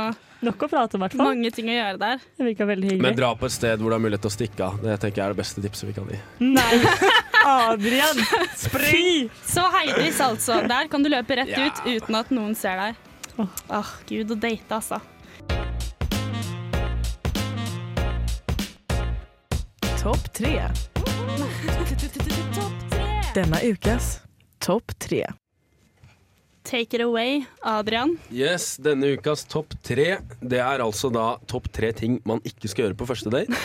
Nok 0.44 0.60
å 0.66 0.68
prate 0.68 0.98
om, 0.98 1.00
i 1.00 1.06
hvert 1.06 1.14
fall. 1.16 1.30
mange 1.32 1.50
ting 1.56 1.70
å 1.72 1.74
gjøre 1.74 1.98
der. 2.02 2.18
Det 2.36 2.44
virka 2.50 2.66
veldig 2.68 2.90
Men 2.90 2.98
hyggelig. 3.00 3.16
dra 3.16 3.30
på 3.40 3.46
et 3.48 3.54
sted 3.54 3.80
hvor 3.80 3.90
du 3.90 3.96
har 3.96 4.02
mulighet 4.04 4.22
til 4.26 4.30
å 4.30 4.34
stikke 4.34 4.66
av. 4.66 4.76
Det 4.84 4.98
tenker 5.00 5.22
jeg 5.22 5.24
er 5.24 5.32
det 5.32 5.38
beste 5.40 5.62
tipset 5.64 5.88
vi 5.88 5.94
kan 5.96 6.10
gi. 6.12 6.18
Nei, 6.44 6.82
Adrian! 7.54 8.20
Spring! 8.60 9.30
Så 9.48 9.64
Heidis, 9.72 10.20
altså. 10.20 10.60
Der 10.68 10.90
kan 10.92 11.02
du 11.02 11.08
løpe 11.10 11.38
rett 11.40 11.48
Ja. 11.54 11.66
ut 11.70 11.80
uten 11.88 12.14
at 12.20 12.30
noen 12.30 12.54
ser 12.58 12.76
deg. 12.76 13.00
Åh, 13.40 13.94
gud, 14.06 14.30
å 14.30 14.38
date, 14.38 14.68
altså. 14.76 15.00
Topp 20.04 20.26
tre. 20.36 20.58
Denne 23.32 23.58
ukas 23.64 24.18
topp 24.60 24.92
tre. 25.00 25.22
Take 26.68 26.98
it 26.98 27.00
away, 27.00 27.46
Adrian. 27.64 28.12
Yes, 28.28 28.74
Denne 28.76 29.14
ukas 29.16 29.46
topp 29.48 29.72
tre 29.84 30.18
Det 30.40 30.60
er 30.60 30.82
altså 30.84 31.08
da 31.12 31.38
topp 31.48 31.70
tre 31.72 31.94
ting 31.96 32.18
man 32.28 32.42
ikke 32.44 32.68
skal 32.68 32.84
gjøre 32.84 32.98
på 33.00 33.08
første 33.08 33.32
date. 33.32 33.56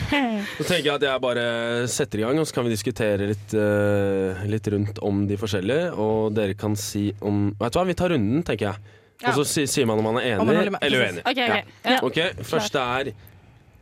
Så 0.56 0.64
tenker 0.64 0.86
jeg 0.86 0.94
at 0.94 1.04
jeg 1.10 1.22
bare 1.26 1.44
setter 1.92 2.22
i 2.22 2.24
gang, 2.24 2.40
og 2.40 2.48
så 2.48 2.56
kan 2.56 2.64
vi 2.64 2.72
diskutere 2.72 3.28
litt, 3.28 3.52
uh, 3.52 4.40
litt 4.48 4.70
rundt 4.72 5.02
om 5.04 5.26
de 5.28 5.36
forskjellige. 5.36 5.90
Og 6.00 6.32
dere 6.38 6.56
kan 6.56 6.72
si 6.72 7.10
om 7.20 7.50
Vet 7.60 7.76
du 7.76 7.82
hva, 7.82 7.84
vi 7.90 7.98
tar 8.00 8.14
runden, 8.16 8.40
tenker 8.48 8.70
jeg. 8.70 8.96
Og 9.28 9.42
så 9.42 9.66
sier 9.68 9.84
man 9.92 10.00
om 10.00 10.08
man 10.08 10.22
er 10.24 10.40
man 10.40 10.56
enig 10.56 10.72
eller 10.80 11.04
uenig. 11.04 11.26
OK, 11.28 11.42
okay. 11.44 11.76
Ja. 11.84 12.00
Ok, 12.00 12.22
Første 12.48 12.86
er 12.96 13.12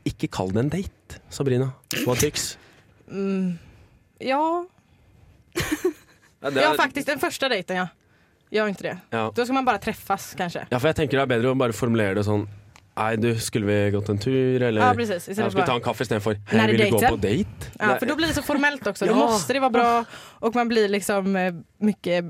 ikke 0.09 0.29
kall 0.33 0.51
det 0.55 0.63
en 0.65 0.69
date, 0.73 1.21
Sabrina. 1.31 1.73
Hva 2.05 2.15
tyks? 2.19 2.57
Mm. 3.11 3.59
Ja, 4.21 4.41
Ja, 6.55 6.73
faktisk. 6.79 7.07
Den 7.07 7.21
første 7.21 7.49
dejten, 7.53 7.77
ja. 7.83 7.89
Gjør 8.51 8.71
ikke 8.73 8.83
det. 8.89 8.95
Ja. 9.13 9.27
Da 9.37 9.45
skal 9.45 9.55
man 9.61 9.67
bare 9.69 9.79
treffes, 9.83 10.33
kanskje. 10.39 10.65
ja, 10.71 10.79
for 10.79 10.89
jeg 10.91 10.97
tenker 11.03 11.21
det 11.21 11.27
er 11.27 11.31
bedre 11.37 11.53
å 11.53 11.59
bare 11.59 11.77
formulere 11.77 12.17
det 12.19 12.25
sånn 12.27 12.49
Nei, 13.01 13.15
du, 13.17 13.29
skulle 13.41 13.65
vi 13.69 13.77
gått 13.95 14.09
en 14.13 14.19
tur, 14.21 14.61
eller 14.67 14.81
Ja, 14.83 14.89
precis. 14.93 15.29
ja, 15.31 15.35
Skal 15.49 15.61
vi 15.63 15.67
ta 15.69 15.77
en 15.79 15.85
kaffe 15.85 16.03
istedenfor 16.05 16.35
När 16.53 16.59
Hei, 16.67 16.73
vil 16.73 16.81
du 16.91 16.97
gå 16.97 17.01
på 17.07 17.21
date? 17.23 17.71
ja, 17.79 17.95
for 18.01 18.07
da 18.11 18.17
blir 18.19 18.27
det 18.29 18.35
så 18.37 18.43
formelt 18.45 18.83
også. 18.91 19.07
Då 19.07 19.13
Ja. 19.15 19.17
måste 19.31 19.53
det 19.55 19.61
vara 19.63 19.71
bra 19.71 20.05
och 20.41 20.55
man 20.55 20.69
blir 20.69 20.89
liksom 20.89 21.37
eh, 21.37 21.53
mycket 21.79 22.25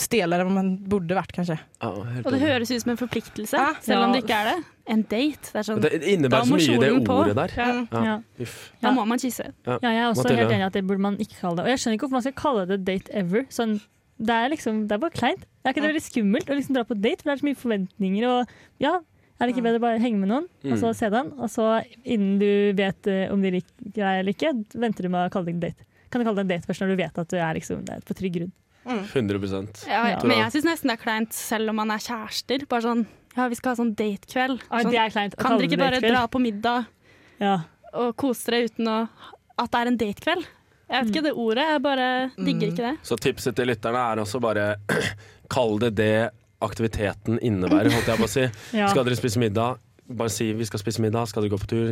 stelare 0.00 0.44
enn 0.46 0.54
man 0.56 0.68
burde 0.90 1.14
vært, 1.16 1.32
kanskje. 1.36 1.58
Ja, 1.82 1.88
Og 1.90 2.30
det 2.32 2.40
høres 2.40 2.70
ut 2.72 2.80
som 2.82 2.90
en 2.94 2.96
forpliktelse, 3.00 3.52
Ja. 3.58 3.74
selv 3.84 4.04
om 4.06 4.12
det 4.16 4.22
ikke 4.24 4.36
er 4.40 4.44
det. 4.50 4.64
En 4.90 5.02
date. 5.02 5.52
Det 5.52 5.60
er 5.60 5.66
sånn, 5.68 5.80
Det 5.84 5.92
innebærer 6.02 6.48
så 6.48 6.56
mye, 6.56 6.80
det 6.80 7.08
ordet 7.08 7.34
der. 7.36 7.50
Ja. 7.56 7.66
Ja. 7.92 8.20
Ja. 8.38 8.46
Da 8.82 8.90
må 8.96 9.06
man 9.06 9.18
kysse. 9.18 9.52
Ja, 9.66 9.78
jeg 9.82 9.96
er 10.00 10.08
også 10.10 10.24
Mathilde? 10.24 10.40
helt 10.42 10.52
enig 10.56 10.66
at 10.66 10.72
det 10.72 10.86
burde 10.86 11.00
man 11.04 11.16
ikke 11.18 11.38
kalle 11.40 11.56
det. 11.56 11.64
Og 11.64 11.70
jeg 11.70 11.78
skjønner 11.78 11.94
ikke 11.98 12.08
hvorfor 12.08 12.18
man 12.18 12.26
skal 12.26 12.32
kalle 12.40 12.66
det 12.66 12.84
date 12.84 13.08
ever. 13.14 13.44
Sånn, 13.48 13.80
det 14.20 14.34
er 14.34 14.48
liksom, 14.50 14.82
det 14.88 14.92
er 14.92 14.98
bare 14.98 15.10
kleint. 15.16 15.40
Det 15.62 15.66
er 15.68 15.72
ikke 15.72 15.82
det 15.86 15.92
veldig 15.94 16.08
skummelt 16.10 16.50
å 16.50 16.56
liksom 16.58 16.74
dra 16.74 16.84
på 16.84 16.96
date, 17.00 17.22
for 17.22 17.30
det 17.30 17.36
er 17.38 17.42
så 17.44 17.48
mye 17.48 17.60
forventninger. 17.62 18.24
Og 18.28 18.48
ja, 18.80 18.94
er 19.40 19.46
det 19.46 19.54
ikke 19.56 19.62
bedre 19.64 19.78
å 19.78 19.84
bare 19.86 20.00
henge 20.00 20.18
med 20.18 20.28
noen, 20.28 20.48
og 20.64 20.76
så 20.78 20.90
Mm. 20.90 20.96
se 20.96 21.08
den? 21.10 21.32
Og 21.38 21.48
så 21.48 21.84
innen 22.04 22.38
du 22.38 22.72
vet 22.74 23.06
eh, 23.06 23.30
om 23.32 23.40
de 23.40 23.50
liker 23.50 23.94
deg 23.94 24.20
eller 24.20 24.32
ikke, 24.34 24.52
venter 24.74 25.02
du 25.02 25.08
med 25.08 25.30
å 25.30 25.32
kalle 25.32 25.46
det 25.46 25.54
en 25.54 25.60
date. 25.60 25.84
Kan 26.10 26.20
du 26.20 26.24
kalle 26.26 26.36
det 26.42 26.50
en 26.50 26.58
date 26.58 26.66
først 26.66 26.80
når 26.82 26.88
du 26.88 26.96
vet 26.96 27.18
at 27.18 27.28
du 27.28 27.36
er, 27.38 27.54
liksom, 27.54 27.84
det 27.84 27.94
er 27.94 28.00
på 28.00 28.14
trygg 28.18 28.32
grunn. 28.34 28.52
100 28.86 29.86
Ja, 29.86 30.08
Ja. 30.08 30.18
Men 30.24 30.38
jeg 30.38 30.52
syns 30.52 30.64
nesten 30.64 30.88
det 30.88 30.98
er 31.00 31.04
kleint 31.04 31.32
selv 31.32 31.68
om 31.70 31.76
man 31.76 31.90
er 31.90 31.98
kjærester. 31.98 32.66
Bare 32.68 32.82
sånn 32.82 33.06
Ja, 33.36 33.48
vi 33.48 33.54
skal 33.54 33.70
ha 33.76 33.76
sånn 33.84 33.94
datekveld. 33.94 34.60
Sånn, 34.66 34.92
kan 35.38 35.58
dere 35.58 35.68
ikke 35.68 35.78
bare 35.78 36.00
dra 36.00 36.26
på 36.26 36.40
middag 36.40 36.86
Ja. 37.40 37.60
og 37.94 38.16
kose 38.16 38.50
dere 38.50 38.64
uten 38.68 38.86
å 38.88 39.08
at 39.58 39.70
det 39.70 39.78
er 39.80 39.86
en 39.86 39.96
datekveld? 39.98 40.46
Jeg 40.90 41.04
vet 41.04 41.14
ikke 41.14 41.22
det 41.22 41.32
ordet. 41.36 41.64
Jeg 41.68 41.82
bare 41.82 42.30
digger 42.36 42.66
Mm. 42.66 42.72
ikke 42.72 42.84
det. 42.90 42.98
Så 43.04 43.16
tipset 43.16 43.54
til 43.54 43.66
lytterne 43.68 43.94
er 44.12 44.16
også 44.18 44.40
bare 44.40 44.76
Kall 45.50 45.78
det 45.78 45.94
det 45.94 46.30
aktiviteten 46.60 47.38
innebærer, 47.40 47.90
holdt 47.92 48.06
jeg 48.06 48.18
på 48.18 48.24
å 48.24 48.28
si. 48.28 48.44
Ja. 48.76 48.88
Skal 48.88 49.04
dere 49.04 49.16
spise 49.16 49.38
middag? 49.38 49.78
Bare 50.18 50.28
si 50.32 50.52
vi 50.52 50.64
skal 50.66 50.80
spise 50.82 51.02
middag. 51.02 51.28
Skal 51.30 51.44
dere 51.44 51.52
gå 51.52 51.58
på 51.62 51.66
tur? 51.70 51.90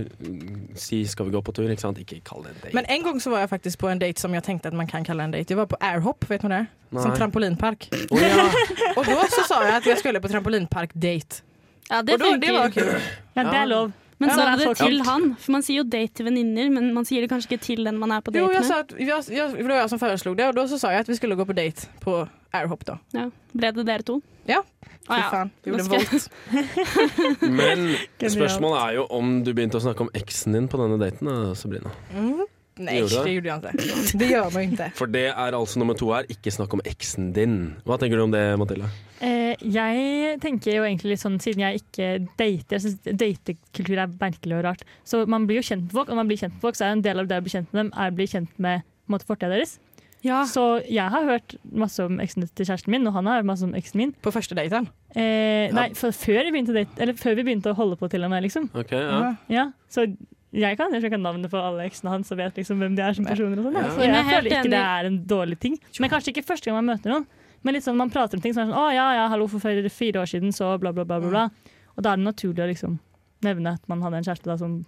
Si 0.74 1.04
skal 1.06 1.28
vi 1.28 1.30
gå 1.36 1.42
på 1.44 1.52
tur. 1.54 1.68
Ikke 1.70 1.84
sant? 1.84 1.98
Ikke 2.02 2.18
kall 2.26 2.42
det 2.46 2.54
en 2.54 2.60
date. 2.62 2.74
Men 2.74 2.88
en 2.90 3.04
gang 3.06 3.20
så 3.22 3.30
var 3.30 3.44
jeg 3.44 3.50
faktisk 3.52 3.78
på 3.78 3.88
en 3.92 4.00
date 4.02 4.20
som 4.20 4.34
jeg 4.34 4.42
tenkte 4.46 4.72
at 4.72 4.74
man 4.74 4.86
kan 4.90 5.04
kalle 5.06 5.24
en 5.28 5.34
date. 5.36 5.50
Jeg 5.54 5.60
var 5.60 5.68
på 5.70 5.78
airhop, 5.80 6.26
vet 6.30 6.42
man 6.42 6.56
det? 6.56 6.64
Som 6.92 7.10
Nej. 7.10 7.18
trampolinpark. 7.18 7.88
Oh, 8.10 8.18
ja. 8.22 8.48
og 8.98 9.06
da 9.06 9.28
så 9.30 9.44
sa 9.48 9.62
jeg 9.66 9.76
at 9.76 9.86
jeg 9.86 9.98
skulle 10.02 10.20
på 10.24 10.28
trampolinpark-date. 10.32 11.42
Ja, 11.90 12.02
det 12.02 12.14
og 12.14 12.20
då, 12.20 12.36
det 12.36 12.52
var 12.52 12.70
kul. 12.70 12.90
ja, 13.36 13.42
det 13.42 13.56
er 13.56 13.66
lov. 13.66 13.92
Men 14.18 14.28
Ja, 14.28 14.34
sa 14.34 14.44
du 14.50 14.58
det 14.58 14.66
er 14.66 14.74
til 14.74 15.02
han? 15.06 15.28
For 15.38 15.52
man 15.54 15.62
sier 15.62 15.76
jo 15.78 15.84
date 15.86 16.12
til 16.18 16.26
venninner, 16.26 16.70
men 16.74 16.88
man 16.94 17.04
sier 17.06 17.22
det 17.22 17.30
kanskje 17.30 17.52
ikke 17.54 17.62
til 17.62 17.84
den 17.86 18.00
man 18.02 18.10
er 18.10 18.20
på 18.20 18.32
date 18.34 18.42
date 18.42 18.54
Jo, 18.54 18.60
med. 18.60 18.66
sa 18.66 18.80
at, 18.82 18.94
jeg, 18.98 19.36
jeg, 19.36 19.52
det 19.60 19.68
var 19.68 19.78
jeg 19.78 19.90
som 19.92 20.00
foreslo 20.02 20.32
det 20.34 20.48
og 20.48 20.56
da 20.56 20.64
så 20.66 20.78
sa 20.80 20.90
jeg 20.90 21.04
at 21.06 21.08
vi 21.08 21.14
skulle 21.20 21.36
gå 21.38 21.44
på 21.46 21.54
date 21.54 21.86
på 22.02 22.16
airhop 22.52 22.82
da. 22.88 22.96
Ja. 23.14 23.28
Ble 23.54 23.70
det 23.76 23.86
dere 23.86 24.02
to? 24.02 24.18
Ja. 24.48 24.62
Fy 25.08 25.16
ja. 25.16 25.48
jag 25.62 25.72
gjorde 25.72 25.84
Då. 25.88 27.48
Men 27.60 27.96
spørsmålet 28.18 28.80
er 28.82 28.94
jo 28.98 29.08
om 29.16 29.38
du 29.44 29.54
begynte 29.56 29.80
å 29.80 29.84
snakke 29.84 30.04
om 30.04 30.10
eksen 30.16 30.56
din 30.56 30.68
på 30.68 30.80
denne 30.80 30.98
daten, 31.00 31.30
Sabrina. 31.56 31.92
Mm. 32.12 32.46
Nei, 32.78 33.00
Gjorde 33.00 33.16
det? 33.16 33.22
det 33.26 33.32
gjorde 33.32 33.48
jag 33.48 33.58
ikke. 33.58 34.18
Det 34.20 34.26
gjør 34.30 34.52
man 34.54 34.66
ikke. 34.68 34.86
For 34.94 35.10
det 35.10 35.24
er 35.32 35.56
altså 35.58 35.80
nummer 35.82 35.96
to 35.98 36.12
her. 36.14 36.28
Ikke 36.30 36.52
snakk 36.54 36.76
om 36.76 36.82
eksen 36.86 37.32
din. 37.34 37.56
Hva 37.88 37.98
tenker 37.98 38.20
du 38.20 38.22
om 38.22 38.34
det, 38.34 38.42
Mathilde? 38.60 38.90
Eh, 39.18 39.58
jeg 39.74 40.36
tenker 40.44 40.76
jo 40.76 40.84
egentlig 40.86 41.16
litt 41.16 41.22
sånn, 41.24 41.40
siden 41.42 41.64
jeg 41.64 41.82
ikke 41.82 42.10
dater 42.38 42.76
Jeg 42.76 42.84
syns 42.84 43.00
datekultur 43.02 43.98
er 43.98 44.14
merkelig 44.20 44.60
og 44.60 44.64
rart. 44.68 44.86
Så 45.02 45.24
man 45.26 45.48
blir 45.48 45.58
jo 45.58 45.66
kjent 45.72 45.88
med 45.88 45.96
folk, 45.98 46.12
og 46.12 46.20
man 46.20 46.30
blir 46.30 46.38
kjent 46.38 46.54
med 46.54 46.62
folk, 46.68 46.78
så 46.78 46.86
er 46.86 46.94
en 46.94 47.04
del 47.08 47.24
av 47.24 47.30
det 47.30 47.40
å 47.40 47.46
bli 47.48 47.56
kjent 47.56 47.74
med 47.74 47.82
dem 47.82 47.92
er 47.98 48.12
å 48.12 48.18
bli 48.20 48.28
kjent 48.30 48.62
med 48.62 48.86
måte, 49.10 49.26
fortida 49.26 49.50
deres. 49.56 49.78
Så 50.50 50.64
jeg 50.88 51.12
har 51.14 51.26
hørt 51.28 51.54
masse 51.70 52.02
om 52.02 52.18
eksen 52.22 52.46
til 52.48 52.66
kjæresten 52.66 52.90
min, 52.90 53.06
og 53.06 53.14
han 53.14 53.28
har 53.30 53.40
hørt 53.40 53.50
masse 53.50 53.66
om 53.66 53.76
eksen 53.78 54.00
min. 54.00 54.14
På 54.24 54.32
første 54.34 54.56
date? 54.58 54.82
Eh, 55.14 55.68
nei, 55.74 55.90
før, 55.94 56.50
vi 56.50 56.64
date, 56.66 56.90
eller 56.98 57.14
før 57.18 57.38
vi 57.38 57.46
begynte 57.46 57.70
å 57.70 57.78
holde 57.78 57.98
på, 58.00 58.10
til 58.10 58.26
og 58.26 58.32
med. 58.32 58.42
liksom. 58.42 58.68
Okay, 58.74 58.98
ja. 58.98 59.30
Ja, 59.52 59.70
så 59.88 60.08
jeg 60.52 60.78
kan, 60.80 60.94
jeg 60.96 61.20
navnet 61.20 61.50
på 61.52 61.60
alle 61.60 61.84
eksene 61.84 62.10
hans 62.10 62.32
og 62.32 62.38
vet 62.40 62.56
liksom 62.56 62.80
hvem 62.80 62.94
de 62.96 63.04
er 63.04 63.16
som 63.16 63.26
personer. 63.28 63.60
og 63.60 63.68
sånn. 63.68 63.76
Ja. 63.76 63.90
Så 63.94 64.06
jeg 64.06 64.14
er 64.16 64.30
føler 64.30 64.50
ikke 64.50 64.72
det 64.72 64.84
er 64.84 65.08
en 65.10 65.18
dårlig 65.28 65.58
ting. 65.60 65.78
Men 66.00 66.10
kanskje 66.10 66.32
ikke 66.32 66.46
første 66.48 66.70
gang 66.70 66.80
man 66.80 66.96
møter 66.96 67.12
noen. 67.12 67.26
Men 67.62 67.74
litt 67.74 67.84
sånn, 67.84 67.98
man 67.98 68.10
prater 68.10 68.38
om 68.38 68.42
ting 68.42 68.54
som 68.54 68.62
er 68.62 68.68
sånn 68.70 68.78
Å 68.78 68.92
ja, 68.94 69.06
ja, 69.16 69.24
hallo, 69.32 69.48
for 69.50 69.60
fire, 69.60 69.82
fire 69.90 70.22
år 70.22 70.30
siden, 70.30 70.54
så 70.54 70.76
bla, 70.78 70.92
bla, 70.94 71.04
bla. 71.04 71.18
bla, 71.20 71.30
bla. 71.32 71.74
Og 71.96 72.04
da 72.06 72.14
er 72.14 72.20
det 72.20 72.28
naturlig 72.28 72.64
å 72.64 72.68
liksom 72.70 72.98
nevne 73.44 73.74
at 73.76 73.90
man 73.90 74.02
hadde 74.02 74.20
en 74.20 74.28
kjæreste 74.28 74.50
da 74.50 74.56
som 74.60 74.80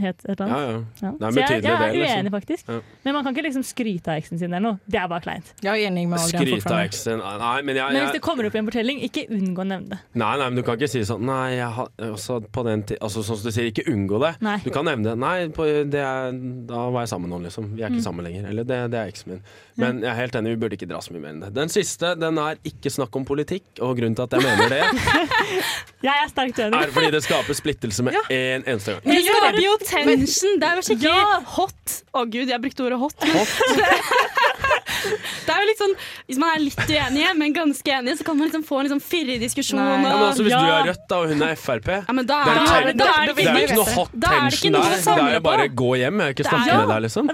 het 0.00 0.22
et 0.24 0.40
eller 0.40 0.48
Ja, 0.48 0.56
annet. 0.72 0.86
ja. 1.02 1.10
Det 1.12 1.26
er 1.26 1.32
Så 1.32 1.40
en 1.42 1.48
jeg, 1.52 1.62
jeg 1.62 1.72
er 1.72 1.92
liksom. 1.92 2.16
uenig, 2.18 2.30
faktisk. 2.32 2.68
Ja. 2.68 2.80
Men 3.04 3.14
man 3.14 3.24
kan 3.24 3.34
ikke 3.34 3.44
liksom 3.44 3.62
skryte 3.66 4.08
av 4.08 4.16
eksen 4.22 4.38
sin 4.38 4.48
eller 4.54 4.60
noe. 4.60 4.78
Det 4.88 4.98
er 5.00 5.08
bare 5.08 5.20
kleint. 5.20 5.52
Jeg 5.62 5.68
er 5.82 5.90
enig 5.90 6.08
med 6.08 6.18
Skryte 6.20 6.42
av 6.42 6.60
fortfarande. 6.62 6.88
eksen 6.88 7.18
Nei, 7.42 7.62
men 7.62 7.76
jeg, 7.76 7.92
Men 7.92 8.02
hvis 8.06 8.12
det 8.16 8.22
kommer 8.22 8.46
opp 8.46 8.54
i 8.54 8.58
en 8.58 8.66
fortelling, 8.70 9.00
ikke 9.02 9.26
unngå 9.30 9.60
å 9.60 9.66
nevne 9.68 9.88
det. 9.90 9.98
Nei, 10.14 10.36
nei, 10.38 10.48
men 10.48 10.56
du 10.56 10.62
kan 10.62 10.76
ikke 10.78 10.88
si 10.88 11.00
sånn 11.04 11.20
Nei, 11.22 11.56
jeg 11.56 11.68
har 11.76 11.88
også 11.98 12.40
på 12.52 12.64
den 12.64 12.82
tid 12.88 12.98
Altså 13.02 13.22
sånn 13.22 13.36
som 13.36 13.44
du 13.44 13.52
sier, 13.52 13.68
ikke 13.70 13.84
unngå 13.92 14.20
det. 14.20 14.32
Nei. 14.40 14.58
Du 14.64 14.70
kan 14.70 14.84
nevne 14.84 15.10
det. 15.10 15.18
Nei, 15.18 15.48
på, 15.48 15.64
det 15.90 16.00
er, 16.00 16.32
da 16.66 16.88
var 16.90 17.02
jeg 17.02 17.08
sammen 17.12 17.28
med 17.28 17.34
noen, 17.36 17.44
liksom. 17.50 17.74
Vi 17.76 17.82
er 17.82 17.88
ikke 17.90 18.00
Mm. 18.02 18.06
sammen 18.08 18.24
lenger. 18.24 18.48
Eller 18.48 18.64
det, 18.64 18.90
det 18.90 18.98
er 18.98 19.08
eksen 19.12 19.28
min. 19.28 19.42
Men 19.76 20.00
jeg 20.00 20.10
er 20.10 20.14
helt 20.18 20.32
enig, 20.34 20.56
vi 20.56 20.60
burde 20.64 20.76
ikke 20.76 20.88
dra 20.88 20.98
så 21.00 21.12
mye 21.12 21.20
mer 21.20 21.30
enn 21.30 21.40
det. 21.40 21.54
Den 21.54 21.68
siste, 21.68 22.14
den 22.18 22.38
er 22.38 22.56
ikke 22.64 22.90
snakk 22.90 23.14
om 23.16 23.24
politikk, 23.24 23.64
og 23.80 23.96
grunnen 23.98 24.14
til 24.16 24.22
at 24.22 24.32
jeg 24.32 24.42
mener 24.42 24.68
det, 24.68 24.82
Jeg 26.02 26.18
er 26.24 26.28
sterkt 26.32 26.58
enig. 26.58 26.74
er 26.82 26.90
fordi 26.90 27.10
det 27.14 27.22
skaper 27.22 27.54
splittelse 27.54 28.02
med 28.02 28.16
en 28.28 28.64
eneste 28.66 28.96
gang. 28.96 29.02
Det 29.06 29.22
skaper 29.24 29.60
jo 29.62 29.76
tension. 29.88 30.58
Det 30.60 30.68
er 30.68 30.80
jo 30.80 30.86
skikkelig 30.88 31.38
hot. 31.56 31.96
Å 32.12 32.24
gud, 32.26 32.52
jeg 32.52 32.62
brukte 32.62 32.86
ordet 32.86 33.00
hot. 33.02 33.30
hot. 33.34 34.60
det 35.46 35.52
er 35.54 35.60
jo 35.62 35.66
litt 35.70 35.80
sånn, 35.82 35.94
Hvis 36.28 36.38
man 36.42 36.50
er 36.56 36.60
litt 36.62 36.82
uenige, 36.88 37.30
men 37.38 37.52
ganske 37.56 37.92
enige, 37.98 38.16
så 38.20 38.24
kan 38.28 38.38
man 38.38 38.48
liksom 38.48 38.64
få 38.66 38.80
en 38.80 38.86
liksom 38.88 39.02
fyrig 39.02 39.38
diskusjon. 39.42 39.78
Ja, 39.80 39.96
men 40.02 40.12
og- 40.12 40.26
altså, 40.30 40.42
hvis 40.46 40.52
du 40.52 40.72
er 40.72 40.86
Rødt 40.92 41.06
da, 41.08 41.16
og 41.22 41.28
hun 41.32 41.42
er 41.42 41.54
Frp 41.56 41.88
Ja, 41.92 42.12
men 42.12 42.26
da 42.26 42.38
det, 42.44 42.52
er 42.52 42.62
er, 42.62 42.62
det- 42.62 42.92
jo 42.92 42.98
da 42.98 43.04
er 43.12 43.26
det- 43.26 43.36
det 43.36 43.46
er 43.46 43.60
ikke 43.62 43.76
noe 43.78 43.92
hot 43.96 44.10
er 44.12 44.18
det 44.18 44.30
tension 44.32 44.72
der. 44.72 44.80
Det 44.82 45.22
er 45.22 45.34
jo 45.34 45.40
bare 45.40 45.68
gå 45.68 45.90
hjem. 46.02 46.18
Jeg 46.22 46.26
vil 46.28 46.34
ikke 46.36 46.48
snakke 46.48 46.78
med 46.78 46.88
deg, 46.92 47.02
liksom. 47.06 47.26
Ja, 47.26 47.32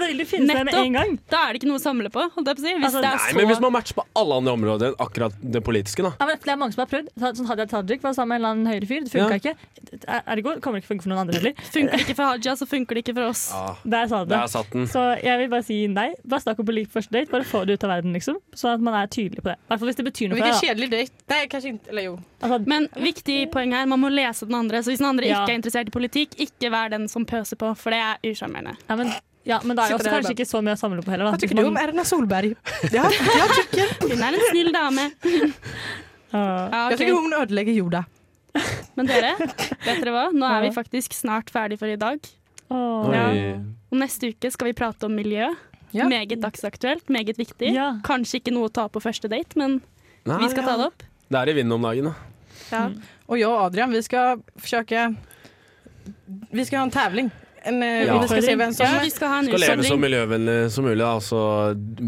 gang. 0.98 1.18
Da 1.30 1.38
er 1.48 1.52
det 1.52 1.62
ikke 1.62 1.68
noe 1.70 1.78
å 1.78 1.82
samle 1.82 2.10
på. 2.10 2.22
Holdt 2.34 2.46
jeg 2.48 2.56
på 2.56 2.60
å 2.60 2.66
si. 2.66 2.74
Hvis 2.78 2.84
Altså, 2.88 3.00
det 3.02 3.08
er 3.08 3.18
Nei, 3.18 3.30
så 3.32 3.36
men 3.36 3.46
hvis 3.48 3.60
man 3.60 3.72
matcher 3.72 3.94
på 3.98 4.04
alle 4.16 4.32
andre 4.38 4.52
områder 4.56 4.86
enn 4.88 4.96
akkurat 4.98 5.32
det 5.42 5.62
politiske, 5.64 6.02
da. 6.02 6.12
Ja, 6.20 6.26
men 6.26 6.36
det 6.38 6.48
er 6.52 6.56
mange 6.56 6.72
som 6.74 6.82
har 6.86 6.90
prøvd. 6.92 7.08
Så- 7.18 7.34
Sånn 7.38 7.46
Hadia 7.46 7.66
Tajik 7.66 8.02
var 8.02 8.12
sammen 8.14 8.28
med 8.28 8.36
en 8.36 8.40
eller 8.40 8.50
annen 8.54 8.66
høyrefyr. 8.72 9.04
Det 9.04 9.12
funka 9.12 9.36
ikke. 9.38 9.54
Er- 10.08 10.22
Ergo 10.26 10.60
kommer 10.60 10.78
det 10.80 10.84
ikke 10.84 10.92
funke 10.94 11.02
for 11.02 11.10
noen 11.10 11.20
andre 11.20 11.34
heller. 11.38 11.54
Funker 11.72 11.92
det 11.96 12.06
ikke 12.06 12.16
for 12.16 12.24
Haja, 12.24 12.52
så 12.56 12.66
funker 12.66 12.94
det 12.94 13.04
ikke 13.04 13.14
for 13.14 13.28
oss. 13.28 13.52
Der 13.86 14.06
sa 14.08 14.24
du 14.24 14.30
det. 14.30 14.38
Så 14.88 15.22
jeg 15.22 15.38
vil 15.38 15.48
bare 15.48 15.62
si 15.64 15.86
nei. 15.86 16.14
Bare 16.26 16.40
snakk 16.40 16.58
om 16.58 16.66
på 16.66 16.72
på 16.78 16.92
første 16.98 17.10
date. 17.12 17.30
Bare 17.30 17.44
få 17.50 17.64
det 17.68 17.76
ut 17.78 17.84
av 17.86 17.90
verden, 17.94 18.12
liksom. 18.16 18.36
Sånn 18.56 18.76
at 18.76 18.84
man 18.84 18.94
er 19.00 19.08
tydelig 19.12 19.42
på 19.42 19.50
det. 19.50 19.56
I 19.58 19.70
hvert 19.72 19.82
fall 19.82 19.90
hvis 19.90 19.98
det 20.00 20.04
betyr 20.08 20.30
noe 20.32 20.38
for 20.38 20.48
deg. 20.48 20.60
kjedelig 20.66 20.88
date. 20.92 21.24
Nei, 21.32 21.40
kanskje 21.52 21.72
ikke. 21.74 21.88
Eller 21.92 22.06
jo. 22.08 22.16
Men 22.70 22.88
viktig 22.94 23.38
poeng 23.54 23.72
her, 23.76 23.86
man 23.90 24.02
må 24.02 24.10
lese 24.12 24.46
den 24.48 24.58
andre. 24.58 24.82
Så 24.84 24.92
hvis 24.92 25.02
den 25.02 25.08
andre 25.10 25.26
Ja. 25.30 25.42
ikke 25.42 25.54
er 25.54 25.60
interessert 25.60 25.88
i 25.90 25.94
politikk, 25.94 26.36
ikke 26.46 26.70
vær 26.74 26.90
den 26.94 27.08
som 27.08 27.26
pøser 27.26 27.56
på, 27.60 27.72
for 27.76 27.90
det 27.94 28.00
er 28.04 28.30
usjarmerende. 28.30 28.76
Ja, 28.88 28.96
men, 28.96 29.12
ja, 29.48 29.60
men 29.64 29.76
det 29.76 29.84
er 29.84 29.94
jo 29.94 29.98
også 29.98 30.12
kanskje 30.12 30.34
ikke 30.36 30.48
så 30.48 30.62
mye 30.62 30.76
å 30.76 30.80
samle 30.80 31.02
på 31.02 31.10
heller. 31.14 31.24
Da. 31.30 31.32
Hva 31.36 31.42
tykker 31.42 31.56
du 31.62 31.66
om 31.70 31.80
Erna 31.80 32.04
Solberg? 32.04 32.54
Ja, 32.92 33.04
ja 33.08 33.48
tycker. 33.56 33.96
Hun 34.12 34.22
er 34.22 34.38
en 34.38 34.46
snill 34.52 34.72
dame. 34.72 35.10
Ja, 36.28 36.90
Jeg 36.90 36.98
tykker 37.00 37.14
hun 37.16 37.32
ødelegger 37.32 37.72
jorda. 37.72 38.02
Men 38.98 39.06
dere, 39.08 39.30
vet 39.40 40.02
dere 40.02 40.12
hva? 40.12 40.26
Nå 40.34 40.44
er 40.44 40.66
vi 40.66 40.72
faktisk 40.74 41.14
snart 41.16 41.48
ferdig 41.48 41.78
for 41.80 41.88
i 41.88 41.96
dag. 41.96 42.20
Ja. 42.68 43.24
Og 43.88 43.96
neste 43.96 44.28
uke 44.34 44.50
skal 44.52 44.68
vi 44.68 44.74
prate 44.76 45.08
om 45.08 45.14
miljø. 45.16 45.48
Ja. 45.96 46.08
Meget 46.10 46.40
dagsaktuelt, 46.42 47.08
meget 47.08 47.38
viktig. 47.38 47.72
Kanskje 48.04 48.42
ikke 48.42 48.52
noe 48.52 48.68
å 48.68 48.72
ta 48.72 48.88
på 48.92 49.00
første 49.00 49.30
date, 49.30 49.56
men 49.56 49.78
Nei, 50.28 50.40
vi 50.42 50.50
skal 50.52 50.66
ta 50.66 50.76
det 50.76 50.88
opp. 50.90 51.04
Det 51.28 51.40
er 51.40 51.52
i 51.52 51.54
vinden 51.56 51.76
om 51.78 51.86
dagen, 51.88 52.10
da. 52.10 52.14
Ja. 52.68 52.82
Og 53.28 53.38
jeg 53.40 53.48
og 53.48 53.62
Adrian, 53.66 53.92
vi 53.94 54.02
skal 54.04 54.42
forsøke 54.58 55.06
Vi 56.52 56.64
skal 56.64 56.82
ha 56.82 56.84
en 56.88 56.92
tävling. 56.92 57.30
En, 57.68 57.82
eh, 57.82 58.06
Ja. 58.08 58.16
Vi 58.22 58.28
skal 58.30 58.42
se 58.46 58.54
hvem 58.56 58.72
som... 58.74 58.86
Ja, 58.86 59.00
vi 59.04 59.10
skal 59.12 59.28
ha 59.32 59.38
en 59.42 59.48
Skal 59.50 59.60
leve 59.64 59.84
så 59.86 59.96
miljøvennlig 60.00 60.56
som 60.74 60.84
mulig. 60.88 61.04
Altså 61.04 61.40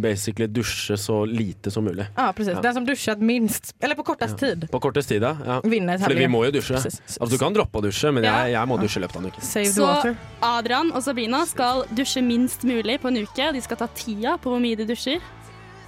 basically 0.03 0.47
dusje 0.49 0.97
så 1.01 1.19
lite 1.29 1.71
som 1.75 1.85
mulig. 1.85 2.07
Ja, 2.17 2.31
precis. 2.33 2.55
Ja. 2.57 2.61
Den 2.65 2.75
som 2.79 2.87
dusjer 2.89 3.17
minst, 3.21 3.75
eller 3.81 3.95
på 3.99 4.05
kortast 4.11 4.39
tid. 4.41 4.67
På 4.73 4.81
kortest 4.81 5.09
tid, 5.13 5.23
ja. 5.27 5.35
ja. 5.47 5.61
Vinner 5.65 5.99
For 6.01 6.15
vi 6.17 6.29
må 6.31 6.45
jo 6.49 6.55
dusje. 6.59 6.81
Altså, 6.81 7.29
du 7.31 7.39
kan 7.39 7.55
droppe 7.57 7.79
å 7.83 7.85
dusje, 7.85 8.13
men 8.15 8.25
Ja. 8.25 8.45
jeg, 8.45 8.57
jeg 8.57 8.69
må 8.73 8.79
dusje 8.81 8.99
i 8.99 9.05
løpet 9.05 9.17
av 9.17 9.25
en 9.25 9.31
uke. 9.35 9.43
Save 9.43 9.67
the 9.67 9.73
Så. 9.73 10.17
Adrian 10.43 10.93
og 10.95 11.03
Sabrina 11.05 11.45
skal 11.47 11.85
dusje 11.95 12.23
minst 12.25 12.65
mulig 12.65 13.01
på 13.03 13.09
en 13.13 13.21
uke. 13.23 13.53
De 13.53 13.61
skal 13.61 13.77
ta 13.77 13.87
tida 13.95 14.37
på 14.41 14.51
hvor 14.55 14.61
mye 14.63 14.77
de 14.81 14.87
dusjer. 14.89 15.21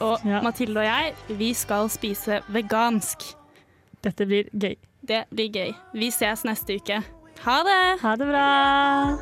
Og 0.03 0.25
Mathilde 0.43 0.81
og 0.83 0.85
jeg, 0.89 1.13
vi 1.39 1.53
skal 1.55 1.89
spise 1.93 2.41
vegansk. 2.51 3.23
Dette 4.03 4.27
blir 4.27 4.49
gøy. 4.51 4.75
Det 5.07 5.25
blir 5.31 5.51
gøy. 5.55 5.75
Vi 5.95 6.11
ses 6.11 6.43
neste 6.45 6.75
uke. 6.81 7.03
Ha 7.45 7.57
det! 7.67 8.01
Ha 8.03 8.17
det 8.19 8.27
bra! 8.29 9.19